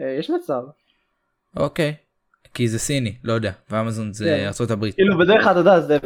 [0.00, 0.60] אה, יש מצב.
[1.56, 1.94] אוקיי.
[2.54, 4.46] כי זה סיני, לא יודע, ואמזון זה כן.
[4.46, 4.94] ארצות הברית.
[4.94, 5.98] כאילו בדרך כלל אתה יודע זה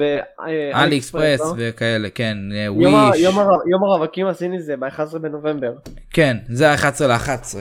[0.75, 1.55] אלי אקספרס לא?
[1.57, 5.73] וכאלה, כן, אה, יום וויש, יום הר- יום הרווקים הסיני זה ב-11 בנובמבר.
[6.13, 7.57] כן, זה ה-11 ל-11.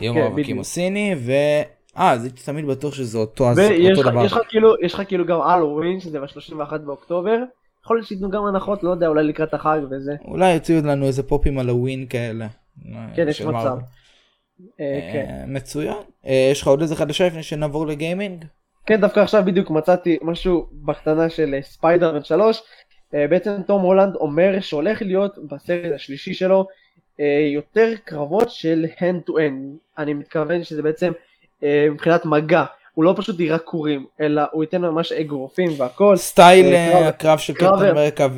[0.00, 0.60] יום כן, הרווקים בדיוק.
[0.60, 1.32] הסיני, ו...
[1.98, 4.24] אה, אז הייתי תמיד בטוח שזה אותו, אז אותו לך- דבר.
[4.24, 7.38] יש לך כאילו יש לך כאילו גם הלווין שזה ב-31 באוקטובר.
[7.84, 10.12] יכול להיות שייתנו גם הנחות, לא יודע, אולי לקראת החג וזה.
[10.24, 12.46] אולי יוציאו לנו איזה פופים על הווין כאלה.
[13.14, 13.50] כן, יש מצב.
[13.52, 13.80] מארוול.
[14.80, 15.26] אה, כן.
[15.30, 15.96] אה, מצוין.
[16.26, 18.44] אה, יש לך עוד איזה חדשה לפני שנעבור לגיימינג?
[18.86, 22.62] כן, דווקא עכשיו בדיוק מצאתי משהו בקטנה של אה, ספיידרמן 3.
[23.14, 26.66] אה, בעצם תום הולנד אומר שהולך להיות בסרט השלישי שלו
[27.20, 27.24] אה,
[27.54, 29.78] יותר קרבות של hand to hand.
[29.98, 31.12] אני מתכוון שזה בעצם אה,
[31.90, 32.64] מבחינת מגע.
[32.94, 36.16] הוא לא פשוט יירה כורים, אלא הוא ייתן ממש אגרופים והכל.
[36.16, 38.34] סטייל אה, אה, קרב- הקרב של קפטן אמריקה כן.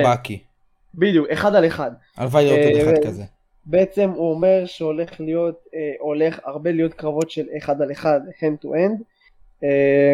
[0.00, 0.38] ובאקי.
[0.94, 1.90] בדיוק, אחד על אחד.
[2.16, 3.22] הלוואי לראות עוד אה, אחד כזה.
[3.66, 8.64] בעצם הוא אומר שהולך להיות, אה, הולך הרבה להיות קרבות של אחד על אחד, hand
[8.64, 9.02] to hand,
[9.64, 10.12] אה,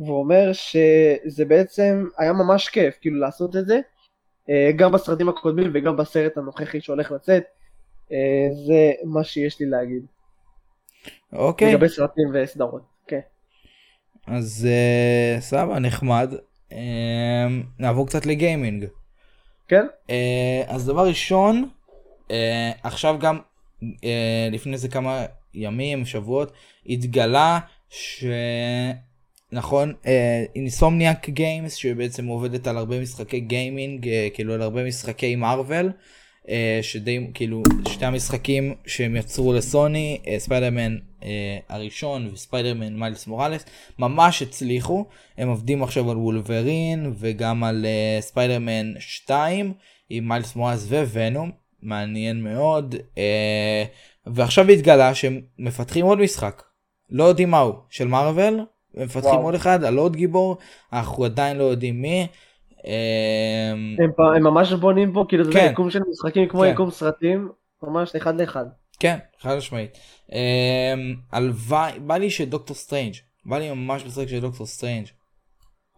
[0.00, 3.80] והוא אומר שזה בעצם היה ממש כיף, כאילו לעשות את זה,
[4.50, 7.42] אה, גם בסרטים הקודמים וגם בסרט הנוכחי שהולך לצאת,
[8.12, 8.16] אה,
[8.66, 10.02] זה מה שיש לי להגיד,
[11.32, 11.74] אוקיי.
[11.74, 13.20] לגבי סרטים וסדרות, כן.
[14.26, 16.34] אז אה, סבבה, נחמד.
[16.72, 17.46] אה,
[17.78, 18.86] נעבור קצת לגיימינג.
[19.68, 19.86] כן?
[20.10, 21.68] אה, אז דבר ראשון,
[22.30, 23.38] אה, עכשיו גם
[24.04, 25.24] אה, לפני איזה כמה
[25.54, 26.52] ימים, שבועות,
[26.86, 27.58] התגלה
[27.90, 28.24] ש...
[29.52, 29.94] נכון,
[30.56, 35.92] Insomniac Games שבעצם עובדת על הרבה משחקי גיימינג, כאילו על הרבה משחקי מארוול, אה,
[36.82, 43.64] שדי, כאילו, שתי המשחקים שהם יצרו לסוני, אה, ספיידרמן אה, הראשון וספיידרמן מיילס מוראלס,
[43.98, 45.06] ממש הצליחו,
[45.38, 49.72] הם עובדים עכשיו על וולברין וגם על אה, ספיידרמן 2
[50.10, 51.50] עם מיילס מוראלס וונום,
[51.82, 53.84] מעניין מאוד, אה,
[54.26, 56.62] ועכשיו התגלה שהם מפתחים עוד משחק,
[57.10, 58.60] לא יודעים מהו, של מארוול,
[58.94, 59.42] מפתחים וואו.
[59.42, 60.56] עוד אחד על עוד גיבור,
[60.92, 62.26] אנחנו עדיין לא יודעים מי.
[62.86, 63.70] אה,
[64.04, 65.68] הם, פ- הם ממש בונים פה, כאילו זה כן.
[65.72, 66.70] יקום של משחקים כמו כן.
[66.72, 67.48] יקום סרטים,
[67.82, 68.64] ממש אחד לאחד.
[69.00, 69.98] כן, חד משמעית.
[70.32, 70.36] אמ,
[71.32, 73.14] הלוואי, בא לי שדוקטור סטרנג',
[73.46, 75.06] בא לי ממש לשחק של דוקטור סטרנג'.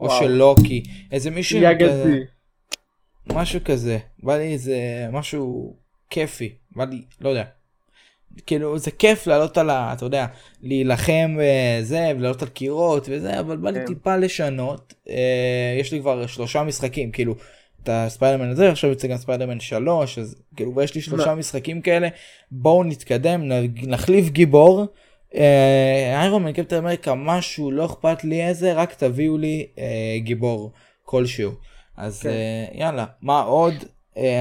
[0.01, 0.11] או.
[0.11, 0.83] של לוקי,
[1.13, 2.19] איזה מישהו כזה.
[3.33, 4.77] משהו כזה, בא לי איזה
[5.13, 5.77] משהו
[6.11, 7.45] כיפי, בא לי, לא יודע.
[8.47, 9.93] כאילו זה כיף לעלות על ה...
[9.93, 10.27] אתה יודע,
[10.63, 13.87] להילחם וזה, ולעלות על קירות וזה, אבל בא לי כן.
[13.87, 14.95] טיפה לשנות.
[15.09, 17.35] אה, יש לי כבר שלושה משחקים, כאילו,
[17.83, 21.35] את הספיידרמן הזה, עכשיו יוצא גם ספיידרמן 3, אז כאילו, ויש לי שלושה?
[21.35, 22.09] משחקים כאלה,
[22.51, 23.43] בואו נתקדם,
[23.83, 24.87] נחליף גיבור.
[25.35, 30.73] אה, איירון מן קפטן אמריקה משהו לא אכפת לי איזה רק תביאו לי אה, גיבור
[31.03, 31.53] כלשהו
[31.97, 32.29] אז כן.
[32.29, 33.89] אה, יאללה מה עוד אה,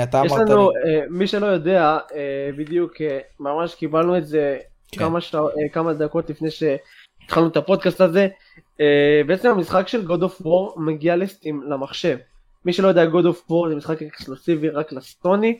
[0.03, 4.27] אתה יש אמרת לנו, לי אה, מי שלא יודע, אה, בדיוק אה, ממש קיבלנו את
[4.27, 4.57] זה
[4.91, 4.99] כן.
[4.99, 8.27] כמה אה, כמה דקות לפני שהתחלנו את הפודקאסט הזה.
[8.81, 12.17] אה, בעצם המשחק של God of War מגיע לסטים למחשב.
[12.65, 15.59] מי שלא יודע, God of War זה משחק אקסקלוסיבי רק לסטוני.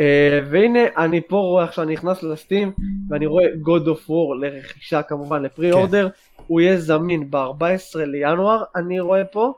[0.00, 2.72] אה, והנה אני פה רואה עכשיו אני נכנס לסטים
[3.08, 5.78] ואני רואה God of War לרכישה כמובן לפרי כן.
[5.78, 6.08] אורדר.
[6.46, 9.52] הוא יהיה זמין ב-14 לינואר אני רואה פה.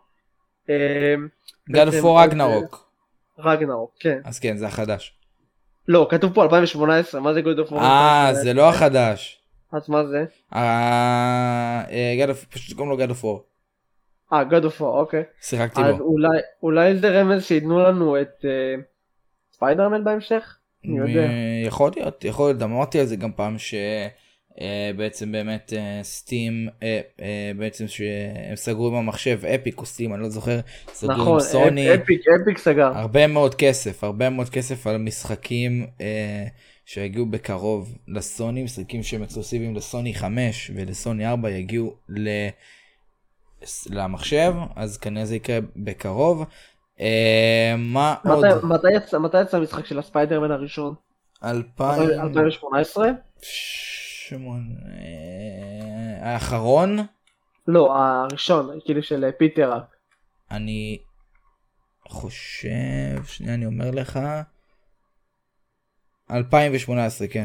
[0.71, 1.15] אה,
[1.71, 2.61] God of War אה,
[3.39, 4.19] רגנרוק כן.
[4.25, 5.15] אז כן זה החדש
[5.89, 7.77] לא, כתוב פה 2018, מה זה God of War?
[7.77, 9.41] אה זה לא החדש
[9.73, 10.25] אז מה זה?
[10.55, 13.53] אה, אה, פשוט קוראים לו God of War
[14.33, 15.23] אה, God of War, אוקיי.
[15.41, 18.75] שיחקתי אז בו אולי, אולי זה רמז שייתנו לנו את אה,
[19.53, 20.59] ספיידרמן בהמשך?
[20.85, 21.21] אני יודע.
[21.21, 23.75] אה, יכול להיות יכול להיות אמרתי על זה גם פעם ש...
[24.61, 27.01] אה, בעצם באמת אה, סטים אה,
[27.57, 30.61] בעצם שהם סגרו עם המחשב אפיק או סטים אני לא זוכר
[30.93, 32.87] סגרו נכון, עם סוני אפ- אפיק, אפיק סגר.
[32.99, 35.87] הרבה מאוד כסף הרבה מאוד כסף על משחקים
[36.87, 42.29] שיגיעו בקרוב לסוני משחקים שהם אקסקלוסיביים לסוני 5 ולסוני 4 יגיעו ל...
[43.91, 46.45] למחשב אז כנראה זה יקרה בקרוב.
[47.77, 48.45] מה עוד?
[48.65, 49.17] מתי- יצא-
[49.57, 50.95] המשחק של הספיידרמן הראשון?
[51.45, 52.11] 2000...
[52.21, 53.09] 2018?
[54.29, 54.75] שמונה...
[54.99, 56.99] אה, האחרון
[57.69, 59.97] לא, הראשון, כאילו של אה, פיטר רק.
[60.51, 60.99] אני
[62.09, 64.19] חושב שנייה אני אומר לך
[66.31, 67.45] 2018 כן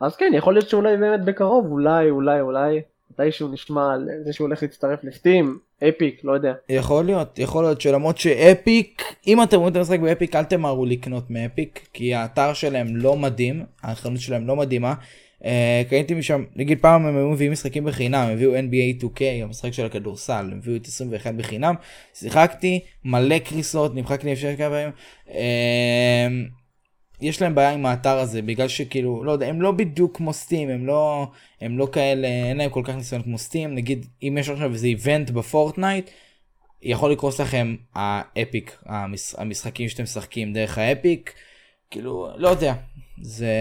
[0.00, 2.80] אז כן, יכול להיות שאולי באמת בקרוב, אולי, אולי, אולי,
[3.10, 5.58] מתישהו נשמע על זה שהוא הולך להצטרף ל-Steam,
[5.88, 6.52] Epic, לא יודע.
[6.68, 11.30] יכול להיות יכול להיות שלמרות ש-Epic אם אתם רואים את המשחק ב-Epic אל תמהרו לקנות
[11.30, 14.94] מ-Epic כי האתר שלהם לא מדהים החנות שלהם לא מדהימה.
[15.44, 19.72] אה, קניתי משם נגיד פעם הם היו מביאים משחקים בחינם הם הביאו NBA 2K המשחק
[19.72, 21.74] של הכדורסל הם הביאו את 21 בחינם
[22.14, 24.90] שיחקתי מלא קריסות נמחקתי אפשר כמה פעמים.
[25.30, 26.28] אה,
[27.20, 30.68] יש להם בעיה עם האתר הזה בגלל שכאילו לא יודע הם לא בדיוק כמו Steam
[30.68, 31.26] הם לא
[31.60, 34.86] הם לא כאלה אין להם כל כך ניסיון כמו Steam נגיד אם יש עכשיו איזה
[34.86, 36.10] event בפורטנייט
[36.82, 41.34] יכול לקרוס לכם ה-Epic המש, המשחקים שאתם משחקים דרך ה-Epic
[41.90, 42.74] כאילו לא יודע
[43.22, 43.52] זה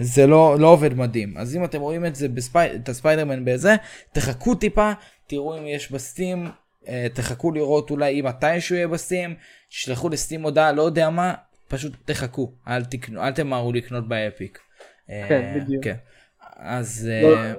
[0.00, 3.74] זה לא לא עובד מדהים אז אם אתם רואים את זה בספי, את הספיידרמן בזה
[4.12, 4.92] תחכו טיפה
[5.26, 6.48] תראו אם יש בסטים
[6.88, 9.34] אה, תחכו לראות אולי אם מתישהו יהיה בסטים
[9.68, 11.34] תשלחו לסטים הודעה לא יודע מה
[11.68, 14.58] פשוט תחכו אל תקנו אל תמהרו לקנות באפיק.
[15.10, 15.84] אה, כן, בדיוק.
[15.84, 15.94] כן.
[16.56, 17.52] אז לא, אה,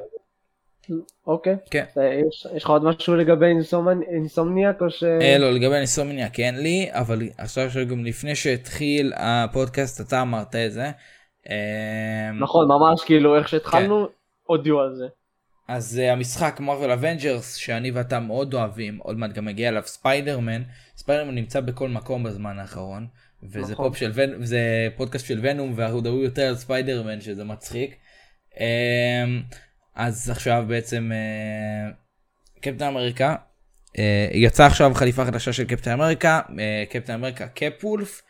[1.28, 1.56] אוקיי.
[1.72, 1.84] כן.
[1.98, 5.04] אה, יש- לך עוד משהו לגבי אינסומנ- אינסומניאק או ש...
[5.04, 10.72] אה, לא לגבי אינסומניאק אין לי אבל עכשיו שגם לפני שהתחיל הפודקאסט אתה אמרת את
[10.72, 10.92] זה.
[11.50, 14.08] אה, נכון, ממש כאילו איך שהתחלנו,
[14.44, 15.06] הודיעו על זה.
[15.68, 20.62] אז אה, המשחק Marvel's Avengers שאני ואתה מאוד אוהבים עוד מעט גם מגיע אליו ספיידרמן
[20.98, 23.08] ספיידרמן נמצא בכל מקום בזמן האחרון
[23.44, 23.88] וזה נכון.
[23.88, 24.42] פופ של ון...
[24.42, 27.96] וזה פודקאסט של ונום ואנחנו מדברים יותר על ספיידרמן שזה מצחיק.
[28.54, 28.58] אמ,
[29.96, 33.36] אז עכשיו בעצם אה, קפטן אמריקה
[33.88, 34.00] uh,
[34.32, 36.52] יצא עכשיו חליפה חדשה של קפטן אמריקה uh,
[36.90, 38.22] קפטן אמריקה קפולף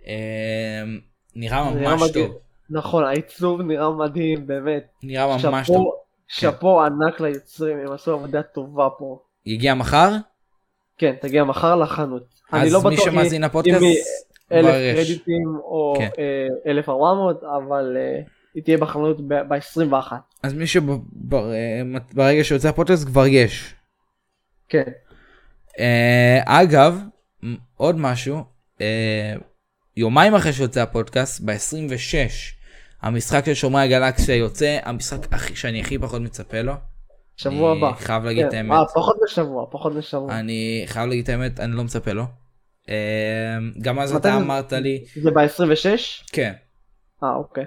[0.00, 0.06] uh,
[1.36, 2.10] נראה נראה ממש.
[2.10, 2.38] טוב
[2.70, 4.84] נכון, העיצוב נראה מדהים, באמת.
[5.02, 5.94] נראה ממש שאפו- טוב
[6.28, 9.18] שאפו ענק ליוצרים, הם עשו עבודה טובה פה.
[9.46, 10.10] יגיע מחר
[10.98, 12.22] כן, תגיע מחר לחנות.
[12.52, 13.96] אז לא מי בטוח שמאזין אם לפודקאסט היא
[14.52, 14.96] אלף.
[14.96, 16.08] קרדיטים או כן.
[16.18, 18.20] אה, 1400, אבל אה,
[18.54, 20.12] היא תהיה בחנות ב-21.
[20.42, 23.74] אז מי שברגע שיוצא הפודקאסט כבר יש.
[24.68, 24.82] כן.
[25.78, 27.00] אה, אגב,
[27.76, 28.36] עוד משהו,
[28.80, 29.34] אה,
[29.96, 32.14] יומיים אחרי שיוצא הפודקאסט, ב-26,
[33.02, 36.72] המשחק של שומרי הגלקסיה יוצא, המשחק הכי, שאני הכי פחות מצפה לו.
[37.36, 37.92] שבוע אני הבא.
[37.96, 38.56] חייב להגיד את כן.
[38.56, 38.72] האמת.
[38.78, 40.38] אה, פחות משבוע, פחות משבוע.
[40.38, 42.24] אני חייב להגיד את האמת, אני לא מצפה לו.
[42.88, 42.94] אה,
[43.82, 45.98] גם אז אתה זה- אמרת לי, זה ב-26?
[46.32, 46.52] כן,
[47.24, 47.64] אה, אוקיי.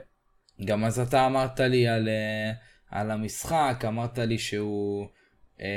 [0.66, 2.52] גם אז אתה אמרת לי על, אה,
[3.00, 5.06] על המשחק, אמרת לי שהוא...
[5.62, 5.68] אה,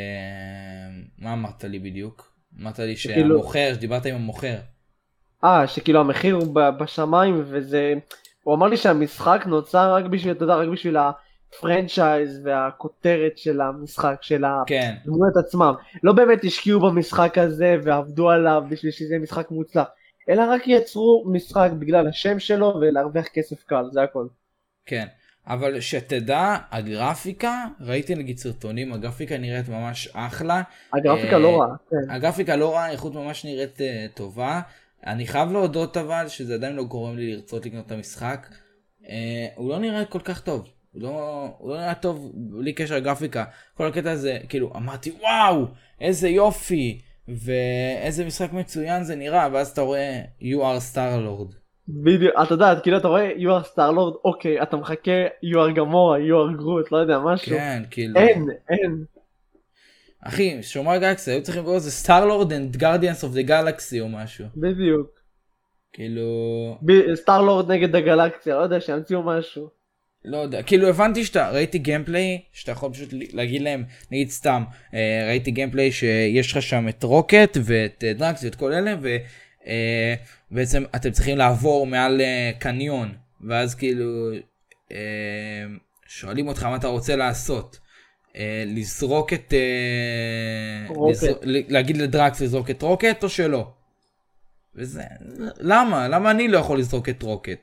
[1.19, 2.33] מה אמרת לי בדיוק?
[2.61, 4.57] אמרת לי שכאילו- שהמוכר, שדיברת עם המוכר.
[5.45, 7.95] אה, שכאילו המחיר הוא בשמיים וזה
[8.43, 14.17] הוא אמר לי שהמשחק נוצר רק בשביל, אתה יודע, רק בשביל הפרנצ'ייז והכותרת של המשחק,
[14.21, 15.75] של כן, הדמויות עצמם.
[16.03, 19.87] לא באמת השקיעו במשחק הזה ועבדו עליו בשביל שזה משחק מוצלח,
[20.29, 24.27] אלא רק יצרו משחק בגלל השם שלו ולהרוויח כסף קל, זה הכל.
[24.87, 25.07] כן.
[25.47, 30.63] אבל שתדע, הגרפיקה, ראיתי נגיד סרטונים, הגרפיקה נראית ממש אחלה.
[30.93, 32.11] הגרפיקה אה, לא רעה, כן.
[32.11, 34.61] הגרפיקה לא רעה, האיכות ממש נראית אה, טובה.
[35.07, 38.47] אני חייב להודות אבל שזה עדיין לא גורם לי לרצות לקנות את המשחק.
[39.09, 40.69] אה, הוא לא נראה כל כך טוב.
[40.93, 43.45] הוא לא, הוא לא נראה טוב בלי קשר לגרפיקה.
[43.75, 45.65] כל הקטע הזה, כאילו, אמרתי וואו,
[46.01, 51.55] איזה יופי, ואיזה משחק מצוין זה נראה, ואז אתה רואה you are star lord.
[51.89, 55.75] בדיוק, אתה יודע, כאילו אתה רואה you are star lord, אוקיי, אתה מחכה you are
[55.77, 57.57] גמורה, you are גרוט, לא יודע, משהו.
[57.57, 58.21] כן, כאילו.
[58.21, 59.05] אין, אין.
[60.23, 64.09] אחי, שומר גלקסי, היו צריכים לקרוא לזה סטאר לורד and guardians of the galaxy או
[64.09, 64.47] משהו.
[64.57, 65.21] בדיוק.
[65.93, 66.79] כאילו,
[67.15, 69.69] סטאר לורד נגד הגלקסיה, לא יודע, שימציאו משהו.
[70.25, 74.63] לא יודע, כאילו הבנתי שאתה, ראיתי גיימפליי, שאתה יכול פשוט להגיד להם, נגיד סתם,
[74.95, 78.95] אה, ראיתי gameplay שיש לך שם את רוקט ואת אה, דרקס ואת כל אלה,
[80.51, 83.13] ובעצם אתם צריכים לעבור מעל אה, קניון,
[83.49, 84.31] ואז כאילו,
[84.93, 84.97] אה,
[86.07, 87.79] שואלים אותך מה אתה רוצה לעשות.
[88.37, 89.53] אה, לזרוק את...
[89.55, 91.09] אה.
[91.11, 93.67] לזר- להגיד לדרקס לזרוק את רוקט או שלא?
[94.77, 95.03] וזה,
[95.61, 96.09] למה?
[96.09, 97.59] למה אני לא יכול לזרוק את רוקט?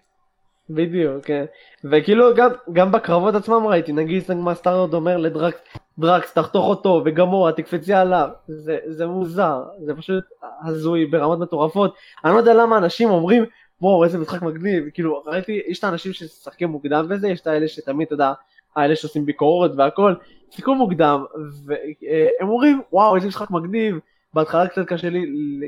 [0.70, 1.46] בדיוק, כן.
[1.84, 5.58] וכאילו גם, גם בקרבות עצמם ראיתי, נגיד מה סטארלורד אומר לדרקס,
[6.00, 10.24] דרקס תחתוך אותו וגמורה תקפצי עליו, זה, זה מוזר, זה פשוט
[10.66, 11.96] הזוי ברמות מטורפות.
[12.26, 13.46] אני לא יודע למה אנשים אומרים,
[13.82, 17.68] וואו איזה משחק מגניב, כאילו ראיתי, יש את האנשים ששחקים מוקדם בזה, יש את האלה
[17.68, 18.34] שתמיד, אתה יודע,
[18.76, 20.14] האלה שעושים ביקורת והכל,
[20.50, 21.24] שיחקו מוקדם,
[21.66, 24.00] והם אומרים, וואו איזה משחק מגניב,
[24.34, 25.26] בהתחלה קצת קשה לי,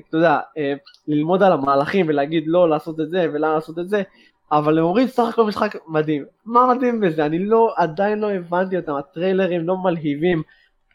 [0.10, 0.74] אתה יודע, אה,
[1.08, 4.04] ללמוד על המהלכים ולהגיד לא לעשות את זה ולא לעשות את זה,
[4.52, 6.26] אבל הם אומרים סך הכל משחק מדהים.
[6.46, 7.26] מה מדהים בזה?
[7.26, 10.44] אני לא, עדיין לא הבנתי אותם, הטריילרים לא מלהיבים.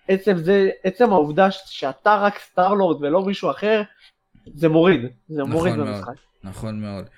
[0.09, 3.82] עצם זה, עצם העובדה שאתה רק סטארלורד ולא מישהו אחר,
[4.55, 5.89] זה מוריד, זה נכון מוריד מאוד.
[5.89, 6.12] במשחק.
[6.44, 7.09] נכון מאוד.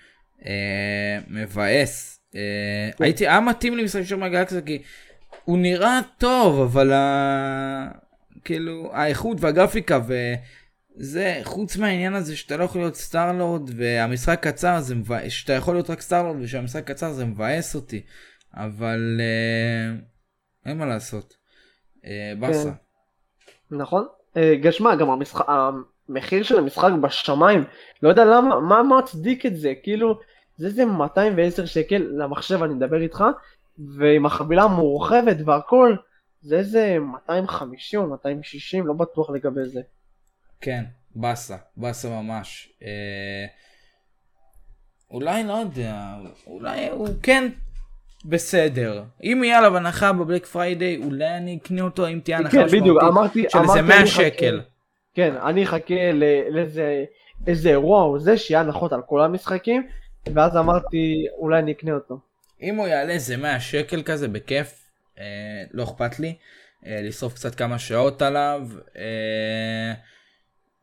[0.46, 2.20] אה, מבאס.
[2.34, 2.40] אה.
[3.00, 4.82] הייתי, היה מתאים לי משחק שומרי הגלקסיה כי
[5.46, 7.88] הוא נראה טוב, אבל ה...
[8.44, 10.00] כאילו האיכות והגרפיקה
[10.98, 15.74] וזה, חוץ מהעניין הזה שאתה לא יכול להיות סטארלורד והמשחק קצר, זה מבאס, שאתה יכול
[15.74, 18.02] להיות רק סטארלורד ושהמשחק קצר זה מבאס אותי.
[18.54, 19.98] אבל אה,
[20.66, 21.34] אין מה לעשות.
[22.04, 22.70] אה, באסה.
[23.70, 24.06] נכון?
[24.36, 25.46] אה, גשמה, גם המשחק,
[26.08, 27.64] המחיר של המשחק בשמיים,
[28.02, 29.72] לא יודע למה, מה מצדיק את זה?
[29.82, 30.18] כאילו,
[30.56, 33.24] זה איזה 210 שקל למחשב, אני מדבר איתך,
[33.98, 35.96] ועם החבילה המורחבת והכל,
[36.42, 39.80] זה איזה 250 או 260, לא בטוח לגבי זה.
[40.60, 40.84] כן,
[41.14, 42.72] באסה, באסה ממש.
[42.82, 43.46] אה,
[45.10, 46.14] אולי לא יודע,
[46.46, 47.48] אולי הוא כן
[48.24, 49.04] בסדר.
[49.22, 53.02] אם יהיה עליו הנחה בבלק פריידי, אולי אני אקנה אותו אם תהיה הנחה כן, בדיוק,
[53.02, 54.60] אמרתי, של איזה אמרתי, 100 אני אחכה- שקל.
[55.14, 55.94] כן, אני אחכה
[56.52, 57.04] לאיזה
[57.46, 59.86] איזה אירוע או זה, שיהיה הנחות על כל המשחקים,
[60.34, 62.18] ואז אמרתי, אולי אני אקנה אותו.
[62.62, 64.84] אם הוא יעלה איזה 100 שקל כזה, בכיף,
[65.18, 65.24] אה,
[65.72, 66.36] לא אכפת לי.
[66.86, 68.68] אה, לשרוף קצת כמה שעות עליו.
[68.96, 69.94] אה,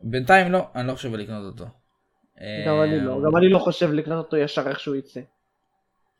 [0.01, 1.65] בינתיים לא, אני לא חושב לקנות אותו.
[2.41, 5.19] אה, גם אני לא, גם אני לא חושב לקנות אותו ישר איך שהוא יצא.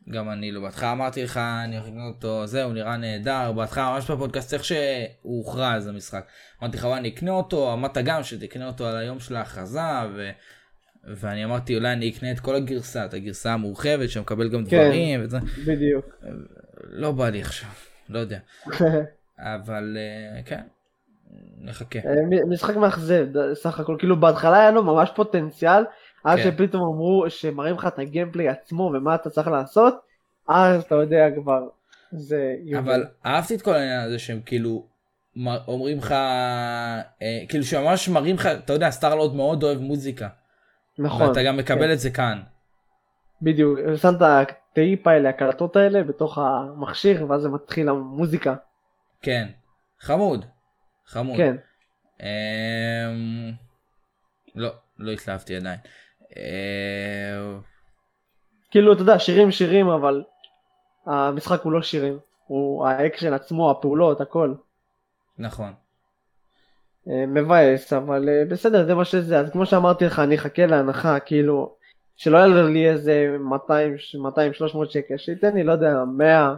[0.09, 0.61] גם אני לא.
[0.61, 3.51] בהתחלה אמרתי לך, אני הולך לקנות אותו, זהו, נראה נהדר.
[3.51, 4.77] בהתחלה ממש בפודקאסט, איך שהוא
[5.21, 6.25] הוכרז המשחק.
[6.61, 9.79] אמרתי לך, וואי, אני אקנה אותו, אמרת גם שתקנה אותו על היום של ההכרזה,
[10.15, 10.29] ו...
[11.07, 14.85] ואני אמרתי, אולי אני אקנה את כל הגרסה, את הגרסה המורחבת, שמקבל גם כן.
[14.85, 15.37] דברים, וזה.
[15.67, 16.05] בדיוק.
[16.83, 17.69] לא בא לי עכשיו,
[18.09, 18.39] לא יודע.
[19.39, 20.61] אבל אה, כן,
[21.61, 21.99] נחכה.
[21.99, 25.83] אה, משחק מאכזב סך הכל כאילו בהתחלה היה לו ממש פוטנציאל
[26.23, 26.43] עד כן.
[26.43, 29.95] שפתאום אמרו שמראים לך את ה-gameplay עצמו ומה אתה צריך לעשות
[30.47, 31.67] אז אתה יודע כבר
[32.11, 34.85] זה אבל אהבתי את כל העניין הזה שהם כאילו
[35.67, 40.27] אומרים לך, אה, כאילו שממש מראים לך, אתה יודע, סטארלורד מאוד אוהב מוזיקה.
[40.97, 41.91] נכון ואתה גם מקבל כן.
[41.91, 42.41] את זה כאן.
[43.41, 48.55] בדיוק שם את הטייפ האלה הקלטות האלה בתוך המכשיר ואז זה מתחיל המוזיקה
[49.21, 49.47] כן.
[49.99, 50.45] חמוד.
[51.05, 51.37] חמוד.
[51.37, 51.55] כן
[52.21, 53.51] אמ,
[54.55, 55.79] לא, לא התלהבתי עדיין.
[56.37, 57.59] אה,
[58.71, 60.23] כאילו אתה יודע שירים שירים אבל
[61.05, 64.53] המשחק הוא לא שירים הוא האקשן עצמו הפעולות הכל
[65.37, 65.73] נכון.
[67.09, 71.19] אה, מבאס אבל אה, בסדר זה מה שזה אז כמו שאמרתי לך אני אחכה להנחה
[71.19, 71.75] כאילו
[72.15, 76.55] שלא יעלה לי איזה 200 200 300 שקל שייתן לי לא יודע 100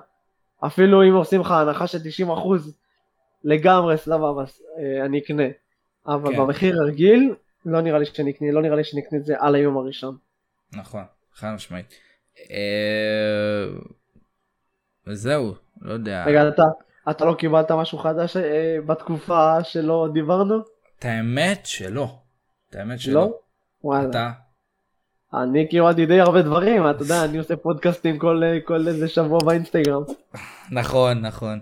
[0.65, 2.77] אפילו אם עושים לך הנחה של 90 אחוז
[3.43, 4.43] לגמרי סבבה
[4.77, 5.47] אה, אני אקנה
[6.07, 6.38] אבל כן.
[6.38, 7.35] במחיר הרגיל
[7.65, 10.17] לא נראה לי שאני אקנה לא נראה לי שאני אקנה את זה על היום הראשון
[10.73, 11.03] נכון,
[11.34, 11.93] חד משמעית.
[12.51, 13.65] אה,
[15.07, 16.23] וזהו, לא יודע.
[16.27, 16.63] רגע, אתה,
[17.10, 20.60] אתה לא קיבלת משהו חדש אה, בתקופה שלא דיברנו?
[20.99, 22.18] את האמת שלא.
[22.69, 23.14] את האמת שלא.
[23.14, 23.38] לא?
[23.84, 24.10] וואלה.
[24.10, 24.32] אתה?
[25.34, 29.40] אני קיבלתי די הרבה דברים, אתה יודע, אני עושה פודקאסטים כל, אה, כל איזה שבוע
[29.45, 30.03] באינסטגרם.
[30.72, 31.60] נכון, נכון.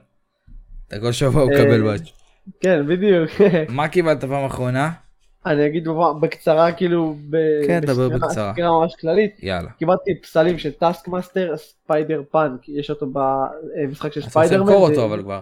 [0.87, 2.11] אתה כל שבוע אה, מקבל batch.
[2.59, 3.29] כן, בדיוק.
[3.69, 4.91] מה קיבלת פעם אחרונה?
[5.45, 5.87] אני אגיד
[6.21, 8.51] בקצרה, כאילו, ב- כן, דבר בקצרה.
[8.53, 9.35] סקירה ממש כללית.
[9.43, 9.69] יאללה.
[9.71, 14.71] קיבלתי פסלים של טאסק מאסטר, ספיידר פאנק, יש אותו במשחק של אתה רוצה ספיידרמן.
[14.71, 15.41] למכור אותו אבל כבר.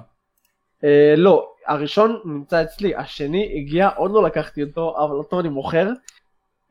[0.84, 5.90] אה, לא, הראשון נמצא אצלי, השני הגיע, עוד לא לקחתי אותו, אבל אותו אני מוכר.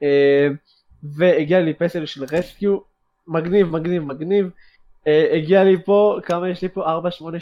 [0.03, 0.49] אה,
[1.03, 2.79] והגיע לי פסל של רסקיו,
[3.27, 4.51] מגניב, מגניב, מגניב.
[5.07, 6.85] אה, הגיע לי פה, כמה יש לי פה?
[6.91, 7.39] 4, 8,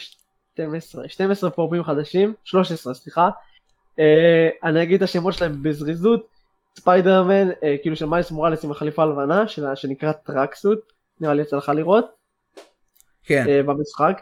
[0.54, 3.28] 12, 12 פופים חדשים, 13 סליחה.
[3.98, 6.28] אה, אני אגיד את השמות שלהם בזריזות.
[6.78, 9.44] ספיידרמן, אה, כאילו של מיילס מוראלס עם החליפה הלבנה,
[9.74, 10.78] שנקרא tracksuit,
[11.20, 12.06] נראה לי יצא לך לראות.
[13.24, 13.44] כן.
[13.48, 14.20] אה, במשחק.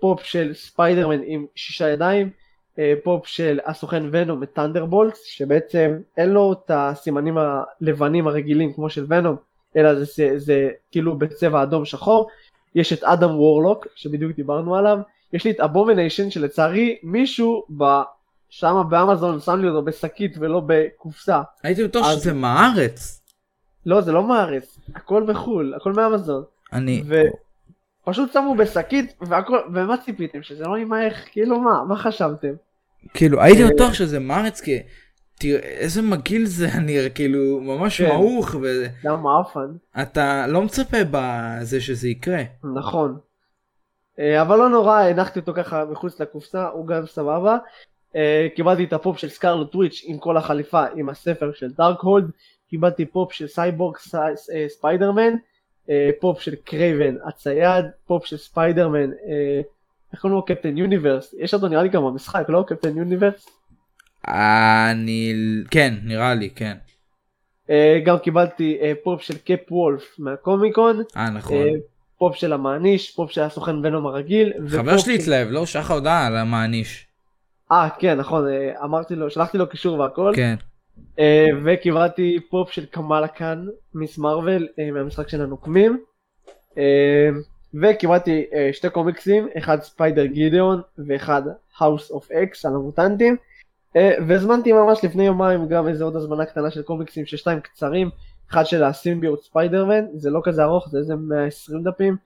[0.00, 2.30] פופ של ספיידרמן עם שישה ידיים,
[3.02, 9.36] פופ של הסוכן ונום וטנדרבולטס, שבעצם אין לו את הסימנים הלבנים הרגילים כמו של ונום,
[9.76, 12.28] אלא זה, זה, זה כאילו בצבע אדום שחור.
[12.74, 14.98] יש את אדם וורלוק, שבדיוק דיברנו עליו.
[15.32, 17.64] יש לי את אבומניישן, שלצערי מישהו
[18.48, 21.42] שמה באמזון שם לי אותו בשקית ולא בקופסה.
[21.62, 23.22] הייתי בטוח אז- שזה מהארץ.
[23.86, 26.44] לא, זה לא מארץ, הכל בחו"ל, הכל מאמזון.
[26.72, 27.02] אני...
[28.02, 30.42] ופשוט שמו בשקית והכל, ומה ציפיתם?
[30.42, 31.14] שזה לא יימעך?
[31.32, 31.84] כאילו מה?
[31.88, 32.52] מה חשבתם?
[33.14, 34.82] כאילו הייתי אה, בטוח שזה מארץ כי...
[35.38, 38.08] תראה איזה מגעיל זה נראה כאילו ממש כן.
[38.08, 38.54] מעוך
[39.04, 39.76] גם מאפן.
[39.96, 42.42] ואתה לא מצפה בזה שזה יקרה.
[42.76, 43.18] נכון.
[44.18, 47.56] אה, אבל לא נורא, הנחתי אותו ככה מחוץ לקופסה, הוא גם סבבה.
[48.16, 52.30] אה, קיבלתי את הפופ של סקארלט וויץ' עם כל החליפה עם הספר של דארקהולד.
[52.70, 54.16] קיבלתי פופ של סייבורג סי-
[54.54, 55.34] אה, ספיידרמן.
[55.90, 57.84] אה, פופ של קרייבן הצייד.
[58.06, 59.10] פופ של ספיידרמן.
[60.12, 61.34] איך קוראים לו קפטן יוניברס?
[61.38, 62.64] יש אותו נראה לי גם במשחק, לא?
[62.66, 63.46] קפטן יוניברס?
[64.28, 65.32] אני...
[65.70, 66.76] כן, נראה לי, כן.
[68.04, 71.02] גם קיבלתי פופ של קפ וולף מהקומיקון.
[71.16, 71.56] אה, נכון.
[72.18, 74.52] פופ של המעניש, פופ של הסוכן ונום הרגיל.
[74.68, 75.62] חבר שלי של- התלהב, לא?
[75.78, 77.05] לך הודעה על המעניש.
[77.72, 80.32] אה כן נכון אה, אמרתי לו שלחתי לו קישור והכל.
[80.36, 80.54] כן.
[81.18, 86.00] אה, וקיבלתי פופ של קמאלה קאן מיס מרוויל אה, מהמשחק של הנוקמים.
[87.82, 91.42] וקיבלתי שתי קומיקסים אחד ספיידר גדון ואחד
[91.78, 93.36] האוס אוף אקס על המוטנטים.
[94.28, 98.10] והזמנתי ממש לפני יומיים גם איזה עוד הזמנה קטנה של קומיקסים ששתיים קצרים
[98.50, 102.16] אחד של הסימביוט ספיידרמן זה לא כזה ארוך זה איזה 120 דפים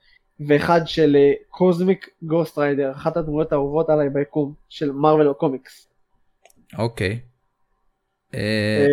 [0.48, 1.16] ואחד של
[1.48, 5.90] קוזמיק גוסט ריידר אחת הדמויות האהובות עליי ביקום של מרוויל או קומיקס
[6.78, 7.20] אוקיי.
[8.34, 8.86] אה, אה,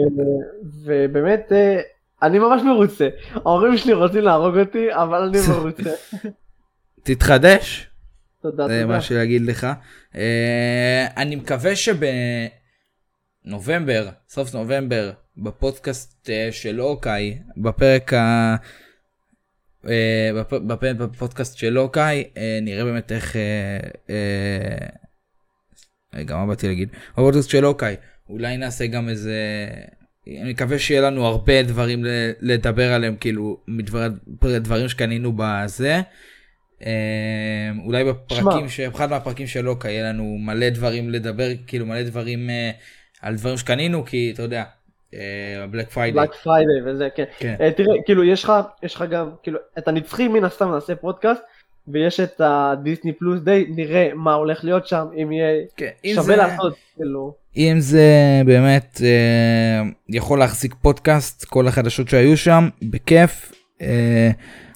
[0.84, 1.82] ובאמת אה,
[2.22, 5.92] אני ממש מרוצה ההורים שלי רוצים להרוג אותי אבל אני מרוצה
[7.04, 7.90] תתחדש.
[8.42, 9.68] תודה זה תודה מה שלהגיד לך.
[11.18, 11.72] אני מקווה
[13.46, 18.56] שבנובמבר, סוף נובמבר, בפודקאסט של אוקיי, בפרק ה...
[19.90, 23.36] אה, בפ- בפ- בפודקאסט של אוקיי, אה, נראה באמת איך...
[24.10, 24.88] אה,
[26.14, 26.90] רגע, מה באתי להגיד?
[27.14, 27.96] בפודקאסט של אוקיי,
[28.30, 29.68] אולי נעשה גם איזה...
[30.42, 32.04] אני מקווה שיהיה לנו הרבה דברים
[32.42, 33.58] לדבר עליהם, כאילו,
[34.42, 36.02] מדברים שקנינו בזה.
[37.86, 38.80] אולי בפרקים, ש...
[38.80, 42.50] באחד מהפרקים של לוקה יהיה לנו מלא דברים לדבר, כאילו מלא דברים
[43.22, 44.64] על דברים שקנינו, כי אתה יודע,
[45.72, 46.18] בלק פריידי.
[46.18, 47.24] בלק פריידיי וזה כן.
[47.40, 47.56] כן.
[47.62, 48.54] אה, תראה כאילו יש לך
[48.84, 51.42] יש לך גם כאילו את הנצחי מן הסתם נעשה פודקאסט
[51.88, 56.36] ויש את הדיסני פלוס דיי נראה מה הולך להיות שם אם יהיה כן, שווה זה-
[56.36, 58.12] לעשות כאילו אם זה
[58.46, 63.52] באמת אה, יכול להחזיק פודקאסט, כל החדשות שהיו שם, בכיף.
[63.82, 64.30] אה,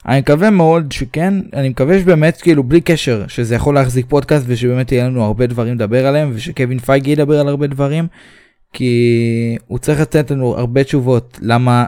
[0.07, 4.91] אני מקווה מאוד שכן, אני מקווה שבאמת כאילו בלי קשר שזה יכול להחזיק פודקאסט ושבאמת
[4.91, 8.07] יהיה לנו הרבה דברים לדבר עליהם ושקווין פייגי ידבר על הרבה דברים
[8.73, 11.85] כי הוא צריך לתת לנו הרבה תשובות למה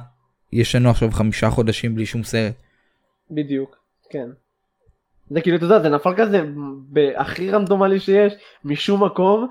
[0.51, 2.53] יש לנו עכשיו חמישה חודשים בלי שום סרט.
[3.31, 3.77] בדיוק
[4.09, 4.27] כן.
[5.29, 6.41] זה כאילו אתה יודע זה נפל כזה
[6.89, 8.33] בהכי רנדומלי שיש
[8.65, 9.47] משום מקום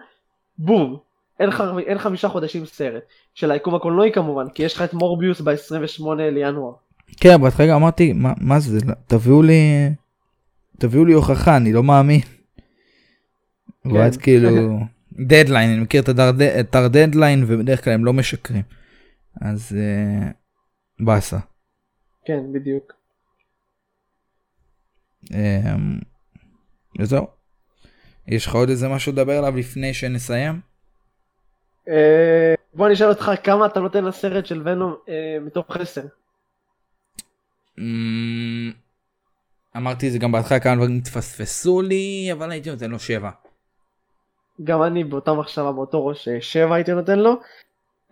[0.59, 0.99] בום
[1.41, 1.61] אין, ח...
[1.87, 3.03] אין חמישה חודשים סרט
[3.35, 6.73] של היקום הקולנועי כמובן כי יש לך את מורביוס ב-28 לינואר.
[7.17, 9.91] כן, בהתחלה אמרתי, מה, מה זה, תביאו לי,
[10.79, 12.21] תביאו לי הוכחה, אני לא מאמין.
[13.85, 14.49] ואז כאילו,
[15.19, 16.09] דדליין, אני מכיר את
[16.61, 18.63] את הדדליין ובדרך כלל הם לא משקרים.
[19.41, 20.31] אז אה,
[21.01, 21.39] באסה.
[22.25, 22.93] כן בדיוק.
[25.35, 25.75] אה,
[27.01, 27.27] וזהו.
[28.29, 30.61] יש לך עוד איזה משהו לדבר עליו לפני שנסיים?
[31.89, 36.03] אה, בוא אני אשאל אותך כמה אתה נותן לסרט של ונום אה, מתוך 10.
[37.79, 38.73] אמ,
[39.77, 43.31] אמרתי את זה גם בהתחלה כמה דברים התפספסו לי אבל הייתי נותן לו שבע.
[44.65, 47.37] גם אני באותה מחשבה באותו ראש אה, שבע הייתי נותן לו.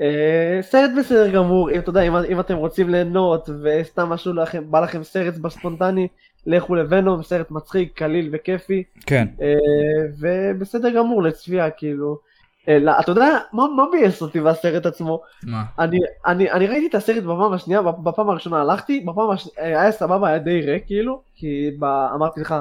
[0.00, 4.70] אה, סרט בסדר גמור אם אתה יודע אם, אם אתם רוצים ליהנות וסתם משהו לכם
[4.70, 6.08] בא לכם סרט בספונטני
[6.46, 9.28] לכו לוונום סרט מצחיק קליל וכיפי כן.
[9.40, 9.54] אה,
[10.18, 12.18] ובסדר גמור לצפייה כאילו.
[12.68, 15.64] אה, לא, אתה יודע מה, מה ביאס אותי בסרט עצמו מה?
[15.78, 20.28] אני, אני, אני ראיתי את הסרט בפעם השנייה בפעם הראשונה הלכתי בפעם השנייה היה סבבה
[20.28, 22.54] היה די ריק כאילו כי ב, אמרתי לך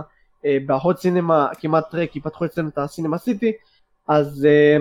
[0.65, 3.51] בהוט סינמה כמעט ריק כי פתחו אצלנו את הסינמה סיטי
[4.10, 4.77] אז אה,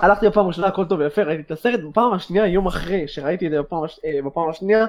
[0.00, 3.50] הלכתי בפעם הראשונה הכל טוב ויפה ראיתי את הסרט בפעם השנייה יום אחרי שראיתי את
[3.50, 4.86] זה בפעם, הש- אה, בפעם השנייה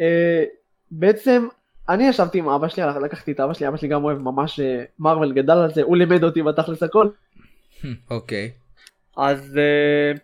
[0.00, 0.44] אה,
[0.90, 1.48] בעצם
[1.88, 4.60] אני ישבתי עם אבא שלי לקחתי את אבא שלי אבא שלי גם אוהב ממש
[4.98, 7.08] מרוויל גדל על זה הוא לימד אותי בתכלס הכל
[8.10, 8.50] אוקיי.
[9.16, 10.18] אז אה,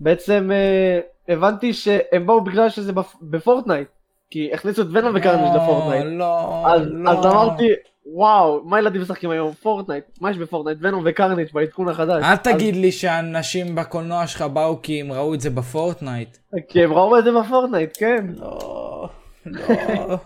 [0.00, 3.14] בעצם אה, הבנתי שהם באו בגלל שזה בפ...
[3.22, 3.88] בפורטנייט
[4.30, 7.10] כי הכניסו את ונום וקרניש לפורטנייט לא, אז, לא.
[7.10, 7.68] אז אמרתי
[8.06, 12.76] וואו מה ילדים משחקים היום פורטנייט מה יש בפורטנייט ונום וקרניש בעדכון החדש אל תגיד
[12.76, 16.36] לי שאנשים בקולנוע שלך באו כי הם ראו את זה בפורטנייט.
[16.68, 19.08] כי הם ראו את זה בפורטנייט כן לא,
[19.46, 20.18] לא.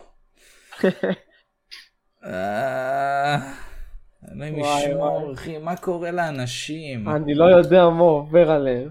[2.27, 3.37] אה,
[4.33, 5.33] אלוהים ישמור.
[5.35, 7.09] אחי, מה קורה לאנשים?
[7.09, 8.89] אני לא יודע מה עובר עליהם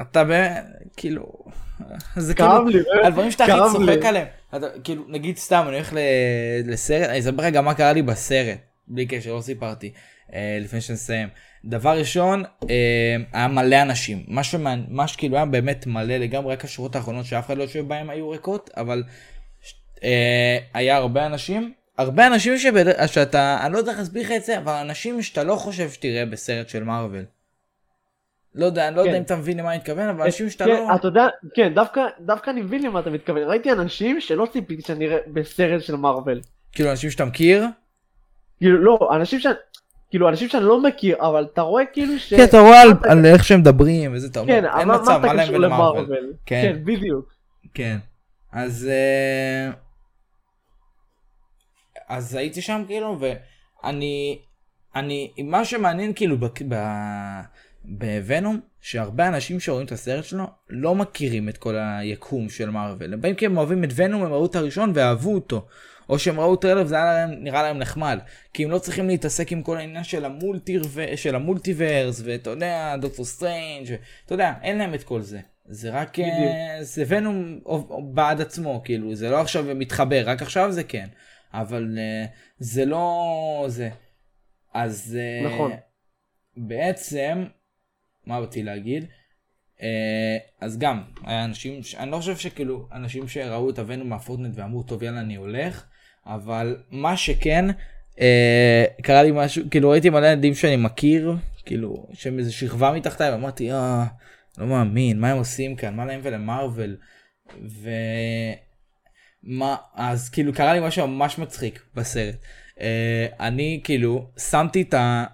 [0.00, 0.64] אתה באמת,
[0.96, 1.32] כאילו,
[2.16, 2.78] זה כאילו, לי?
[3.04, 4.08] הדברים שאתה הכי צוחק לי.
[4.08, 7.92] עליהם, אתה, כאילו, נגיד סתם, אני הולך ל- לסרט, אני אספר לך גם מה קרה
[7.92, 8.58] לי בסרט,
[8.88, 9.92] בלי קשר, לא שסיפרתי,
[10.34, 11.28] אה, לפני שנסיים.
[11.64, 16.64] דבר ראשון, אה, היה מלא אנשים, מה שמעניין, מה שכאילו היה באמת מלא לגמרי, רק
[16.64, 19.02] השורות האחרונות שאף אחד לא יושב בהם היו ריקות, אבל
[20.04, 23.06] אה, היה הרבה אנשים, הרבה אנשים שבד...
[23.06, 26.26] שאתה, אני לא יודע איך להסביר לך את זה, אבל אנשים שאתה לא חושב שתראה
[26.26, 27.24] בסרט של מארוול.
[28.54, 29.16] לא יודע, אני לא יודע כן.
[29.18, 30.94] אם אתה מבין למה אני מתכוון, אבל אנשים שאתה כן, לא...
[30.94, 33.42] אתה יודע, כן, דווקא, דווקא אני מבין למה אתה מתכוון.
[33.42, 36.40] ראיתי אנשים שלא ציפיתי שאני אראה בסרט של מארוול.
[36.72, 37.66] כאילו אנשים שאתה מכיר.
[38.58, 39.46] כאילו, לא, אנשים ש...
[40.10, 42.34] כאילו, אנשים שאני לא מכיר, אבל אתה רואה כאילו ש...
[42.34, 45.20] כן, אתה רואה על, על איך שהם מדברים וזה, אתה אומר, כן, אין אבל מצב,
[45.26, 45.54] מה להם.
[45.54, 46.32] למרוויל?
[46.46, 46.62] כן.
[46.62, 47.32] כן, בדיוק.
[47.74, 47.96] כן.
[48.52, 48.88] אז...
[48.90, 49.70] אה,
[52.08, 54.38] אז הייתי שם כאילו, ואני...
[54.96, 55.32] אני...
[55.44, 57.40] מה שמעניין כאילו בק- ב-
[57.84, 63.12] בוונום, שהרבה אנשים שרואים את הסרט שלו לא מכירים את כל היקום של מארוול.
[63.12, 65.66] הם באים כי הם אוהבים את ונום, הם ראו את הראשון ואהבו אותו.
[66.08, 68.18] או שהם ראו טריילר וזה להם, נראה להם נחמד.
[68.54, 71.16] כי הם לא צריכים להתעסק עם כל העניין של, המולטיר ו...
[71.16, 75.40] של המולטיברס, ואתה יודע, דוקטור סטרנג', ואתה יודע, אין להם את כל זה.
[75.66, 76.52] זה רק, אה, בדיוק.
[76.80, 77.60] זה ונום
[78.14, 81.06] בעד עצמו, כאילו, זה לא עכשיו מתחבר, רק עכשיו זה כן.
[81.52, 82.24] אבל אה,
[82.58, 83.90] זה לא זה.
[84.74, 85.72] אז אה, נכון.
[86.56, 87.44] בעצם,
[88.26, 89.04] מה באתי להגיד?
[89.82, 94.82] אה, אז גם, היה אנשים, אני לא חושב שכאילו, אנשים שראו את הוונום מהפורטנייט ואמרו,
[94.82, 95.84] טוב יאללה אני הולך,
[96.26, 97.64] אבל מה שכן,
[98.20, 103.30] אה, קרה לי משהו, כאילו ראיתי מלא ילדים שאני מכיר, כאילו, שהם איזה שכבה מתחתיי,
[103.30, 104.04] ואמרתי, אה,
[104.58, 106.96] לא מאמין, מה הם עושים כאן, מה להם ולמרוויל.
[109.42, 112.34] מה, אז כאילו קרה לי משהו ממש מצחיק בסרט.
[112.80, 115.24] אה, אני כאילו שמתי את ה...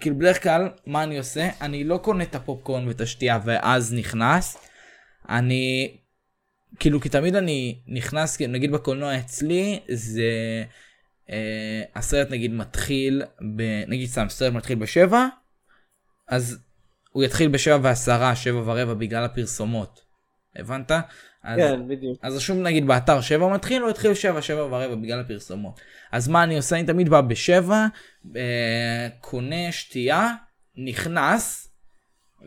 [0.00, 4.56] כאילו בדרך כלל מה אני עושה אני לא קונה את הפופקורן ואת השתייה ואז נכנס.
[5.28, 5.96] אני
[6.78, 10.22] כאילו כי תמיד אני נכנס נגיד בקולנוע אצלי זה
[11.30, 13.22] אה, הסרט נגיד מתחיל
[13.56, 13.62] ב...
[13.88, 15.26] נגיד סתם סרט מתחיל בשבע
[16.28, 16.58] אז
[17.10, 20.00] הוא יתחיל בשבע ועשרה שבע ורבע בגלל הפרסומות.
[20.56, 20.90] הבנת?
[21.44, 22.18] אז, כן, בדיוק.
[22.22, 25.80] אז רשום נגיד באתר 7 מתחיל, הוא התחיל 7, 7 ורבע בגלל הפרסומות.
[26.12, 26.76] אז מה אני עושה?
[26.76, 27.86] אני תמיד בא בשבע,
[28.36, 30.34] אה, קונה שתייה,
[30.76, 31.68] נכנס,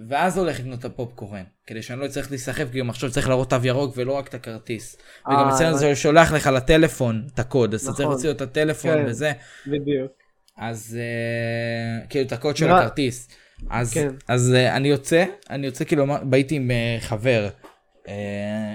[0.09, 1.43] ואז הולך לקנות את הפופקורן.
[1.67, 4.33] כדי שאני לא אצטרך להיסחף, כי גם עכשיו צריך להראות תו ירוק ולא רק את
[4.33, 4.97] הכרטיס.
[5.27, 8.11] וגם אה, אצלנו זה שולח לך לטלפון את הקוד, אז אתה צריך נכון.
[8.11, 9.05] להוציא את הטלפון כן.
[9.07, 9.31] וזה.
[9.67, 10.11] בדיוק.
[10.57, 13.29] אז אה, כאילו את הקוד של הכרטיס.
[13.69, 14.09] אז, כן.
[14.27, 17.49] אז אה, אני יוצא, אני יוצא כאילו הייתי עם אה, חבר,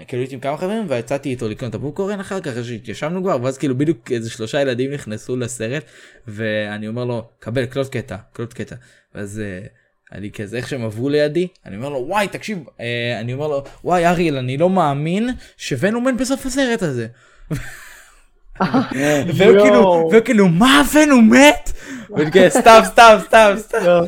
[0.09, 3.59] כאילו הייתי עם כמה חברים ויצאתי איתו לקנות את הפופקורן אחר כך, שהתיישבנו כבר, ואז
[3.59, 5.85] כאילו בדיוק איזה שלושה ילדים נכנסו לסרט,
[6.29, 8.77] ואני אומר לו, קבל, קלוט קטע, קלוט קטע.
[9.15, 9.67] ואז אה,
[10.13, 13.65] אני כזה, איך שהם עברו לידי, אני אומר לו, וואי, תקשיב, אה, אני אומר לו,
[13.85, 17.07] וואי, אריאל, אני לא מאמין שוונום מת בסוף הסרט הזה.
[19.35, 20.09] והוא כאילו.
[20.11, 21.73] והוא כאילו, מה ונום מת?
[22.49, 23.79] סתם, סתם, סתם, סתם.
[23.85, 24.03] לא,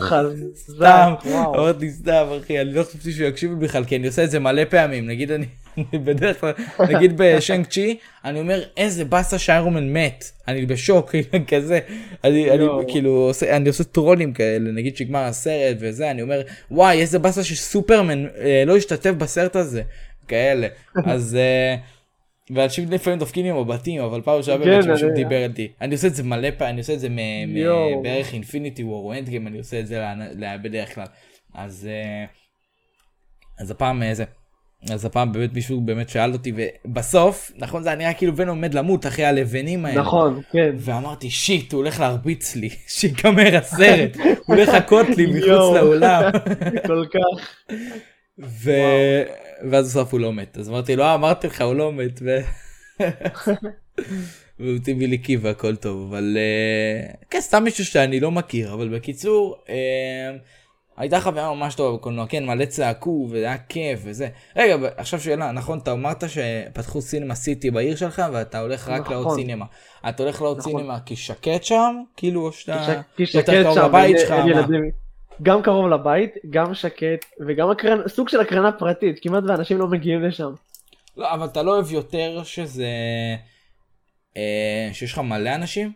[0.54, 1.12] סתם.
[1.28, 4.38] אמרתי סתם אחי, אני לא חשבתי שהוא יקשיב לי בכלל, כי אני עושה את זה
[4.38, 5.46] מלא פעמים, נגיד אני,
[5.76, 6.52] אני בדרך כלל,
[6.88, 11.78] נגיד בשנק צ'י, אני אומר איזה באסה שאיירומן מת, אני בשוק, כאילו, כזה,
[12.24, 12.48] אני.
[12.88, 17.44] כאילו עושה, אני עושה טרולים כאלה, נגיד שגמר הסרט וזה, אני אומר, וואי איזה באסה
[17.44, 19.82] שסופרמן אה, לא השתתף בסרט הזה,
[20.28, 20.66] כאלה,
[21.04, 21.76] אז אה,
[22.54, 25.68] ואנשים לפעמים דופקים לי מבטים, אבל פעם ראשונה כן, באמת שמישהו דיבר איתי.
[25.80, 27.08] אני עושה את זה מלא פעמים, אני עושה את זה
[28.02, 30.02] בערך אינפיניטי וור או אנדגיים, אני עושה את זה
[30.62, 31.06] בדרך כלל.
[31.54, 32.24] אז אה,
[33.58, 34.24] אז הפעם אה, זה.
[34.90, 38.74] אז הפעם באמת מישהו באמת שאל אותי, ובסוף, נכון זה היה נראה כאילו בן עומד
[38.74, 40.00] למות אחרי הלבנים האלה.
[40.00, 40.70] נכון, כן.
[40.78, 42.68] ואמרתי שיט הוא הולך להרביץ לי
[42.98, 45.48] שיגמר הסרט הוא הולך לחכות לי מחוץ.
[45.48, 46.30] לאולם
[46.86, 47.74] כל כך.
[48.38, 48.70] ו...
[49.70, 52.38] ואז בסוף הוא לא מת אז אמרתי לו "אה, אמרתי לך הוא לא מת ו...
[54.84, 59.56] טבעי לי קי והכל טוב אבל אה, כן סתם מישהו שאני לא מכיר אבל בקיצור
[59.68, 60.36] אה,
[60.96, 65.52] הייתה חוויה ממש טובה בקולנוע כן מלא צעקו וזה היה כיף וזה רגע עכשיו שאלה
[65.52, 69.12] נכון אתה אמרת שפתחו סינמה סיטי בעיר שלך ואתה הולך רק נכון.
[69.12, 69.64] לעוד סינמה
[70.08, 70.72] אתה הולך לעוד נכון.
[70.72, 73.02] סינמה כי שקט שם כאילו שאתה
[73.34, 74.48] יותר קרוב לבית שלך אין?
[74.48, 75.01] ילדים.
[75.42, 80.22] גם קרוב לבית, גם שקט, וגם הקרן, סוג של הקרנה פרטית, כמעט ואנשים לא מגיעים
[80.22, 80.52] לשם.
[81.16, 82.86] לא, אבל אתה לא אוהב יותר שזה...
[84.36, 85.92] אה, שיש לך מלא אנשים?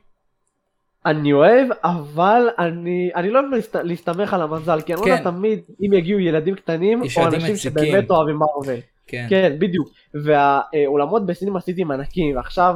[1.07, 5.19] אני אוהב, אבל אני, אני לא אוהב להסת, להסתמך על המזל, כי אני לא יודע
[5.19, 5.25] כן.
[5.25, 7.25] תמיד אם יגיעו ילדים קטנים, או אנשים
[7.55, 7.57] מציקים.
[7.57, 8.81] שבאמת אוהבים מארוול.
[9.07, 9.27] כן.
[9.31, 9.89] כן, בדיוק.
[10.15, 12.75] והאולמות בסינמה סיטי הם ענקים, ועכשיו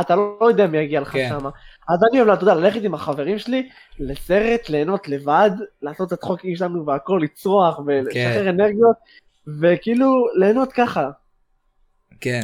[0.00, 1.28] אתה לא יודע מי יגיע לך כן.
[1.28, 1.50] שמה.
[1.88, 5.50] אז אני אוהב, אתה יודע, ללכת עם החברים שלי לסרט, ליהנות לבד,
[5.82, 8.96] לעשות את הצחוקים שלנו והכל, לצרוח ולשחרר אנרגיות,
[9.60, 11.10] וכאילו ליהנות ככה.
[12.20, 12.42] כן.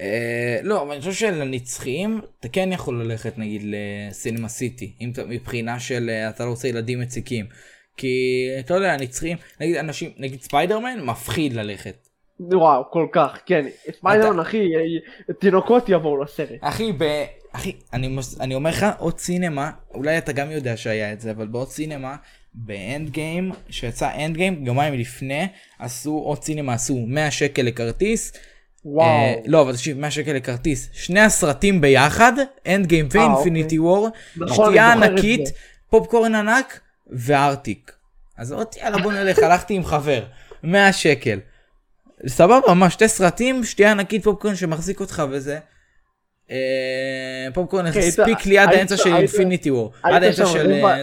[0.00, 4.94] אה, לא, אבל אני חושב שלנצחיים אתה כן יכול ללכת נגיד לסינמה סיטי,
[5.28, 7.46] מבחינה של אה, אתה לא רוצה ילדים מציקים.
[7.96, 12.09] כי אתה יודע, הנצחיים, נגיד אנשים, נגיד ספיידרמן, מפחיד ללכת.
[12.40, 13.66] וואו, כל כך, כן.
[13.98, 16.48] ספיידרמן, אחי, אה, תינוקות יבואו לסרט.
[16.60, 17.24] אחי, ב...
[17.52, 18.40] אחי, אני, מוס...
[18.40, 22.16] אני אומר לך, הוט סינמה, אולי אתה גם יודע שהיה את זה, אבל בהוט סינמה,
[22.54, 25.48] באנד גיים, שיצא אנד גיים, יומיים לפני,
[25.78, 28.32] עשו הוט סינמה, עשו 100 שקל לכרטיס.
[28.84, 29.08] וואו.
[29.08, 30.88] אה, לא, אבל תקשיב, 100 שקל לכרטיס.
[30.92, 32.32] שני הסרטים ביחד,
[32.66, 35.52] אנד גיים ואינפיניטי וור, נכון, שתייה את ענקית.
[35.90, 36.80] פופקורן ענק
[37.10, 37.92] וארטיק.
[38.36, 40.24] אז אמרתי, יאללה בוא נלך, הלכתי עם חבר,
[40.62, 41.38] 100 שקל.
[42.26, 45.58] סבבה, מה, שתי סרטים, שתייה ענקית פופקורן שמחזיק אותך וזה.
[46.50, 46.56] אה,
[47.54, 49.92] פופקורן אוקיי, הספיק לי עד האמצע של אינפיניטי וור.
[50.02, 50.72] עד האמצע של...
[50.72, 51.02] אה.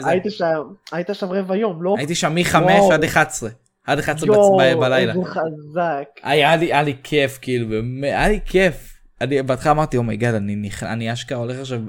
[0.91, 1.95] היית שם- רבע יום, לא?
[1.97, 2.93] הייתי שם מ-5 וואו.
[2.93, 3.49] עד 11.
[3.87, 5.13] עד 11 יואו, בצ- בלילה.
[5.13, 6.03] איזה חזק.
[6.23, 7.67] היה לי, כיף, כאילו,
[8.03, 8.93] היה לי כיף.
[9.21, 11.79] אני בהתחלה אמרתי, אני, נכ- אני אשכרה הולך עכשיו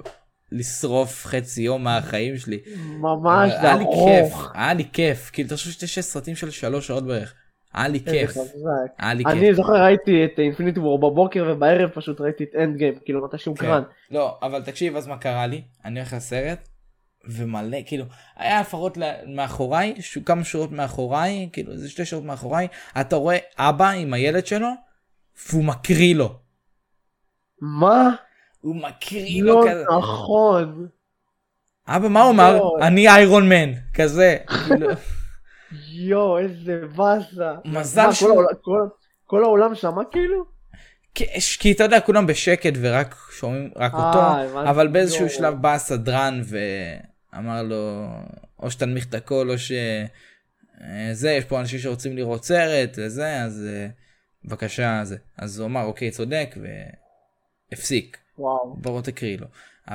[0.52, 2.58] לשרוף חצי יום מהחיים שלי.
[3.00, 4.52] ממש, זה היה לי כיף, ארוך.
[4.54, 5.30] היה לי כיף.
[5.32, 7.34] כאילו, תחשוב שתי שש סרטים של שלוש שעות בערך.
[7.74, 8.30] היה לי כיף.
[8.98, 9.56] היה לי אני כיף.
[9.56, 13.56] זוכר ראיתי את אינפיניטי וור בבוקר ובערב פשוט ראיתי את אנד גיים, כאילו מתי שהוא
[13.56, 13.66] כן.
[13.66, 13.82] קרן.
[14.10, 15.62] לא, אבל תקשיב, אז מה קרה לי?
[15.84, 16.68] אני הולך לסרט,
[17.28, 18.04] ומלא, כאילו,
[18.36, 19.94] היה לפחות ל- מאחוריי,
[20.26, 22.68] כמה שורות מאחוריי, כאילו, איזה שתי שורות מאחוריי,
[23.00, 24.68] אתה רואה אבא עם הילד שלו,
[25.50, 26.34] והוא מקריא לו.
[27.60, 28.10] מה?
[28.60, 29.84] הוא מקריא לו לא כזה.
[29.98, 30.88] נכון.
[31.88, 32.56] אבא, מה הוא אמר?
[32.56, 32.76] לא.
[32.82, 34.36] אני איירון מן, כזה.
[35.90, 37.54] יואו, איזה באסה.
[37.64, 38.88] מזל מה, שהוא- כל העולם- כל-
[39.24, 40.44] כל העולם שמע כאילו?
[41.14, 41.24] כי-
[41.60, 44.20] כי אתה יודע, כולם בשקט ורק שומעים רק אה, אותו.
[44.70, 45.28] אבל באיזשהו.
[45.28, 46.40] שלב בא הסדרן
[47.32, 48.06] ואמר לו,
[48.62, 49.72] או שתנמיך את הכל, או ש...
[50.80, 53.86] אה, זה, יש פה אנשים שרוצים לראות סרט, וזה, אז אה,
[54.44, 55.16] בבקשה, זה.
[55.38, 56.54] אז הוא אמר, אוקיי, צודק,
[57.72, 58.16] והפסיק.
[58.38, 58.76] וואו.
[58.80, 59.46] בוא תקריא לו.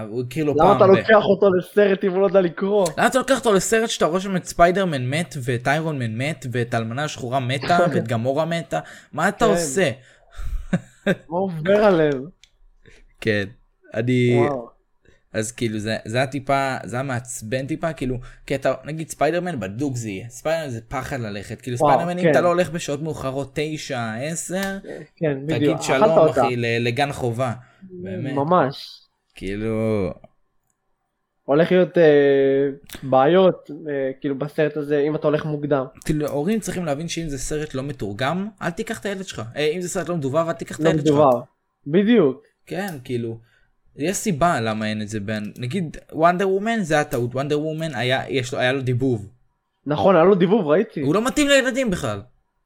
[0.01, 0.87] הוא הקריא לו למה פעם אתה ב...
[0.87, 2.87] לוקח אותו לסרט אם הוא לא יודע לקרוא?
[2.97, 6.45] למה אתה לוקח אותו לסרט שאתה רואה שם את ספיידרמן מת ואת איירון מן מת
[6.51, 8.79] ואת האלמנה השחורה מתה ואת גמורה מתה?
[9.13, 9.51] מה אתה כן.
[9.51, 9.91] עושה?
[11.05, 12.23] מה עובר עליהם?
[13.21, 13.45] כן.
[13.93, 14.39] אני...
[15.33, 19.59] אז כאילו זה, זה היה טיפה, זה היה מעצבן טיפה, כאילו, כי אתה, נגיד ספיידרמן
[19.59, 22.31] בדוק זה יהיה, ספיידרמן זה פחד ללכת, כאילו וואו, ספיידרמן אם כן.
[22.31, 24.55] אתה לא הולך בשעות מאוחרות 9, 10,
[25.15, 25.57] כן, בדיוק.
[25.57, 26.29] תגיד אכלת שלום.
[26.29, 27.53] אחי לגן חובה,
[27.83, 29.02] באמת, ממש.
[29.35, 30.09] כאילו,
[31.43, 32.69] הולך להיות אה,
[33.03, 35.85] בעיות אה, כאילו בסרט הזה אם אתה הולך מוקדם.
[36.05, 39.71] כאילו הורים צריכים להבין שאם זה סרט לא מתורגם, אל תיקח את הילד שלך, אה,
[39.75, 41.41] אם זה סרט לא מדובב, אל תיקח את לא הילד שלך, מדובר.
[41.87, 42.43] בדיוק.
[42.65, 43.39] כן, כאילו,
[43.95, 48.29] יש סיבה למה אין את זה בין, נגיד וונדר וומן זה הטעות, וונדר וומן היה,
[48.29, 49.29] יש לו, היה לו דיבוב,
[49.85, 51.01] נכון, היה לו דיבוב, ראיתי.
[51.01, 52.21] הוא לא מתאים לילדים בכלל.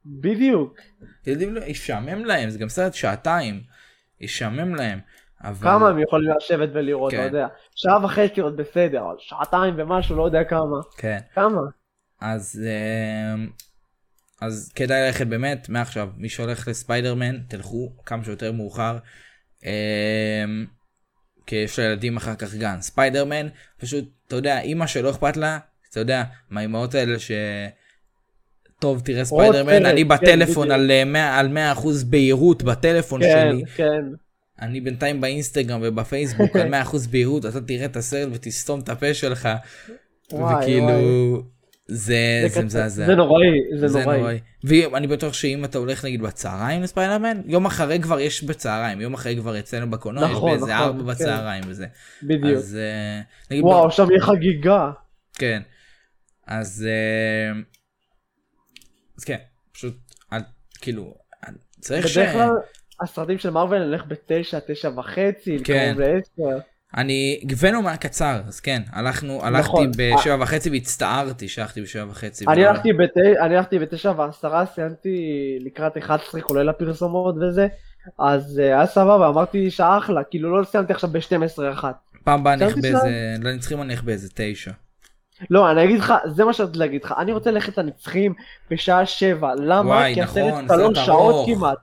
[0.06, 0.78] בדיוק.
[1.26, 3.60] ילדים לא, ישעמם להם, זה גם סרט שעתיים,
[4.20, 4.98] ישעמם להם.
[5.44, 5.68] אבל...
[5.68, 7.26] כמה הם יכולים לשבת ולראות, אתה כן.
[7.26, 7.46] יודע.
[7.74, 10.76] שעה וחצי עוד בסדר, אבל שעתיים ומשהו, לא יודע כמה.
[10.96, 11.18] כן.
[11.34, 11.60] כמה?
[12.20, 13.48] אז, אמ,
[14.40, 18.98] אז כדאי ללכת באמת, מעכשיו, מי שהולך לספיידרמן, תלכו כמה שיותר מאוחר.
[19.64, 20.66] אמ,
[21.46, 22.80] כי יש לילדים אחר כך גן.
[22.80, 23.48] ספיידרמן,
[23.78, 25.58] פשוט, אתה יודע, אימא שלא אכפת לה,
[25.90, 27.30] אתה יודע, מהאימהות האלה ש...
[28.78, 30.70] טוב, תראה ספיידרמן, סרט, אני כן, בטלפון.
[30.70, 33.64] על אה, 100 על 100% בהירות בטלפון כן, שלי.
[33.76, 34.02] כן.
[34.62, 39.48] אני בינתיים באינסטגרם ובפייסבוק על 100% בהירות, אתה תראה את הסרט ותסתום את הפה שלך,
[40.32, 41.42] וואי, וכאילו, וואי.
[41.90, 42.16] זה
[42.48, 43.06] זה קצ- מזעזע.
[43.06, 43.46] זה נוראי,
[43.80, 44.18] זה זה נוראי.
[44.18, 44.38] נוראי.
[44.64, 49.36] ואני בטוח שאם אתה הולך נגיד בצהריים לספיידרמן, יום אחרי כבר יש בצהריים, יום אחרי
[49.36, 51.06] כבר אצלנו בקולנוע, יש נכון, באיזה נכון, ארבע כן.
[51.06, 51.86] בצהריים וזה.
[52.22, 52.56] בדיוק.
[52.58, 53.20] אז אה,
[53.50, 54.90] נגיד, וואו, עכשיו יהיה חגיגה.
[55.34, 55.62] כן.
[56.46, 57.60] אז אה,
[59.18, 59.36] אז כן,
[59.72, 59.96] פשוט,
[60.32, 60.40] אל-
[60.80, 61.14] כאילו,
[61.80, 62.18] צריך ש...
[62.18, 62.50] כלל
[63.00, 65.94] הסרטים של מארוול נלך בתשע, תשע וחצי, כן.
[65.94, 66.58] קרוב לעשר.
[66.96, 69.90] אני, ונום היה קצר, אז כן, הלכנו, הלכתי נכון.
[69.96, 72.44] בשבע וחצי והצטערתי שהלכתי בשבע וחצי.
[72.48, 75.18] אני הלכתי בת- אני הלכתי בתשע ועשרה, סיימתי
[75.60, 77.66] לקראת 11 כולל הפרסומות וזה,
[78.18, 81.94] אז אה, היה סבבה, אמרתי שאחלה, כאילו לא סיימתי עכשיו ב-12 אחת.
[82.24, 83.08] פעם הבאה נלך סיימתי באיזה,
[83.42, 84.70] לנצחים אני אלך באיזה תשע.
[85.50, 88.34] לא, אני אגיד לך, זה מה שרציתי להגיד לך, אני רוצה ללכת לנצחים
[88.70, 89.88] בשעה שבע, למה?
[89.90, 91.58] וואי, כי נכון, הסרט סרט שלוש שעות ארוך.
[91.58, 91.78] כמעט.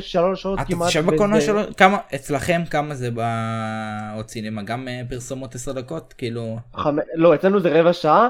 [0.00, 0.88] שלוש שעות אתה כמעט.
[0.88, 6.14] תשב בקולנוע וזה- שלו, כמה, אצלכם כמה זה בעוד סינמה, גם אה, פרסומות 10 דקות,
[6.18, 6.96] כאילו, חמ...
[7.14, 8.28] לא, אצלנו זה רבע שעה.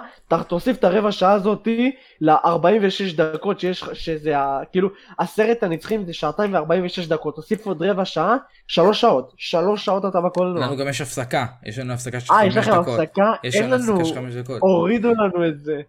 [0.48, 4.60] תוסיף את הרבע שעה הזאתי ל-46 דקות שיש, שזה ה...
[4.72, 8.36] כאילו, הסרט הנצחים זה שעתיים ו-46 דקות, תוסיף עוד רבע שעה,
[8.66, 10.66] שלוש שעות, שלוש שעות אתה בקולנוע.
[10.66, 13.01] לנו גם יש הפסקה, יש לנו הפסקה של אה, יש חמש לכם דקות.
[13.01, 13.32] הפסקה?
[13.44, 14.59] יש אין לנו לנו, הפסקה חמש דקות.
[14.60, 15.81] הורידו לנו את זה.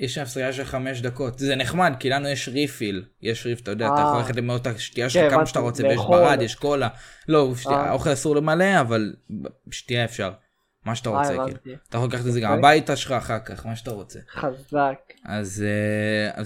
[0.00, 3.86] יש הפסקה של חמש דקות, זה נחמד, כי לנו יש ריפיל, יש ריף, אתה יודע,
[3.86, 4.02] אתה אה.
[4.02, 6.18] יכול ללכת למאות השתייה כן, שלך כמה שאתה רוצה, ויש לאכול.
[6.18, 6.88] ברד, יש קולה,
[7.28, 7.74] לא, אה.
[7.74, 9.12] האוכל אסור למלא, אבל
[9.70, 10.32] שתייה אפשר,
[10.84, 11.76] מה שאתה אה, רוצה, כאילו.
[11.88, 12.58] אתה יכול לקחת את זה גם אוקיי.
[12.58, 14.18] הביתה שלך אחר כך, מה שאתה רוצה.
[14.30, 14.98] חזק.
[15.24, 15.64] אז
[16.36, 16.42] אה,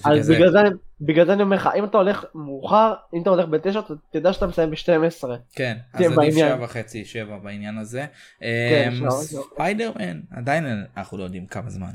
[1.04, 3.80] בגלל זה, אני- אומר לך, אם אתה הולך מאוחר, אם אתה הולך בתשע,
[4.12, 5.28] תדע שאתה מסיים ב-12.
[5.54, 6.34] כן, אז עדיף.
[6.38, 8.06] שעה וחצי, שבע בעניין הזה.
[8.40, 9.10] כן, אמ.
[9.10, 11.92] ספיידרמן, עדיין אנחנו לא יודעים כמה זמן.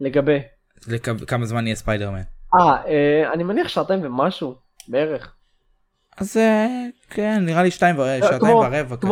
[0.00, 0.38] לגבי.
[0.88, 2.22] לכ- כמה זמן יהיה ספיידרמן.
[2.54, 4.54] אה, אה, אני מניח שעתיים ומשהו,
[4.88, 5.34] בערך.
[6.16, 6.66] אז אה,
[7.10, 9.08] כן, נראה לי שתיים ורבע, שעתיים ורבע כזה.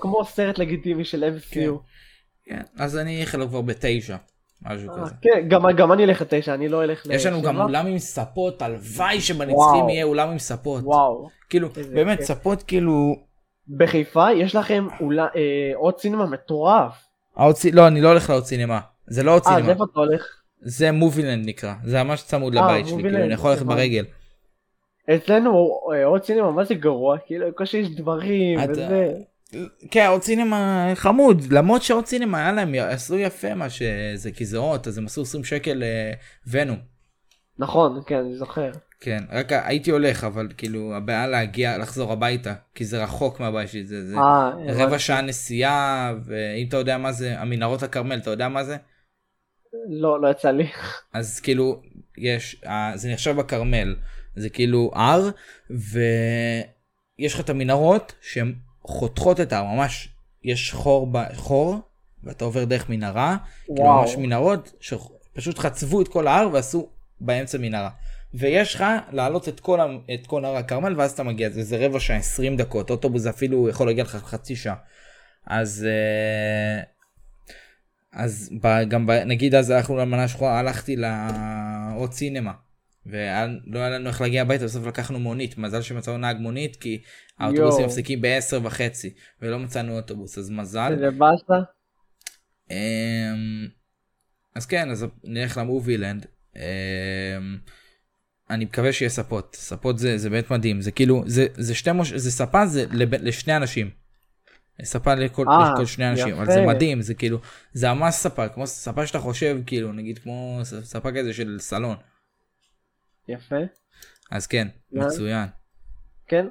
[0.00, 1.78] כמו, סרט לגיטימי של MCU.
[2.44, 4.16] כן, אז אני חלק כבר בתשע,
[4.62, 5.14] משהו אה, כזה.
[5.22, 7.64] כן, גם, גם אני אלך לתשע, אני לא אלך יש לנו גם לשבע.
[7.64, 9.88] אולם עם ספות, הלוואי שבנצחים.
[9.88, 10.82] יהיה אולם עם ספות.
[10.84, 11.28] וואו.
[11.50, 12.22] כאילו, באמת.
[12.22, 13.16] ספות כאילו...
[13.78, 15.28] בחיפה יש לכם אולי, אה,
[15.74, 16.92] עוד סינמה מטורף.
[17.36, 18.80] העוד לא, אני לא הולך לעוד סינמה.
[19.06, 19.72] זה לא עוד אה, אז סינמה.
[19.72, 20.22] איפה אתה הולך?
[20.62, 21.74] זה מובילנד נקרא.
[21.84, 23.62] זה ממש צמוד אה, לבית שלי, כאילו, אני יכול ללכת.
[23.66, 24.04] ברגל.
[25.14, 27.18] אצלנו אה, עוד סינמה, מה זה גרוע?
[27.26, 29.12] כאילו, בקושי יש דברים וזה.
[29.90, 34.58] כן, עוד סינמה חמוד, למרות שעוד סינמה היה להם, עשו יפה מה שזה, כי זה
[34.58, 35.82] עוד, אז הם עשו 20 שקל
[36.46, 36.78] ונום.
[37.58, 38.70] נכון, כן, אני זוכר.
[39.00, 43.84] כן, רק הייתי הולך, אבל כאילו, הבעיה להגיע, לחזור הביתה, כי זה רחוק מהבית שלי,
[43.84, 44.98] זה, זה אה, רבע.
[44.98, 48.76] שעה נסיעה, ואם אתה יודע מה זה, המנהרות הכרמל, אתה יודע מה זה?
[49.88, 50.66] לא, לא יצא לי.
[51.12, 51.82] אז כאילו,
[52.18, 53.96] יש, אה, זה נחשב בכרמל,
[54.36, 55.30] זה כאילו הר,
[55.70, 60.08] ויש לך את המנהרות שהן חותכות את ההר, ממש,
[60.44, 61.78] יש חור, ב, חור,
[62.24, 64.00] ואתה עובר דרך מנהרה, כאילו וואו.
[64.00, 66.88] ממש מנהרות, שפשוט חצבו את כל ההר ועשו
[67.20, 67.90] באמצע מנהרה.
[68.34, 69.78] ויש לך לעלות את כל,
[70.14, 73.68] את כל הר הכרמל ואז אתה מגיע, זה, זה רבע שעה, 20 דקות, אוטובוס אפילו
[73.68, 74.74] יכול להגיע לך חצי שעה.
[75.46, 76.82] אז אה,
[78.12, 82.52] אז ב, גם ב, נגיד אז הלכנו למנה שחורה, הלכתי לעוד סינמה.
[83.06, 87.02] ולא היה לנו איך להגיע הביתה, בסוף לקחנו מונית, מזל שמצאנו נהג מונית, כי
[87.38, 87.86] האוטובוסים.
[87.86, 90.96] מפסיקים בעשר וחצי, ולא מצאנו אוטובוס, אז מזל.
[90.98, 91.64] זה באסה.
[92.70, 93.68] אמ,
[94.54, 96.26] אז כן, אז נלך למובילנד.
[96.56, 96.60] אמ,
[98.50, 102.12] אני מקווה שיהיה ספות, ספות זה, זה באמת מדהים, זה כאילו, זה, זה שתי מוש...
[102.12, 103.14] זה ספה זה לב...
[103.14, 103.90] לשני אנשים.
[104.82, 106.52] ספה לכל, אה, לכל שני אנשים, אבל יפה.
[106.52, 107.38] זה מדהים, זה כאילו,
[107.72, 111.96] זה ממש ספה, כמו ספה שאתה חושב, כאילו, נגיד כמו ספה כזה של סלון.
[113.28, 113.56] יפה.
[114.30, 115.06] אז כן, אה.
[115.06, 115.48] מצוין.
[116.26, 116.46] כן,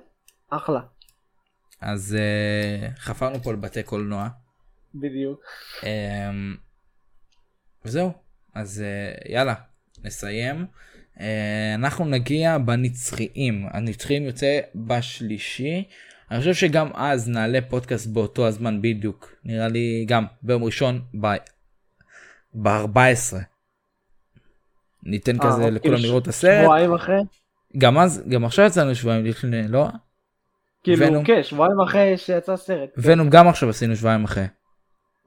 [0.50, 0.80] אחלה.
[1.82, 4.30] אז uh, חפרנו פה לבתי קולנוע.
[4.96, 5.44] בדיוק.
[5.84, 6.56] אמ,
[7.86, 8.12] וזהו,
[8.54, 9.54] אז אה, יאללה,
[10.04, 10.66] נסיים.
[11.20, 15.90] אה, אנחנו נגיע בנצחיים, הנצחיים יוצא בשלישי.
[16.32, 22.60] אני חושב שגם אז נעלה פודקאסט באותו הזמן בדיוק, נראה לי גם ביום ראשון ב-14.
[25.04, 26.64] ניתן אה, כזה כאילו לכולם ש- לראות את הסרט.
[26.64, 27.20] שבועיים אחרי?
[27.78, 29.88] גם אז, גם עכשיו יצאנו שבועיים לפני, לא?
[30.84, 31.24] כאילו, ונום.
[31.26, 32.90] כן, שבועיים אחרי שיצא הסרט.
[32.98, 34.44] ונום גם עכשיו עשינו שבועיים אחרי.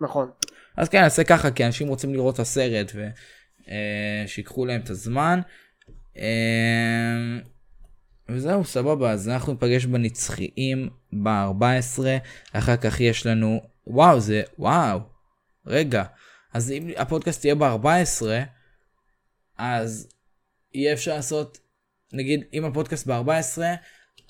[0.01, 0.31] נכון.
[0.77, 2.93] אז כן, נעשה ככה, כי אנשים רוצים לראות את הסרט
[4.25, 5.41] ושיקחו להם את הזמן.
[6.17, 6.23] אה,
[8.29, 12.03] וזהו, סבבה, אז אנחנו ניפגש בנצחיים ב-14,
[12.53, 15.01] אחר כך יש לנו, וואו, זה, וואו,
[15.67, 16.05] רגע,
[16.55, 18.27] אז אם הפודקאסט יהיה ב-14,
[19.59, 20.09] אז
[20.75, 21.59] יהיה אפשר לעשות,
[22.13, 23.63] נגיד, אם הפודקאסט ב-14,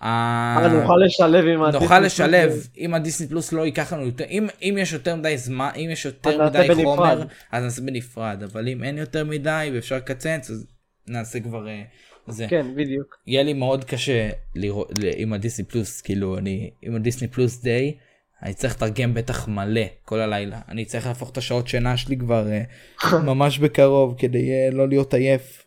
[0.03, 2.01] אה, נוכל לשלב עם הדיסני נוכל.
[2.01, 5.89] לשלב אם הדיסני פלוס לא ייקח לנו יותר אם אם יש יותר מדי זמן אם
[5.91, 6.85] יש יותר מדי.
[6.85, 7.23] חומר
[7.53, 10.67] אז נעשה בנפרד אבל אם אין יותר מדי ואפשר לקצץ אז
[11.07, 11.83] נעשה כבר אה,
[12.27, 13.19] זה כן, בדיוק.
[13.27, 17.95] יהיה לי מאוד קשה לראות עם הדיסני פלוס כאילו אני עם הדיסני פלוס דיי
[18.43, 22.45] אני צריך לתרגם בטח מלא כל הלילה אני צריך להפוך את השעות שינה שלי כבר
[22.49, 22.63] אה,
[23.31, 25.65] ממש בקרוב כדי אה, לא להיות עייף.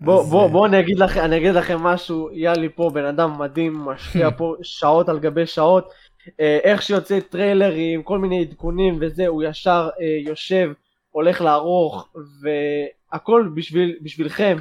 [0.00, 3.04] בוא, אז, בוא, אה, בוא אני אגיד לכם, אני אגיד לכם משהו, יאלי פה בן
[3.04, 5.92] אדם מדהים, משקיע פה שעות על גבי שעות,
[6.38, 10.72] איך שיוצא טריילרים, כל מיני עדכונים וזה, הוא ישר אה, יושב,
[11.10, 12.08] הולך לערוך,
[12.42, 14.56] והכל בשביל, בשבילכם,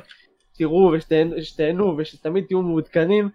[0.59, 3.29] תראו ושתהנו- ושתמיד תהיו מעודכנים,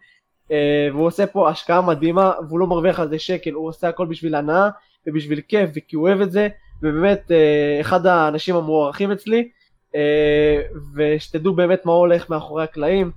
[0.52, 4.06] אה, והוא עושה פה השקעה מדהימה, והוא לא מרוויח על זה שקל, הוא עושה הכל
[4.06, 4.68] בשביל הנאה
[5.06, 6.48] ובשביל כיף וכי הוא אוהב את זה,
[6.82, 9.48] ובאמת אה, אחד האנשים המוערכים אצלי.
[9.94, 10.60] אה,
[10.96, 13.10] ושתדעו באמת מה הולך מאחורי הקלעים,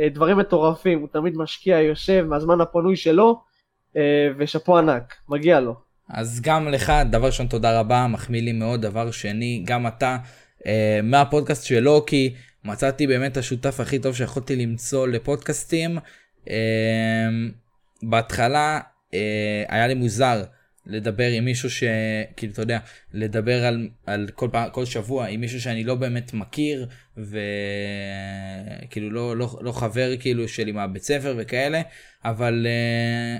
[0.00, 3.40] אה, דברים מטורפים, הוא תמיד משקיע, יושב מהזמן הפנוי שלו,
[3.96, 5.74] אה, ושאפו ענק, מגיע לו.
[6.10, 10.16] אז גם לך דבר ראשון תודה רבה מחמיא לי מאוד דבר שני גם אתה
[10.66, 12.34] אה, מהפודקאסט של לוקי
[12.64, 15.98] מצאתי באמת השותף הכי טוב שיכולתי למצוא לפודקאסטים.
[16.50, 17.28] אה,
[18.02, 18.80] בהתחלה
[19.14, 20.44] אה, היה לי מוזר
[20.86, 22.78] לדבר עם מישהו שכאילו אתה יודע
[23.12, 29.36] לדבר על, על כל פעם כל שבוע עם מישהו שאני לא באמת מכיר וכאילו לא,
[29.36, 31.82] לא, לא חבר כאילו שלי מהבית ספר וכאלה
[32.24, 33.38] אבל אה,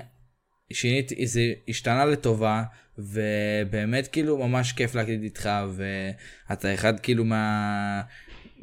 [0.73, 2.63] שיניתי זה השתנה לטובה
[2.97, 5.49] ובאמת כאילו ממש כיף להקליט איתך
[6.49, 8.01] ואתה אחד כאילו מה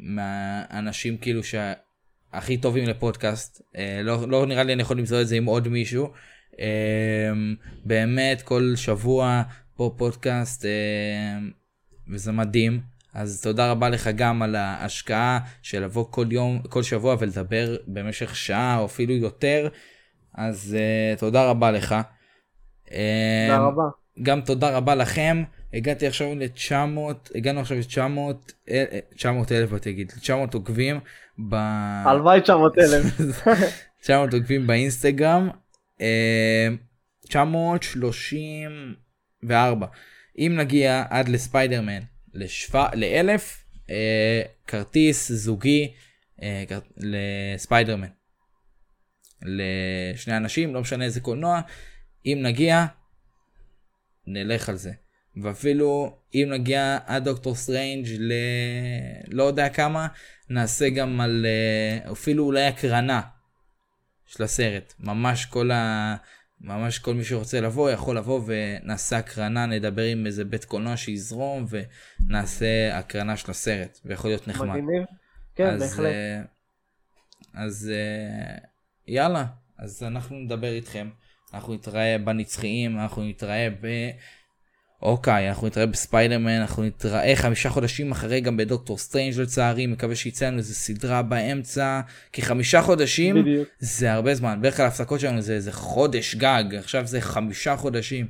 [0.03, 5.35] מהאנשים כאילו שהכי טובים לפודקאסט אה, לא, לא נראה לי אני יכול למצוא את זה
[5.35, 6.09] עם עוד מישהו
[6.59, 7.31] אה,
[7.85, 9.43] באמת כל שבוע
[9.75, 11.37] פה פודקאסט אה,
[12.07, 12.81] וזה מדהים
[13.13, 18.35] אז תודה רבה לך גם על ההשקעה של לבוא כל יום כל שבוע ולדבר במשך
[18.35, 19.67] שעה או אפילו יותר
[20.33, 21.89] אז uh, תודה רבה לך.
[21.89, 23.83] תודה אה, רבה.
[24.21, 25.43] גם תודה רבה לכם.
[25.73, 26.99] הגעתי עכשיו ל-900,
[27.35, 28.51] הגענו עכשיו ל-900,
[29.15, 30.99] 900 אלף תגיד, 900 עוקבים,
[31.49, 31.55] ב...
[32.05, 33.03] הלוואי 900 אלף.
[34.01, 35.49] 900 עוקבים באינסטגרם,
[36.01, 36.67] אה,
[37.27, 39.87] 934.
[40.37, 41.99] אם נגיע עד לספיידרמן
[42.93, 45.93] לאלף, אה, כרטיס זוגי
[46.41, 46.63] אה,
[46.97, 48.07] לספיידרמן.
[49.41, 51.61] לשני אנשים, לא משנה איזה קולנוע,
[52.25, 52.85] אם נגיע,
[54.27, 54.91] נלך על זה.
[55.41, 58.33] ואפילו אם נגיע עד דוקטור סטרנג' ל...
[59.27, 60.07] לא יודע כמה,
[60.49, 63.21] נעשה גם על אה, אפילו אולי הקרנה
[64.25, 64.93] של הסרט.
[64.99, 66.15] ממש כל ה...
[66.61, 71.65] ממש כל מי שרוצה לבוא יכול לבוא ונעשה הקרנה, נדבר עם איזה בית קולנוע שיזרום
[71.69, 74.67] ונעשה הקרנה של הסרט, ויכול להיות נחמד.
[74.67, 75.03] מגניב.
[75.55, 76.05] כן, אז, בהחלט.
[76.05, 76.41] אה,
[77.53, 78.57] אז אה,
[79.07, 79.45] יאללה,
[79.77, 81.09] אז אנחנו נדבר איתכם.
[81.53, 83.87] אנחנו נתראה בנצחיים, אנחנו נתראה ב...
[85.01, 90.47] אוקיי, אנחנו נתראה בספיידרמן, אנחנו נתראה חמישה חודשים אחרי גם בדוקטור סטרנג' לצערי, מקווה שיצא
[90.47, 92.01] לנו איזה סדרה באמצע,
[92.33, 93.67] כי חמישה חודשים בדיוק.
[93.79, 98.27] זה הרבה זמן, בדרך כלל ההפסקות שלנו זה איזה חודש גג, עכשיו זה חמישה חודשים.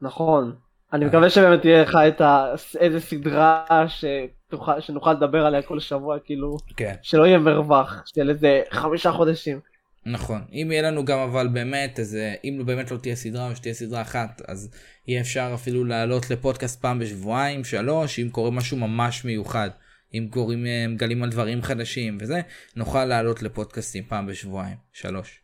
[0.00, 0.54] נכון.
[0.92, 2.54] אני מקווה שבאמת תהיה לך את ה...
[2.78, 6.94] איזה סדרה שתוכל- שנוכל לדבר עליה כל שבוע, כאילו, כן.
[7.02, 9.60] שלא יהיה מרווח של איזה חמישה חודשים.
[10.06, 13.74] נכון אם יהיה לנו גם אבל באמת איזה אם באמת לא תהיה סדרה או שתהיה
[13.74, 14.70] סדרה אחת אז
[15.06, 19.70] יהיה אפשר אפילו לעלות לפודקאסט פעם בשבועיים שלוש אם קורה משהו ממש מיוחד
[20.14, 22.40] אם קוראים אה, מגלים על דברים חדשים וזה
[22.76, 25.40] נוכל לעלות לפודקאסטים פעם בשבועיים שלוש.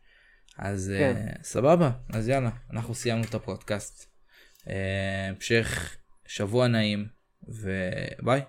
[0.58, 1.14] אז כן.
[1.28, 4.06] uh, סבבה אז יאללה אנחנו סיימנו את הפודקאסט.
[4.68, 5.96] אה, המשך
[6.26, 7.06] שבוע נעים
[7.48, 8.42] וביי.